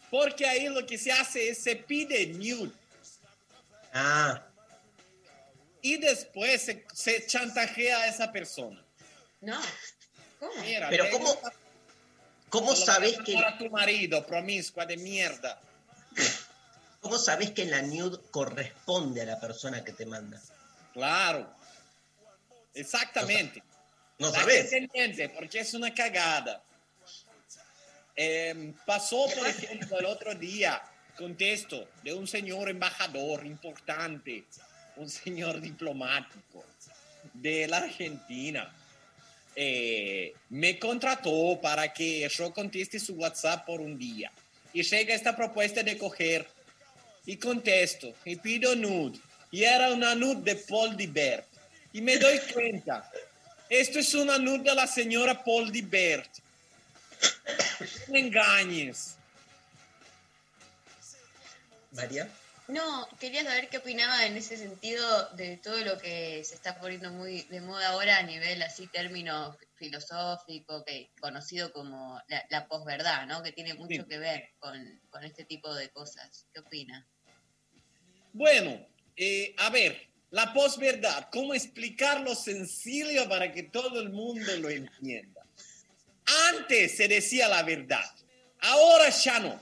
[0.10, 2.72] Porque ahí lo que se hace es se pide nude
[3.94, 4.42] Ah,
[5.82, 8.82] y después se, se chantajea a esa persona.
[9.42, 9.60] No.
[10.42, 10.60] ¿Cómo?
[10.64, 11.38] Mira, Pero ¿cómo-
[12.50, 12.76] ¿cómo
[13.18, 15.62] a que- dar a tu marido, promiscua de mierda.
[17.00, 20.42] ¿cómo sabés que la nude corresponde a la persona que te manda?
[20.94, 21.54] Claro.
[22.74, 23.62] Exactamente.
[24.18, 26.64] No gente entiende, porque es una cagada.
[28.16, 30.82] Em, pasó, por ejemplo, el otro día,
[31.18, 34.46] contesto, de un señor embajador importante,
[34.96, 36.66] un señor diplomático
[37.34, 38.74] de la Argentina.
[39.56, 44.32] Eh, me contrató para que yo conteste su WhatsApp por un día.
[44.74, 46.48] Y llega esta propuesta de coger
[47.26, 49.20] y contesto y pido nude.
[49.52, 51.46] Y era una nude de Paul Dibert.
[51.94, 53.12] Y me doy cuenta,
[53.70, 56.30] esto es una nude de la señora Paul Dibert.
[58.08, 59.16] No me engañes.
[61.92, 62.30] María.
[62.72, 67.12] No, quería saber qué opinaba en ese sentido de todo lo que se está poniendo
[67.12, 73.26] muy de moda ahora a nivel así término filosófico, que conocido como la, la posverdad,
[73.28, 73.44] ¿no?
[73.44, 74.08] Que tiene mucho Sí.
[74.08, 76.48] que ver con, con este tipo de cosas.
[76.54, 77.06] ¿Qué opina?
[78.32, 78.88] Bueno,
[79.18, 85.46] eh, a ver, la posverdad, ¿cómo explicarlo sencillo para que todo el mundo lo entienda?
[86.54, 88.06] Antes se decía la verdad,
[88.60, 89.62] ahora ya no.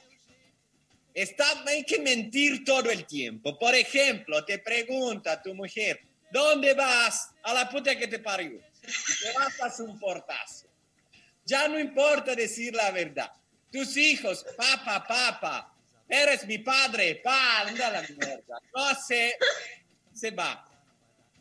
[1.14, 3.58] Está, hay que mentir todo el tiempo.
[3.58, 6.00] Por ejemplo, te pregunta tu mujer,
[6.32, 7.32] ¿dónde vas?
[7.44, 8.60] A la puta que te parió.
[8.82, 10.68] Te vas a un portazo.
[11.46, 13.32] Ya no importa decir la verdad.
[13.72, 15.76] Tus hijos, papá, papá,
[16.08, 18.60] eres mi padre, pa, anda la mierda.
[18.74, 19.36] No sé,
[20.14, 20.66] se va.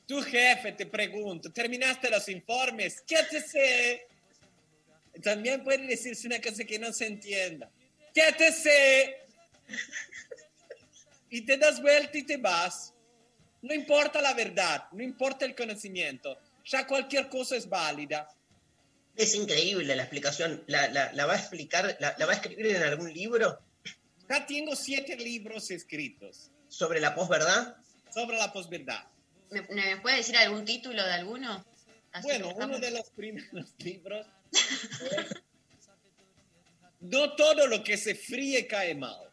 [0.06, 3.02] Tu jefe te pregunta, ¿terminaste los informes?
[3.06, 4.06] ¿Qué te sé?
[5.22, 7.70] También puede decirse una cosa que no se entienda.
[8.14, 9.27] ¿Qué te sé?
[11.30, 12.94] Y te das vuelta y te vas.
[13.60, 16.38] No importa la verdad, no importa el conocimiento.
[16.64, 18.26] Ya cualquier cosa es válida.
[19.14, 20.64] Es increíble la explicación.
[20.68, 23.58] ¿La, la- la va a explicar, la, la va a escribir en algún libro
[24.28, 27.76] Ya tengo siete libros escritos sobre la posverdad?
[28.14, 29.04] sobre la posverdad.
[29.50, 31.62] ¿Me, me puede decir algún título de alguno?
[32.12, 35.26] Así Bueno, uno de los primeros libros es
[37.00, 39.27] No todo lo que se fríe cae mal.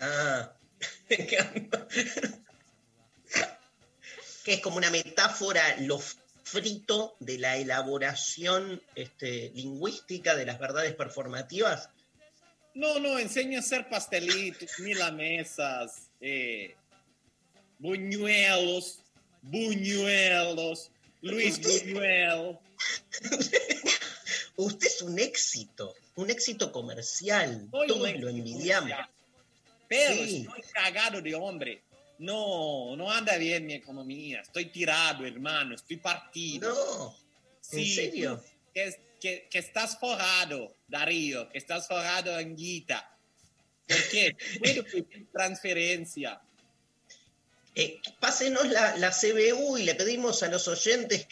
[0.00, 0.52] Ah,
[1.10, 1.88] me encanta.
[4.44, 6.00] que es como una metáfora lo
[6.46, 11.90] frito de la elaboración este, lingüística de las verdades performativas.
[12.74, 16.76] No, no, enseña a hacer pastelitos, milanesas, eh,
[17.78, 19.00] buñuelos,
[19.42, 20.90] buñuelos,
[21.22, 22.58] Luis Buñuel.
[24.56, 27.66] Usted es un éxito, un éxito comercial.
[27.70, 28.90] Soy Todos lo envidiamos.
[28.90, 29.15] comercial.
[29.88, 30.46] Pero Sí.
[30.46, 31.82] estoy cagado de hombre.
[32.18, 34.40] No, no anda bien mi economía.
[34.40, 35.74] Estoy tirado, hermano.
[35.74, 36.72] Estoy partido.
[36.74, 37.16] No,
[37.78, 38.42] ¿en serio?
[38.72, 41.48] Que, que- que estás forrado, Darío.
[41.50, 43.10] Que estás forrado en guita.
[43.86, 44.36] ¿Por qué?
[44.60, 46.40] Puedo pedir transferencia.
[47.74, 51.26] Eh, pásenos la, la CBU y le pedimos a los oyentes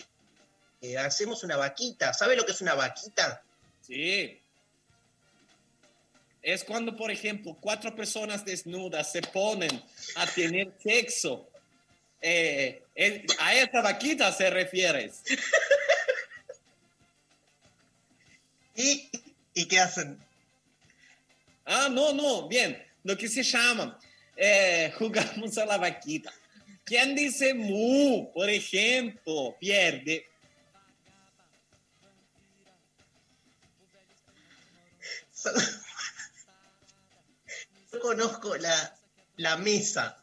[0.81, 2.13] que hacemos una vaquita.
[2.13, 3.43] ¿Sabe lo que es una vaquita?
[3.81, 4.39] Sí.
[6.45, 9.83] Es cuando, por ejemplo, cuatro personas desnudas se ponen
[10.17, 11.49] a tener sexo.
[12.21, 15.23] Eh, eh, a esta vaquita se refieres.
[18.75, 20.19] ¿Qué hacen?
[21.65, 22.85] Ah, no, no, bien.
[23.05, 23.99] Lo que se llama,
[24.37, 26.31] eh, jugamos a la vaquita.
[26.85, 30.27] ¿Quién dice mu, por ejemplo, pierde?
[38.05, 38.95] Conozco la,
[39.39, 40.23] la mesa.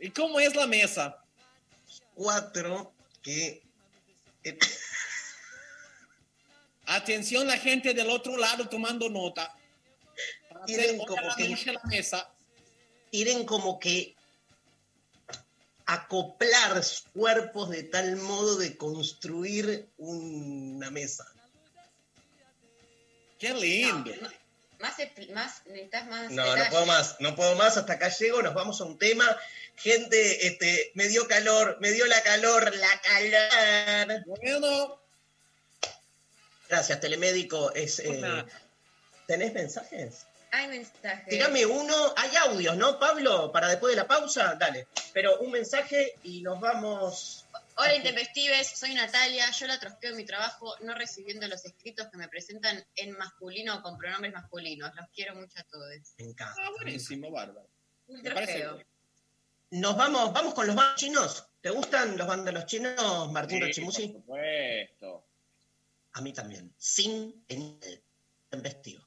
[0.00, 1.22] ¿Y cómo es la mesa?
[2.14, 3.62] Cuatro que
[6.86, 9.54] Atención la gente del otro lado tomando nota.
[10.64, 12.30] Tienen como que- la mesa.
[13.10, 14.16] tienen como que
[15.84, 21.30] acoplar cuerpos de tal modo de construir una mesa.
[23.38, 24.10] Qué lindo.
[24.78, 24.96] Más,
[25.32, 26.30] más, necesitas más.
[26.30, 29.24] No, no puedo más, no puedo más, hasta acá llego, nos vamos a un tema.
[29.76, 34.22] Gente, este, me dio calor, me dio la calor, la calor.
[34.26, 35.00] Bueno.
[36.68, 37.72] Gracias, telemédico.
[37.74, 38.44] Es, eh.
[39.26, 40.26] ¿Tenés mensajes?
[40.52, 41.26] Hay mensajes.
[41.26, 43.52] Dígame uno, hay audios, ¿no, Pablo?
[43.52, 44.86] Para después de la pausa, dale.
[45.12, 47.44] Pero un mensaje y nos vamos.
[47.78, 52.16] Hola Intempestives, soy Natalia, yo la trosqueo en mi trabajo no recibiendo los escritos que
[52.16, 54.94] me presentan en masculino o con pronombres masculinos.
[54.94, 55.90] Los quiero mucho a todos.
[56.16, 56.54] Me encanta.
[56.58, 57.68] Ah, buenísimo, bárbaro.
[58.06, 58.64] Un Me parece.
[59.72, 61.48] Nos vamos, vamos con los bandos chinos.
[61.60, 64.08] ¿Te gustan los bandos chinos, Martín Sí, Rochimusi?
[64.08, 65.26] por supuesto.
[66.12, 66.74] A mí también.
[66.78, 67.78] Sin en
[68.62, 69.02] vestido.
[69.02, 69.05] Hoy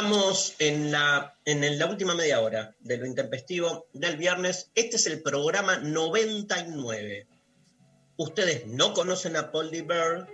[0.00, 4.70] estamos en la, en la última media hora de lo intempestivo del viernes.
[4.74, 7.26] Este es el programa 99.
[8.16, 9.82] Ustedes no conocen a Paul D.
[9.82, 10.26] Bird,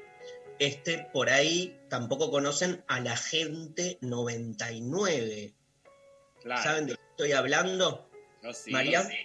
[0.60, 5.52] este, por ahí tampoco conocen a la gente 99.
[6.42, 6.62] Claro.
[6.62, 8.08] ¿Saben de qué estoy hablando?
[8.44, 9.02] Yo sí, María.
[9.02, 9.16] sí.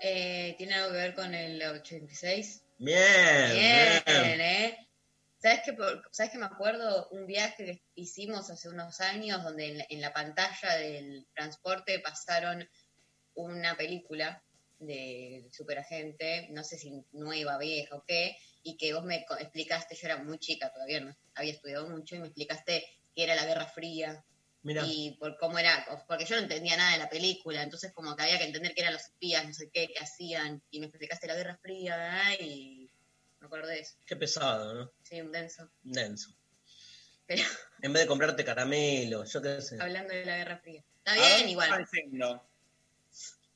[0.00, 2.64] Eh, ¿Tiene algo que ver con el 86?
[2.78, 2.98] Bien,
[3.52, 4.40] Bien, bien.
[4.40, 4.85] ¿eh?
[5.38, 9.78] ¿Sabes por- ¿Sabes que me acuerdo un viaje que hicimos hace unos años donde en
[9.78, 12.68] la, en la pantalla del transporte pasaron
[13.34, 14.42] una película
[14.78, 20.06] de superagente, no sé si nueva, vieja o qué, y que vos me explicaste, yo
[20.06, 22.84] era muy chica todavía, no había estudiado mucho, y me explicaste
[23.14, 24.24] que era la Guerra Fría,
[24.84, 28.24] y por cómo era, porque yo no entendía nada de la película, entonces como que
[28.24, 31.26] había que entender que eran los espías, no sé qué, qué hacían, y me explicaste
[31.26, 32.75] la Guerra Fría, y
[33.40, 34.92] me acuerdo de eso, Qué pesado, ¿no?
[35.02, 35.68] sí, un denso.
[35.82, 36.34] Denso.
[37.26, 37.42] Pero
[37.82, 39.76] En vez de comprarte caramelo, yo qué sé.
[39.80, 40.82] hablando de la Guerra Fría.
[41.04, 41.86] Está ¿A bien, igual.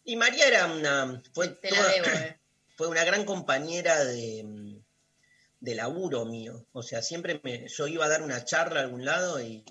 [0.05, 1.23] Y María era una.
[1.33, 2.39] Fue, Te la debo, eh.
[2.77, 4.81] fue una gran compañera de,
[5.61, 6.67] de laburo mío.
[6.73, 9.65] O sea, siempre me, yo iba a dar una charla a algún lado y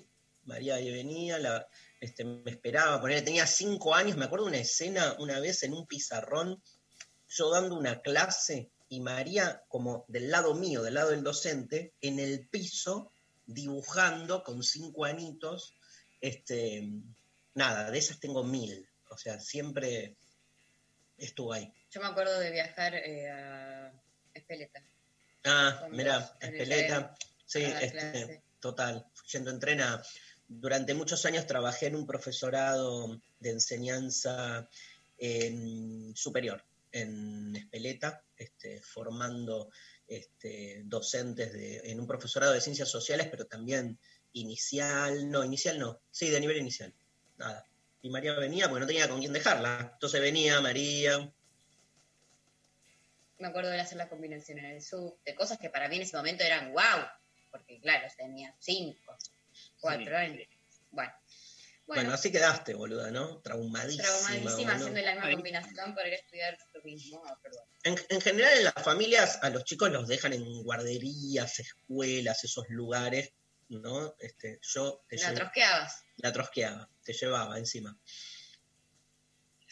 [0.44, 1.66] María ahí venía, la,
[2.00, 3.00] este, me esperaba.
[3.00, 6.62] Poner, tenía cinco años, me acuerdo de una escena una vez en un pizarrón,
[7.28, 12.18] yo dando una clase y María como del lado mío, del lado del docente, en
[12.18, 13.12] el piso,
[13.46, 15.74] dibujando con cinco anitos.
[16.20, 16.86] Este,
[17.54, 18.86] nada, de esas tengo mil.
[19.08, 20.16] O sea, siempre
[21.16, 21.72] estuvo ahí.
[21.90, 23.92] Yo me acuerdo de viajar eh, a
[24.34, 24.82] Espeleta.
[25.44, 27.14] Ah, mira, Espeleta.
[27.46, 29.06] Sí, este, total.
[29.32, 30.02] Yendo en tren a-
[30.52, 34.68] Durante muchos años trabajé en un profesorado de enseñanza
[35.16, 39.70] en superior, en Espeleta, este, formando
[40.06, 43.98] este, docentes de, en un profesorado de ciencias sociales, pero también
[44.32, 46.94] inicial, no, inicial no, sí, de nivel inicial,
[47.36, 47.64] nada.
[48.02, 49.90] Y María venía porque no tenía con quién dejarla.
[49.92, 51.32] Entonces venía María,
[53.38, 56.02] Me acuerdo de hacer la combinación en el sub, de cosas que para mí en
[56.02, 57.06] ese momento eran wow,
[57.50, 59.16] porque claro, tenía cinco,
[59.80, 60.12] cuatro Sí.
[60.14, 60.46] años.
[60.90, 61.12] Bueno,
[61.90, 63.38] Bueno, bueno, así quedaste, boluda, ¿no?
[63.40, 64.04] Traumadísima.
[64.04, 64.72] traumadísima boludo.
[64.76, 65.34] haciendo la misma Ay.
[65.34, 67.22] combinación para ir a estudiar lo mismo.
[67.26, 67.64] Ah, perdón.
[67.82, 72.68] En, en general en las familias a los chicos los dejan en guarderías, escuelas, esos
[72.68, 73.32] lugares,
[73.70, 74.14] ¿no?
[74.20, 76.04] Este, yo te La lle- trosqueabas.
[76.18, 77.98] la trosqueaba, te llevaba encima.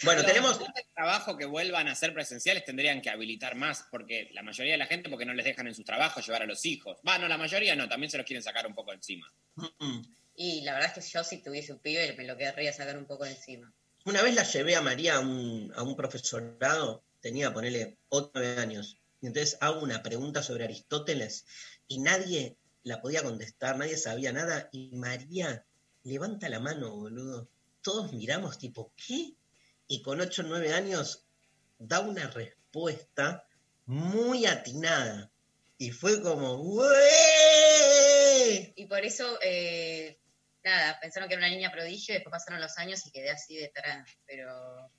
[0.05, 0.59] Bueno, Los tenemos...
[0.59, 4.79] de trabajo que vuelvan a ser presenciales tendrían que habilitar más, porque la mayoría de
[4.79, 6.99] la gente, porque no les dejan en sus trabajos llevar a los hijos.
[7.07, 9.33] Va, no, la mayoría no, también se los quieren sacar un poco encima.
[10.41, 13.07] Y la verdad es que yo si tuviese un pibe me lo querría sacar un
[13.07, 13.75] poco de encima.
[14.05, 18.61] Una vez la llevé a María a un, a un profesorado, tenía, ponele, 8 9
[18.61, 21.45] años, y entonces hago una pregunta sobre Aristóteles
[21.89, 25.67] y nadie la podía contestar, nadie sabía nada, y María
[26.05, 27.49] levanta la mano, boludo.
[27.83, 29.33] Todos miramos tipo, ¿qué?
[29.89, 31.27] Y con 8 o 9 años
[31.81, 33.45] da una respuesta
[33.87, 35.33] muy atinada.
[35.79, 36.63] Y fue como.
[38.77, 40.19] Y por eso, eh,
[40.65, 43.57] nada, pensaron que era una niña prodigio y después pasaron los años y quedé así
[43.57, 44.05] de tarada.
[44.27, 44.91] Pero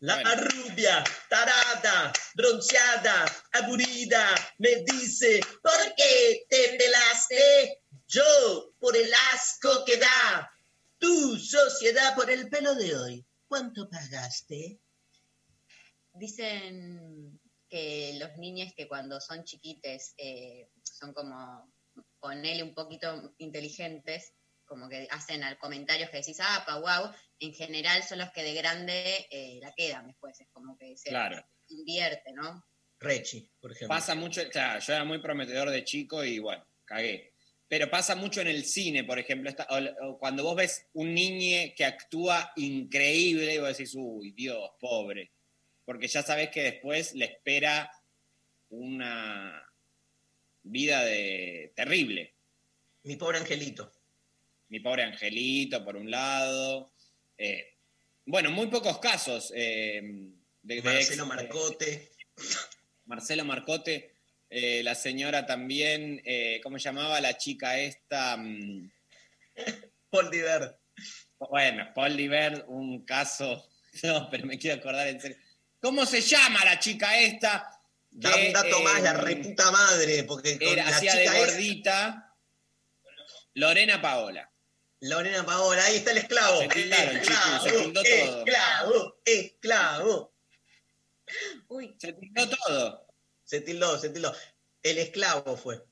[0.00, 7.82] La rubia, tarada, bronceada, aburrida, me dice, ¿por qué te pelaste?
[8.06, 10.50] Yo, por el asco que da.
[10.98, 13.26] Tu sociedad por el pelo de hoy.
[13.46, 14.78] ¿Cuánto pagaste?
[16.14, 21.70] dicen que los niños que cuando son chiquites eh, son como,
[22.20, 24.32] ponele un poquito inteligentes,
[24.64, 28.42] como que hacen al comentarios que decís, ah, pa, wow, en general son los que
[28.42, 31.44] de grande eh, la quedan después, es como que se Claro.
[31.68, 32.64] invierte, ¿no?
[33.00, 33.88] Rechi, por ejemplo.
[33.94, 37.32] Pasa mucho, claro, yo era muy prometedor de chico y bueno, cagué.
[37.68, 41.12] Pero pasa mucho en el cine, por ejemplo, esta- o- o cuando vos ves un
[41.14, 45.32] niño que actúa increíble y vos decís, uy, Dios, pobre.
[45.84, 47.90] Porque ya sabés que después le espera
[48.70, 49.62] una
[50.62, 52.34] vida de terrible.
[53.02, 53.92] Mi pobre angelito.
[54.74, 56.90] Mi pobre angelito, por un lado.
[57.38, 57.76] Eh,
[58.26, 59.52] bueno, muy pocos casos.
[59.54, 60.00] eh,
[60.62, 62.10] de, de Marcelo ex- Marcote.
[63.06, 64.14] Marcelo Marcote,
[64.50, 68.36] eh, la señora también, eh, ¿cómo se llamaba la chica esta?
[68.36, 68.90] Mm,
[70.10, 70.76] Paul Diver.
[71.38, 73.68] Bueno, Paul Diver, un caso,
[74.02, 75.36] no, pero me quiero acordar en serio.
[75.80, 77.80] ¿Cómo se llama la chica esta?
[78.10, 81.46] Da un dato más, la reputa madre, porque con Era, la hacía de chica es-
[81.52, 82.34] gordita.
[83.56, 84.50] Lorena Paola.
[85.06, 86.60] Lorena Paola, ahí está el esclavo.
[86.62, 88.38] Se tildaron, chicos, se esclavo, tildó todo.
[88.38, 90.34] esclavo, esclavo.
[91.68, 91.94] Uy.
[91.98, 93.06] Se tildó todo.
[93.44, 94.34] Se tildó, se tildó.
[94.82, 95.82] El esclavo fue.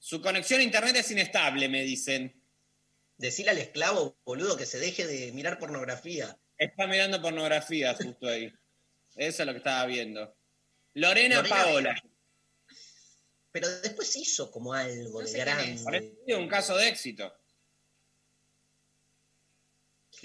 [0.00, 2.42] Su conexión a internet es inestable, me dicen.
[3.18, 6.36] Decirle al esclavo, boludo, que se deje de mirar pornografía.
[6.58, 8.52] Está mirando pornografía justo ahí.
[9.16, 10.34] Eso es lo que estaba viendo.
[10.94, 12.02] Lorena, Lorena- Paola.
[13.52, 15.82] Pero después hizo como algo No de es.
[15.84, 16.34] Parece grande.
[16.36, 17.32] un caso de éxito.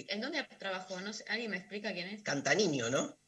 [0.08, 1.00] ¿En dónde trabajó?
[1.00, 2.22] No sé, ¿Alguien me explica quién es?
[2.22, 3.18] Cantaniño, ¿no?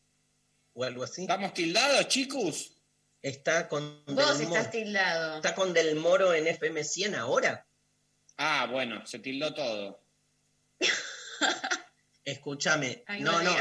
[0.75, 1.23] O algo así.
[1.23, 2.77] ¿Estamos tildados, chicos?
[3.23, 4.71] Está con Vos Del estás Moro.
[4.71, 5.37] tildado.
[5.37, 7.67] Está con Del Moro en FM 100 ahora.
[8.37, 10.01] Ah, bueno, se tildó todo.
[12.25, 13.05] Escúchame.
[13.07, 13.55] Ay, no, no.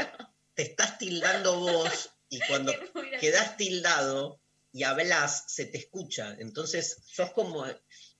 [0.54, 2.72] Te estás tildando vos y cuando
[3.20, 4.40] quedás tildado
[4.72, 6.36] y hablas, se te escucha.
[6.38, 7.66] Entonces, sos como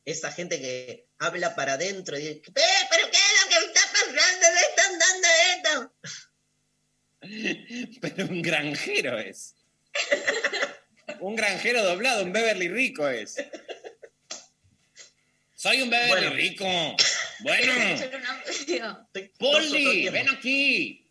[0.04, 2.42] esa gente que habla para adentro y dice, "Eh,
[2.90, 4.46] ¿pero qué es lo que está pasando?
[4.54, 5.94] ¿Le están dando esto?
[8.00, 9.54] Pero un granjero es.
[11.20, 13.36] un granjero doblado, un Beverly Rico es.
[15.54, 16.34] Soy un Beverly Bueno.
[16.36, 16.96] Rico.
[17.42, 17.72] Bueno,
[18.66, 20.12] tiempo.
[20.12, 21.08] ven aquí.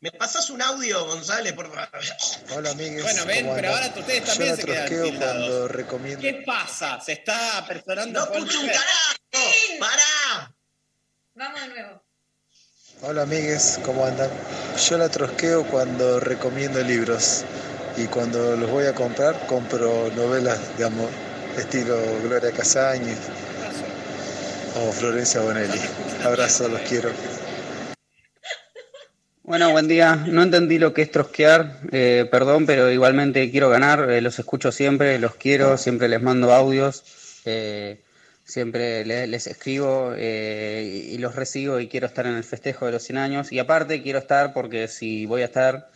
[0.00, 2.00] ¿Me pasas un audio, González, por favor?
[2.54, 3.02] Hola amigues.
[3.02, 3.84] Bueno, ven, ¿cómo pero andan?
[3.90, 6.22] ahora ustedes también se quedan cuando recomiendo.
[6.22, 6.98] ¿Qué pasa?
[7.02, 9.50] Se está apersonando ¡No escucho un carajo!
[9.78, 10.54] ¡Pará!
[11.34, 12.05] Vamos de nuevo.
[13.02, 14.30] Hola amigues, ¿cómo andan?
[14.88, 17.44] Yo la trosqueo cuando recomiendo libros
[17.98, 21.10] y cuando los voy a comprar compro novelas de amor,
[21.58, 23.14] estilo Gloria Casaña
[24.80, 25.78] o Florencia Bonelli.
[26.24, 27.10] Abrazo, los quiero.
[29.42, 30.16] Bueno, buen día.
[30.16, 34.10] No entendí lo que es trosquear, eh, perdón, pero igualmente quiero ganar.
[34.10, 37.04] eh, los escucho siempre, los quiero, siempre les mando audios,
[37.44, 38.00] eh,
[38.46, 42.92] siempre le- les, escribo eh, y, los recibo y quiero estar en el festejo de
[42.92, 43.52] los 100 años.
[43.52, 45.90] Y aparte quiero estar porque si voy a estar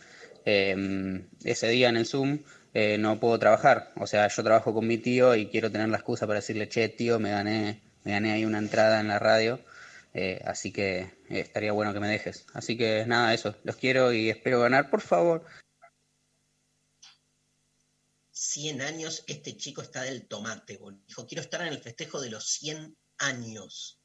[0.45, 2.39] eh, ese día en el Zoom,
[2.73, 3.91] eh, no puedo trabajar.
[3.97, 6.89] O sea, yo trabajo con mi tío y quiero tener la excusa para decirle, che,
[6.89, 9.59] tío, me gané, me gané ahí una entrada en la radio.
[10.13, 12.45] Eh, así que eh, estaría bueno que me dejes.
[12.53, 13.55] Así que nada, eso.
[13.63, 15.45] Los quiero y espero ganar, por favor.
[18.41, 21.03] 100 años, este chico está del tomate, boludo.
[21.07, 23.99] Dijo, quiero estar en el festejo de los 100 años.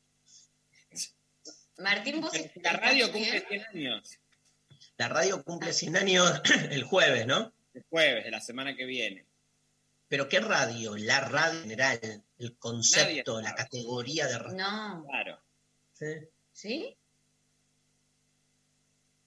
[1.78, 3.46] Martín, vos La radio cumple bien?
[3.48, 4.18] 100 años.
[4.98, 7.54] La radio cumple 100 años el jueves, ¿no?
[7.72, 9.26] El jueves de la semana que viene.
[10.08, 10.98] Pero ¿qué radio?
[10.98, 14.56] La radio general, el concepto, la categoría de radio.
[14.56, 15.06] No.
[15.08, 15.40] Claro.
[15.94, 16.14] Sí.
[16.52, 16.96] ¿Sí?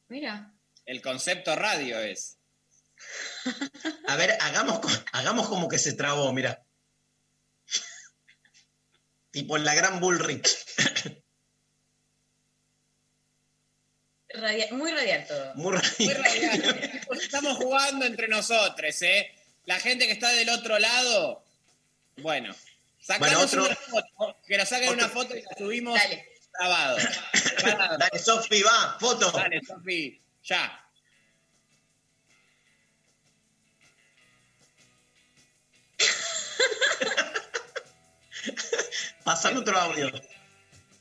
[0.07, 0.53] Mira.
[0.85, 2.38] El concepto radio es.
[4.07, 4.79] A ver, hagamos,
[5.11, 6.63] hagamos como que se trabó, mira.
[9.31, 10.47] tipo en la gran Bullrich.
[14.29, 15.53] Radia- muy radial todo.
[15.55, 17.01] Muy Muy radial.
[17.21, 19.31] Estamos jugando entre nosotros, ¿eh?
[19.65, 21.43] La gente que está del otro lado,
[22.17, 22.55] bueno,
[22.99, 25.99] sacamos Bueno, otro- una foto, que nos saquen otro- una foto y la subimos
[26.53, 26.97] grabado.
[27.97, 29.31] Dale, Sofi, va, foto.
[29.31, 30.85] Dale, Sofi, ya.
[39.23, 40.09] Pasame otro audio.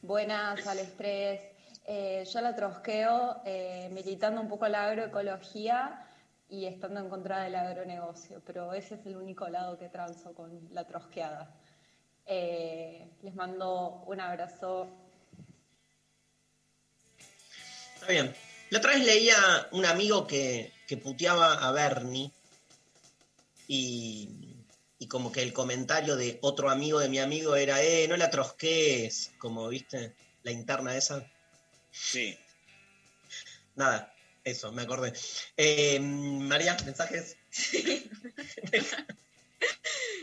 [0.02, 1.40] Buenas al estrés.
[1.86, 6.05] Eh, yo la trosqueo eh, militando un poco la agroecología
[6.51, 10.68] y estando en contra del agronegocio, pero ese es el único lado que transo con
[10.72, 11.55] la trosqueada.
[12.26, 14.89] Eh, les mando un abrazo.
[17.94, 18.35] Está bien.
[18.70, 19.36] La otra vez leía
[19.72, 22.30] un amigo que, que puteaba a Bernie
[23.66, 24.47] y,
[24.98, 28.30] y como que el comentario de otro amigo de mi amigo era, eh, no la
[28.30, 31.24] trosques, como viste, la interna esa.
[31.90, 32.36] Sí.
[33.76, 34.12] Nada,
[34.44, 35.12] eso, me acordé.
[35.56, 37.36] Eh, María, mensajes.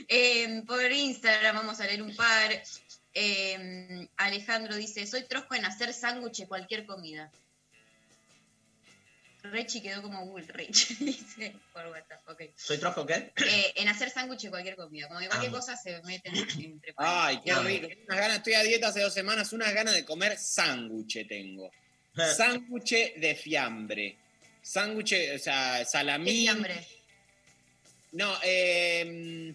[0.08, 2.62] Eh, por Instagram vamos a leer un par.
[3.14, 7.32] Eh, Alejandro dice, soy trosco en hacer sándwiches cualquier comida.
[9.52, 12.28] Rechi quedó como Bullrich, dice por WhatsApp.
[12.30, 12.42] ok.
[12.56, 13.32] ¿Soy trojo qué?
[13.38, 15.08] Eh, en hacer sándwiches cualquier comida.
[15.08, 15.58] Como que cualquier Amo.
[15.60, 17.88] cosa se mete entre Ay, qué rico.
[18.08, 21.72] Unas ganas, estoy a dieta hace dos semanas, unas ganas de comer sándwich tengo.
[22.18, 22.28] Ah.
[22.28, 24.18] Sándwich de fiambre.
[24.62, 26.34] Sándwich, o sea, ¿Qué salamín.
[26.34, 26.88] fiambre?
[28.14, 29.54] No, eh,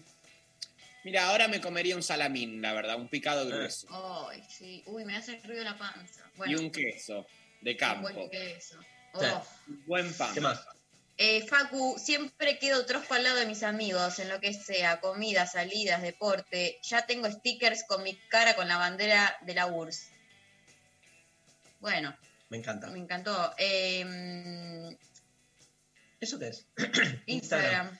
[1.03, 3.87] mira, ahora me comería un salamín, la verdad, un picado grueso.
[4.29, 4.83] Ay, sí.
[4.85, 6.29] Uy, me hace ruido la panza.
[6.45, 7.25] y un queso
[7.61, 8.13] de un campo.
[8.13, 8.79] buen queso.
[9.19, 9.25] Sí.
[9.25, 9.45] Oh.
[9.85, 10.33] Buen pan.
[10.33, 10.65] ¿Qué más?
[11.17, 15.45] Eh, Facu, siempre quedo trosco al lado de mis amigos en lo que sea, comida,
[15.45, 16.79] salidas, deporte.
[16.81, 20.09] Ya tengo stickers con mi cara con la bandera de la URSS.
[21.79, 22.15] Bueno,
[22.49, 22.87] Me encanta.
[22.87, 23.53] me encantó.
[23.57, 24.97] Eh,
[26.19, 26.67] ¿Eso qué es?
[27.27, 27.99] Instagram.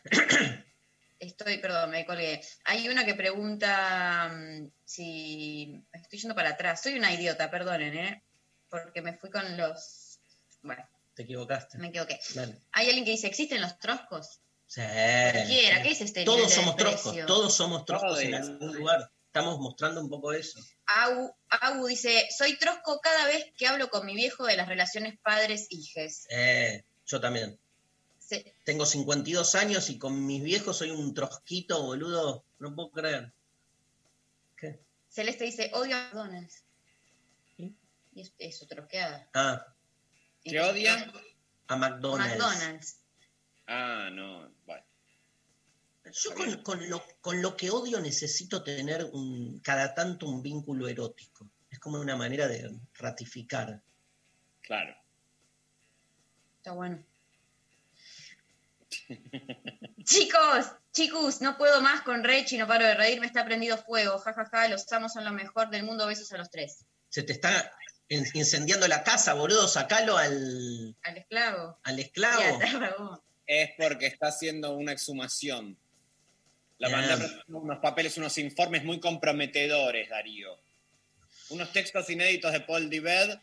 [1.20, 2.42] estoy, perdón, me colgué.
[2.66, 5.84] Hay una que pregunta mm, si.
[5.94, 6.82] Estoy yendo para atrás.
[6.82, 8.24] Soy una idiota, perdonen, ¿eh?
[8.70, 10.20] Porque me fui con los.
[10.62, 10.88] Bueno,
[11.22, 11.78] Te equivocaste.
[11.78, 12.20] me equivoqué.
[12.34, 12.58] Dale.
[12.72, 14.42] Hay alguien que dice: ¿existen los troscos?
[14.66, 14.82] Sí.
[14.82, 17.12] Cualquiera, ¿qué es este Todos de somos desprecio?
[17.12, 19.12] troscos, todos somos troscos en algún lugar.
[19.28, 20.60] Estamos mostrando un poco eso.
[20.88, 25.20] Agu, Agu dice: Soy trosco cada vez que hablo con mi viejo de las relaciones
[25.20, 26.26] padres-hijes.
[26.32, 27.60] Eh, yo también.
[28.18, 28.44] Sí.
[28.64, 32.44] Tengo 52 años y con mis viejos soy un trosquito, boludo.
[32.58, 33.32] No puedo creer.
[35.08, 36.64] Celeste dice: Odio a McDonald's.
[37.58, 39.30] Y es, es trosqueada.
[39.34, 39.68] Ah,
[40.44, 41.12] ¿Qué odian?
[41.68, 42.38] a McDonald's.
[42.38, 43.00] McDonald's.
[43.68, 44.52] Ah, no.
[46.14, 50.88] Yo con, con lo, con lo que odio necesito tener un, cada tanto un vínculo
[50.88, 51.50] erótico.
[51.70, 53.82] Es como una manera de ratificar.
[54.62, 54.96] Claro.
[56.58, 57.04] Está bueno.
[60.04, 64.18] Chicos, chicos, no puedo más con Rechi, no paro de reír, me está prendido fuego.
[64.20, 66.86] Ja, ja, ja, los amos son lo mejor del mundo, besos a los tres.
[67.08, 67.72] Se te está
[68.34, 69.68] incendiando la casa, boludo.
[69.68, 71.80] Sacalo al, Al esclavo.
[71.84, 73.24] al esclavo.
[73.48, 75.78] Es porque está haciendo una exhumación.
[76.78, 80.60] La preparar unos papeles, unos informes muy comprometedores, Darío.
[81.50, 83.38] Unos textos inéditos de Paul Dived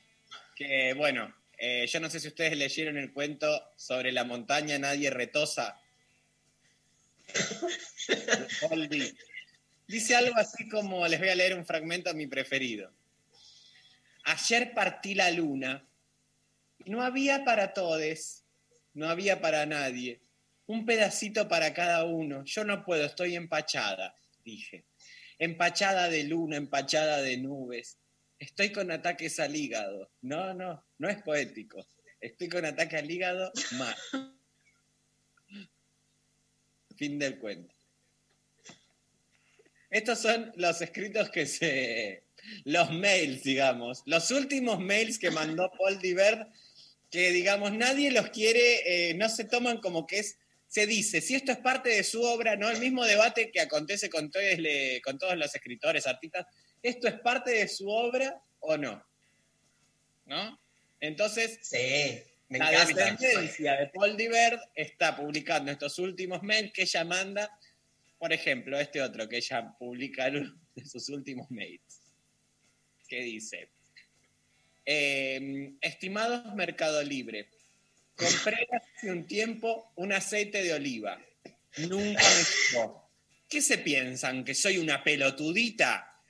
[0.56, 3.46] que, bueno, eh, yo no sé si ustedes leyeron el cuento
[3.76, 5.80] sobre la montaña Nadie Retosa.
[8.60, 9.14] Paul Di.
[9.86, 12.92] Dice algo así como, les voy a leer un fragmento a mi preferido.
[14.28, 15.88] Ayer partí la luna
[16.84, 18.44] y no había para todes,
[18.92, 20.20] no había para nadie.
[20.66, 22.44] Un pedacito para cada uno.
[22.44, 24.14] Yo no puedo, estoy empachada,
[24.44, 24.84] dije.
[25.38, 27.96] Empachada de luna, empachada de nubes.
[28.38, 30.10] Estoy con ataques al hígado.
[30.20, 31.86] No, no, no es poético.
[32.20, 33.96] Estoy con ataque al hígado mal.
[36.96, 37.74] Fin del cuento.
[39.88, 42.27] Estos son los escritos que se.
[42.64, 44.02] Los mails, digamos.
[44.06, 46.48] Los últimos mails que mandó Paul Divert,
[47.10, 50.38] que, digamos, nadie los quiere, eh, no se toman como que es.
[50.66, 52.68] Se dice, si esto es parte de su obra, ¿no?
[52.68, 56.44] El mismo debate que acontece con todos, le- con todos los escritores, artistas.
[56.82, 59.02] ¿Esto es parte de su obra o no?
[60.26, 60.60] ¿No?
[61.00, 63.04] Entonces, Sí, me la encanta.
[63.16, 67.50] descendencia de Paul Divert está publicando estos últimos mails que ella manda,
[68.18, 71.97] por ejemplo, este otro que ella publica en uno de sus últimos mails,
[73.08, 73.70] que dice,
[74.84, 77.48] eh, estimados Mercado Libre,
[78.16, 81.20] compré hace un tiempo un aceite de oliva,
[81.78, 83.04] nunca me gustó.
[83.48, 84.44] ¿Qué se piensan?
[84.44, 86.22] ¿Que soy una pelotudita?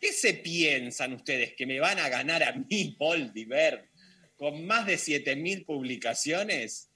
[0.00, 1.54] ¿Qué se piensan ustedes?
[1.54, 3.94] ¿Que me van a ganar a mí, Paul Divert?
[4.36, 6.90] con más de 7.000 publicaciones,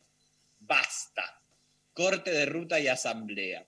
[0.60, 1.40] basta.
[1.92, 3.66] Corte de ruta y asamblea.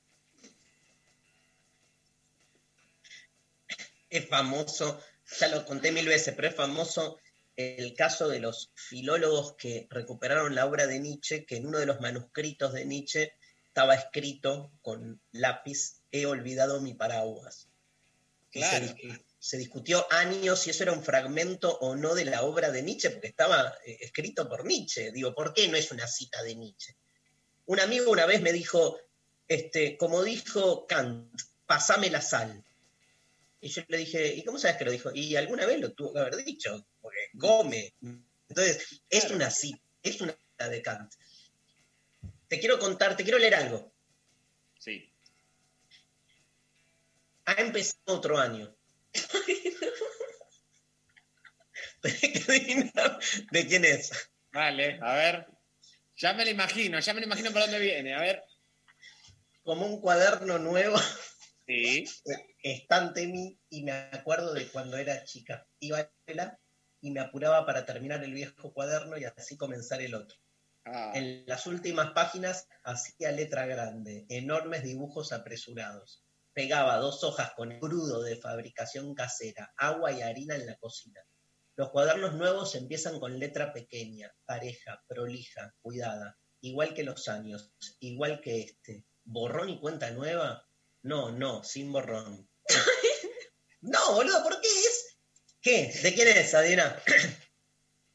[4.08, 5.02] Es famoso,
[5.38, 7.18] ya lo conté mil veces, pero es famoso
[7.56, 11.86] el caso de los filólogos que recuperaron la obra de Nietzsche, que en uno de
[11.86, 13.34] los manuscritos de Nietzsche
[13.66, 17.68] estaba escrito con lápiz, he olvidado mi paraguas.
[19.38, 23.10] Se discutió años si eso era un fragmento o no de la obra de Nietzsche,
[23.10, 25.12] porque estaba eh, escrito por Nietzsche.
[25.12, 26.96] Digo, ¿por qué no es una cita de Nietzsche?
[27.66, 28.98] Un amigo una vez me dijo,
[29.48, 32.64] este, como dijo Kant, pasame la sal.
[33.60, 35.10] Y yo le dije, ¿y cómo sabes que lo dijo?
[35.14, 37.94] Y alguna vez lo tuvo que haber dicho, porque come.
[38.48, 41.12] Entonces, es una cita, es una cita de Kant.
[42.48, 43.92] Te quiero contar, te quiero leer algo.
[44.78, 45.12] Sí.
[47.44, 48.74] Ha empezado otro año.
[52.00, 53.20] Tenés que adivinar
[53.50, 54.10] ¿De quién es?
[54.52, 55.46] Vale, a ver.
[56.16, 58.14] Ya me lo imagino, ya me lo imagino por dónde viene.
[58.14, 58.42] A ver.
[59.62, 60.98] Como un cuaderno nuevo.
[61.70, 62.04] Sí.
[62.62, 65.66] Está ante mí y me acuerdo de cuando era chica.
[65.78, 66.60] Iba a la escuela
[67.00, 70.36] y me apuraba para terminar el viejo cuaderno y así comenzar el otro.
[70.84, 76.24] Ah, En las últimas páginas hacía letra grande, enormes dibujos apresurados.
[76.52, 81.20] Pegaba dos hojas con crudo de fabricación casera, agua y harina en la cocina.
[81.76, 88.40] Los cuadernos nuevos empiezan con letra pequeña, pareja, prolija, cuidada, igual que los años, igual
[88.40, 89.04] que este.
[89.22, 90.66] ¿Borrón y cuenta nueva?
[91.02, 92.48] No, no, sin borrón.
[93.80, 95.16] no, boludo, ¿por qué es?
[95.62, 96.00] ¿Qué?
[96.02, 97.02] ¿De quién es, Adina?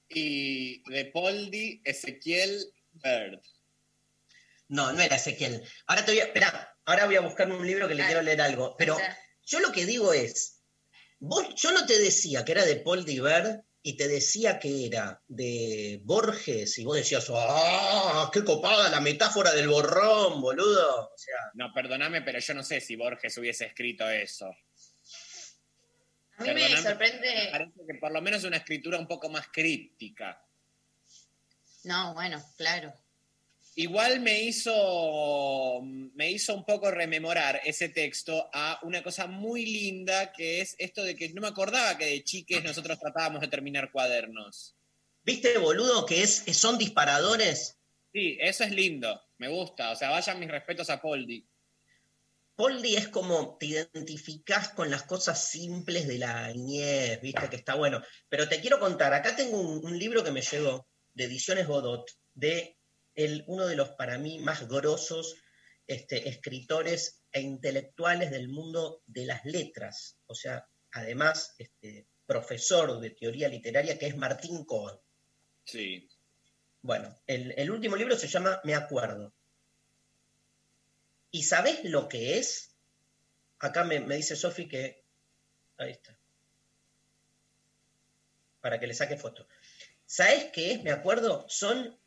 [0.08, 3.42] Y de Poldi, Ezequiel Bird.
[4.68, 5.62] No, no era Ezequiel.
[5.88, 6.26] Ahora te voy a.
[6.26, 8.78] Esperá, ahora voy a buscar un libro que le quiero leer algo.
[8.78, 8.98] Pero
[9.46, 10.62] yo lo que digo es.
[11.20, 15.22] Vos, yo no te decía que era de Paul Diver y te decía que era
[15.28, 18.32] de Borges, y vos decías, ¡ah!
[18.34, 21.12] ¡Qué copada la metáfora del borrón, boludo!
[21.14, 24.48] O sea, No, perdóname, pero yo no sé si Borges hubiese escrito eso.
[26.38, 27.32] A mí me sorprende.
[27.46, 30.44] Me parece que por lo menos una escritura un poco más críptica.
[31.84, 32.92] No, bueno, claro.
[33.76, 40.32] Igual me hizo, me hizo un poco rememorar ese texto a una cosa muy linda
[40.32, 43.92] que es esto de que no me acordaba que de chiques nosotros tratábamos de terminar
[43.92, 44.76] cuadernos.
[45.26, 47.78] ¿viste, boludo, que es, son disparadores?
[48.14, 49.92] Sí, eso es lindo, me gusta.
[49.92, 51.46] O sea, vayan mis respetos a Poldi.
[52.56, 57.76] Poldi es como te identificás con las cosas simples de la niñez, viste, que está
[57.76, 58.02] bueno.
[58.30, 62.10] Pero te quiero contar, acá tengo un, un libro que me llegó de Ediciones Godot,
[62.34, 62.75] de
[63.16, 65.36] el, uno de los para mí más grosos
[65.88, 70.18] este, escritores e intelectuales del mundo de las letras.
[70.28, 74.98] O sea, además, este, profesor de teoría literaria, que es Martín Cohen.
[75.66, 76.10] Sí.
[76.82, 79.34] Bueno, el, el último libro se llama Me acuerdo.
[81.32, 82.76] ¿Y sabés lo que es?
[83.60, 85.04] Acá me, me dice Sofi que.
[85.78, 86.18] Ahí está.
[88.62, 89.48] Para que le saque foto.
[90.06, 90.84] ¿Sabés qué es?
[90.84, 91.46] Me acuerdo.
[91.50, 92.00] Son.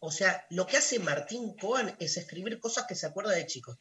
[0.00, 3.78] O sea, lo que hace Martín Cohen es escribir cosas que se acuerda de chicos.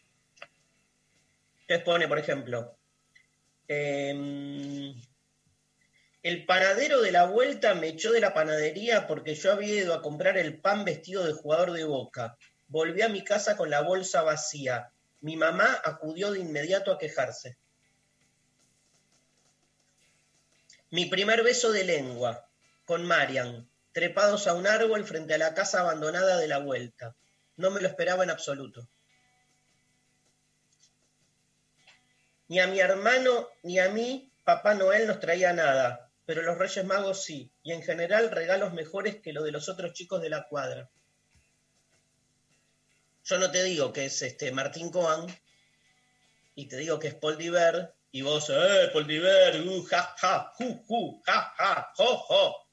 [1.62, 2.78] Entonces pone, por ejemplo.
[3.68, 4.96] em,
[6.22, 10.02] el panadero de la vuelta me echó de la panadería porque yo había ido a
[10.02, 12.38] comprar el pan vestido de jugador de boca.
[12.68, 14.92] Volví a mi casa con la bolsa vacía.
[15.22, 17.58] Mi mamá acudió de inmediato a quejarse.
[20.92, 22.48] Mi primer beso de lengua,
[22.86, 27.16] con Marian, trepados a un árbol frente a la casa abandonada de la vuelta.
[27.56, 28.90] No me lo esperaba en absoluto.
[32.50, 36.84] Ni a mi hermano ni a mí Papá Noel nos traía nada, pero los Reyes
[36.84, 40.46] Magos sí, y en general regalos mejores que lo de los otros chicos de la
[40.50, 40.90] cuadra.
[43.24, 45.26] Yo no te digo que es este Martín Coan,
[46.54, 49.62] y te digo que es Paul Diver, y vos, ¡eh, Paul Diver!
[49.62, 52.65] Uh, ja, ja, ju, ju, ja, ja, jo, jo.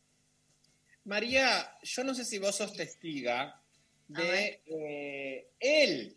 [1.04, 3.60] María, yo no sé si vos sos testiga
[4.08, 6.16] de eh, él,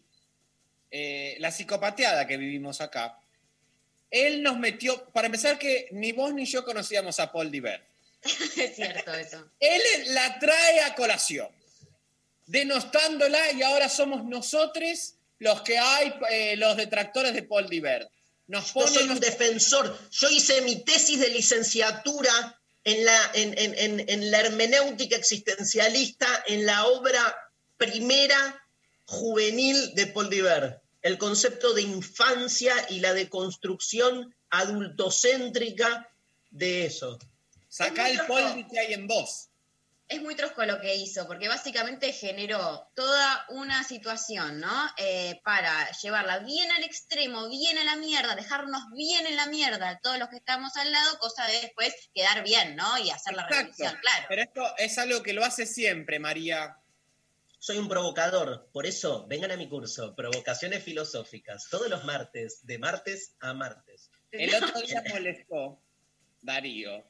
[0.92, 3.20] eh, la psicopateada que vivimos acá.
[4.12, 7.84] Él nos metió, para empezar que ni vos ni yo conocíamos a Paul Diver.
[8.24, 9.50] es cierto eso.
[9.60, 11.50] Él la trae a colación,
[12.46, 18.10] denostándola y ahora somos nosotros los que hay, eh, los detractores de Paul Diver.
[18.48, 19.98] Nos Yo soy un defensor.
[20.12, 26.66] Yo hice mi tesis de licenciatura en la, en, en- en- la hermenéutica existencialista en
[26.66, 27.36] la obra
[27.78, 28.64] primera
[29.06, 30.82] juvenil de Paul Diver.
[31.02, 36.10] El concepto de infancia y la deconstrucción adultocéntrica
[36.50, 37.20] de eso.
[37.68, 39.50] Saca Es el Paul que hay en vos.
[40.08, 44.88] Es muy trosco lo que hizo, porque básicamente generó toda una situación, ¿no?
[44.98, 49.90] Eh, para llevarla bien al extremo, bien a la mierda, dejarnos bien en la mierda
[49.90, 52.98] a todos los que estamos al lado, cosa de después quedar bien, ¿no?
[53.00, 54.26] Y hacer la revolución, claro.
[54.30, 56.78] Pero esto es algo que lo hace siempre, María.
[57.58, 62.78] Soy un provocador, por eso vengan a mi curso, Provocaciones Filosóficas, todos los martes, de
[62.78, 64.12] martes a martes.
[64.30, 65.82] El otro día molestó
[66.44, 67.04] Darío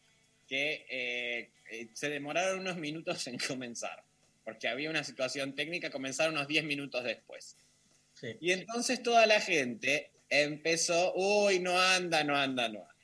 [0.47, 4.03] que eh, eh, se demoraron unos minutos en comenzar,
[4.43, 7.57] porque había una situación técnica, comenzaron unos 10 minutos después.
[8.13, 8.37] Sí.
[8.39, 12.95] Y entonces toda la gente empezó, uy, no anda, no anda, no anda.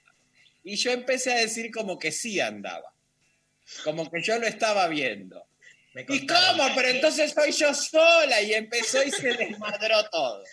[0.63, 2.93] Y yo empecé a decir como que sí andaba,
[3.83, 5.45] como que yo lo estaba viendo.
[5.93, 6.63] ¿Y cómo?
[6.75, 10.43] Pero entonces soy yo sola y empezó y se desmadró todo.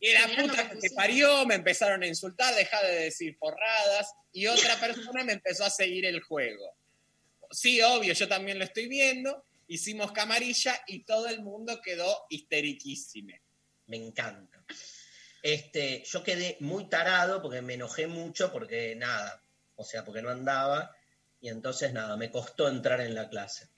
[0.00, 4.46] Y la puta que te parió, me empezaron a insultar, dejá de decir porradas, y
[4.46, 6.76] otra persona me empezó a seguir el juego.
[7.50, 13.34] Sí, obvio, yo también lo estoy viendo, hicimos camarilla y todo el mundo quedó histeriquísimo.
[13.86, 14.62] Me encanta.
[15.42, 19.42] Este, yo quedé muy tarado porque me enojé mucho porque nada,
[19.76, 20.94] o sea, porque no andaba
[21.40, 23.68] y entonces nada, me costó entrar en la clase.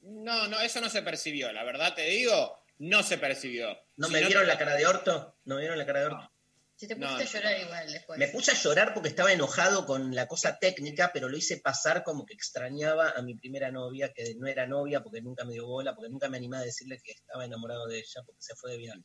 [0.00, 3.78] No, no, eso no se percibió, la verdad te digo, no se percibió.
[3.98, 5.36] ¿No Si me te- vieron la cara de orto?
[5.44, 6.32] ¿No me vieron la cara de orto?
[6.76, 7.30] Si te No, pusiste no.
[7.30, 8.18] a llorar igual después.
[8.18, 12.04] Me puse a llorar porque estaba enojado con la cosa técnica, pero lo hice pasar
[12.04, 15.66] como que extrañaba a mi primera novia, que no era novia porque nunca me dio
[15.66, 18.70] bola, porque nunca me animé a decirle que estaba enamorado de ella porque se fue
[18.70, 19.02] de viaje.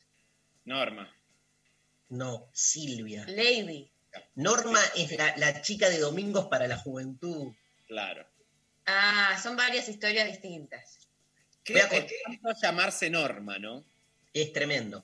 [0.64, 1.12] Norma.
[2.10, 3.24] No, Silvia.
[3.26, 3.90] Lady.
[4.36, 7.52] Norma es la, la chica de Domingos para la Juventud.
[7.88, 8.24] Claro.
[8.86, 10.98] Ah, son varias historias distintas.
[11.64, 13.84] ¿Qué, Voy a con- qué tanto llamarse Norma, no?
[14.34, 15.02] Es tremendo.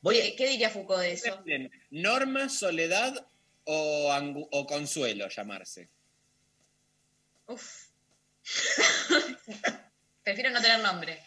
[0.00, 1.44] Voy a- ¿Qué, diría Foucault de eso?
[1.90, 3.28] Norma, Soledad
[3.64, 5.88] o, Angu- o Consuelo llamarse.
[7.46, 7.88] Uf.
[10.24, 11.22] Prefiero no tener nombre.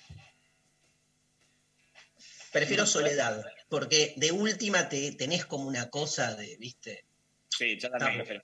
[2.51, 7.05] Prefiero soledad, porque de última te tenés como una cosa de, ¿viste?
[7.47, 8.43] Sí, yo también prefiero.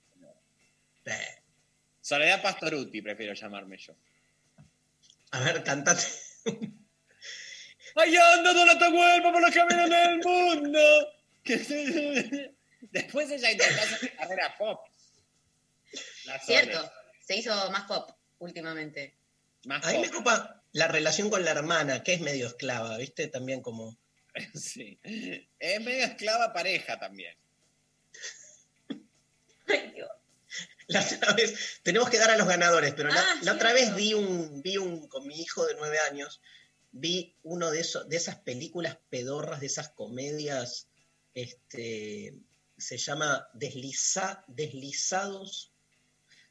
[1.04, 1.42] Eh,
[2.00, 3.94] Soledad Pastoruti prefiero llamarme yo.
[5.32, 6.02] a ver, cantate.
[7.98, 10.80] ¡Ay, anda tu cuerpo por los caminos del mundo!
[12.92, 14.86] Después ella intentó hacer carrera pop.
[16.26, 16.38] La.
[16.38, 16.92] Cierto,
[17.26, 19.16] se hizo más pop últimamente.
[19.64, 23.26] Más A mí me ocupa la relación con la hermana, que es medio esclava, ¿viste?
[23.28, 23.98] También como...
[24.54, 25.00] Sí.
[25.58, 27.36] Es medio esclava pareja también.
[30.86, 33.94] La otra vez, tenemos que dar a los ganadores, pero la, Ah, la otra vez
[33.94, 36.40] vi un, vi un, con mi hijo de nueve años,
[36.92, 40.88] vi uno de esos, de esas películas pedorras, de esas comedias,
[41.34, 42.34] este,
[42.76, 45.72] se llama Desliza, Deslizados,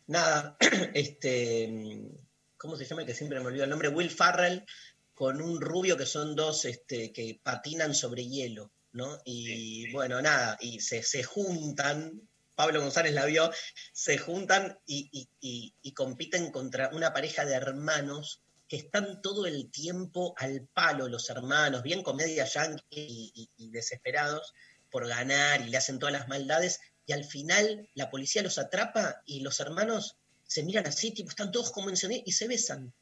[0.07, 0.57] nada,
[0.93, 2.09] este,
[2.57, 3.05] ¿cómo se llama?
[3.05, 4.65] Que siempre me olvido el nombre, Will Farrell,
[5.13, 9.19] con un rubio que son dos, este, que patinan sobre hielo, ¿no?
[9.25, 12.21] Y bueno, nada, y se, se juntan,
[12.55, 13.51] Pablo González la vio,
[13.93, 19.45] se juntan y, y- y- y compiten contra una pareja de hermanos que están todo
[19.45, 24.53] el tiempo al palo, los hermanos, bien comedia yankee y, y- y desesperados
[24.91, 29.21] por ganar y le hacen todas las maldades, y al final la policía los atrapa
[29.25, 32.93] y los hermanos se miran así, tipo, están todos como encendidos y se besan.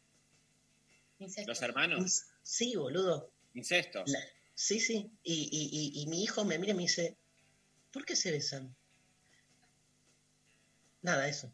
[1.47, 2.23] Los hermanos.
[2.43, 3.31] Sí, boludo.
[3.53, 4.09] Incestos.
[4.09, 4.19] La-
[4.53, 5.09] sí, sí.
[5.23, 5.69] Y, y-
[5.99, 7.17] y- y mi hijo me mira y me dice,
[7.91, 8.75] ¿por qué se besan?
[11.01, 11.51] Nada, eso.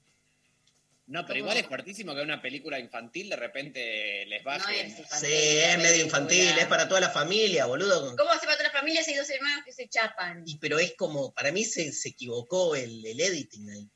[1.08, 4.82] No, pero igual es fuertísimo que una película infantil de repente les baje.
[4.82, 8.16] es Sí, es medio infantil, es para toda la familia, boludo.
[8.16, 10.44] ¿Cómo hace para toda la familia si hay dos hermanos que se chapan?
[10.46, 13.90] Y, pero es como, para mí se, se equivocó el, el editing ahí.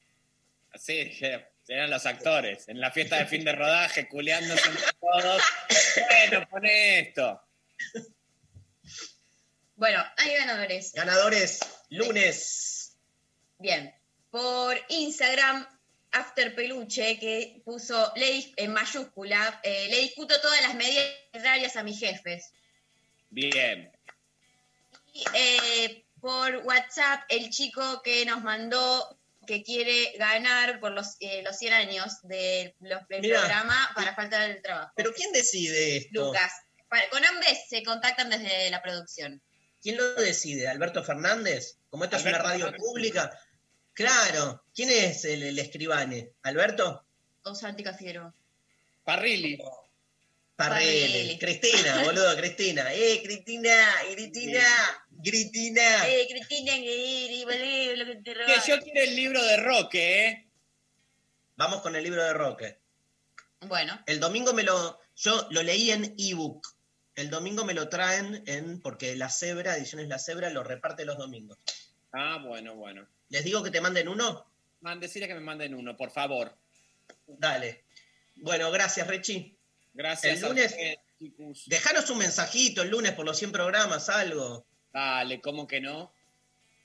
[0.77, 1.09] Sí,
[1.67, 2.67] eran los actores.
[2.67, 5.41] En la fiesta de fin de rodaje, culeándose entre todos.
[6.29, 7.41] Bueno, pone esto.
[9.75, 10.93] Bueno, hay ganadores.
[10.93, 11.59] Ganadores,
[11.89, 12.97] lunes.
[13.59, 13.93] Bien.
[14.29, 15.65] Por Instagram,
[16.15, 21.83] After Peluche, que puso le en mayúscula, eh, le discuto todas las medidas arbitrarias a
[21.83, 22.51] mis jefes.
[23.29, 23.91] Bien.
[25.13, 31.41] Y eh, por WhatsApp, el chico que nos mandó que quiere ganar por los, eh,
[31.43, 33.39] los 100 años de los- del Mirá.
[33.41, 34.91] programa para faltar el trabajo.
[34.95, 36.27] ¿Pero quién decide esto?
[36.27, 36.51] Lucas.
[37.11, 39.41] Con ambos se contactan desde la producción.
[39.81, 40.67] ¿Quién lo decide?
[40.67, 41.77] ¿Alberto Fernández?
[41.89, 42.79] Como esto es una radio Fernández.
[42.79, 43.39] pública.
[43.95, 44.63] Claro.
[44.75, 46.33] ¿Quién es el, el escribane?
[46.43, 47.03] ¿Alberto?
[47.43, 48.31] O Santi Cafiero.
[49.03, 49.57] Parrilli.
[50.55, 51.37] Parrele.
[51.37, 52.93] Cristina, boludo, Cristina.
[52.93, 53.93] ¡Eh, Cristina!
[54.13, 54.63] ¡Cristina!
[55.23, 56.07] ¡Cristina!
[56.07, 60.47] Eh, Cristina, que- que- lo que te Que yo quiero el libro de Roque, ¿eh?
[61.57, 62.79] Vamos con el libro de Roque.
[63.61, 64.99] Bueno, El domingo me lo.
[65.15, 66.65] Yo lo leí en ebook.
[67.15, 68.81] El domingo me lo traen en.
[68.81, 71.57] Porque la Cebra, Ediciones La Cebra, lo reparte los domingos.
[72.17, 73.05] Ah, bueno, bueno.
[73.29, 74.45] ¿Les digo que te manden uno?
[74.99, 76.55] Decirle que me manden uno, por favor.
[77.27, 77.83] Dale.
[78.35, 79.57] Bueno, gracias, Rechi.
[79.93, 80.41] Gracias.
[80.41, 80.75] El lunes-.
[81.65, 84.65] Dejanos un mensajito el lunes por los 100 programas, algo.
[84.93, 86.13] Dale, ¿cómo que no?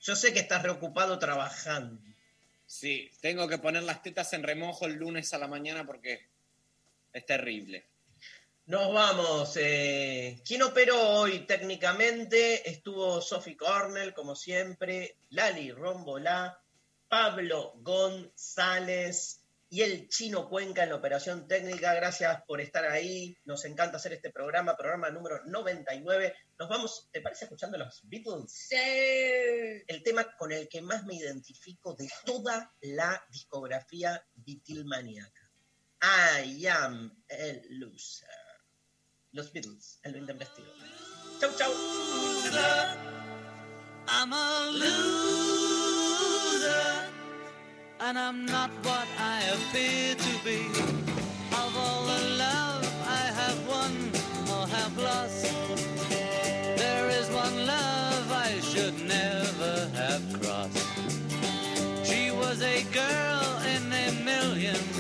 [0.01, 2.01] Yo sé que estás preocupado trabajando.
[2.67, 6.27] Sí, tengo que poner las tetas en remojo el lunes a la mañana porque
[7.13, 7.85] es terrible.
[8.71, 9.57] Nos vamos.
[9.57, 12.71] eh, ¿Quién operó hoy técnicamente?
[12.71, 16.63] Estuvo Sophie Cornell, como siempre, Lali Rombolá,
[17.09, 21.95] Pablo González y el Chino Cuenca en la operación técnica.
[21.95, 23.37] Gracias por estar ahí.
[23.45, 26.33] Nos encanta hacer este programa, programa número 99.
[26.57, 28.53] Nos vamos, ¿te parece escuchando los Beatles?
[28.53, 28.77] sí.
[28.77, 35.51] El tema con el que más me identifico de toda la discografía Beatlemaníaca.
[36.03, 38.40] I am a loser.
[39.33, 40.67] Los Beatles, el 20 vestido.
[41.41, 41.71] Chau, chau.
[44.09, 45.07] I'm a loser,
[48.01, 50.67] and I'm not what I appear to be.
[51.53, 54.11] Of all the love I have won
[54.51, 55.47] or have lost,
[56.77, 60.89] there is one love I should never have crossed.
[62.05, 65.00] She was a girl in a million.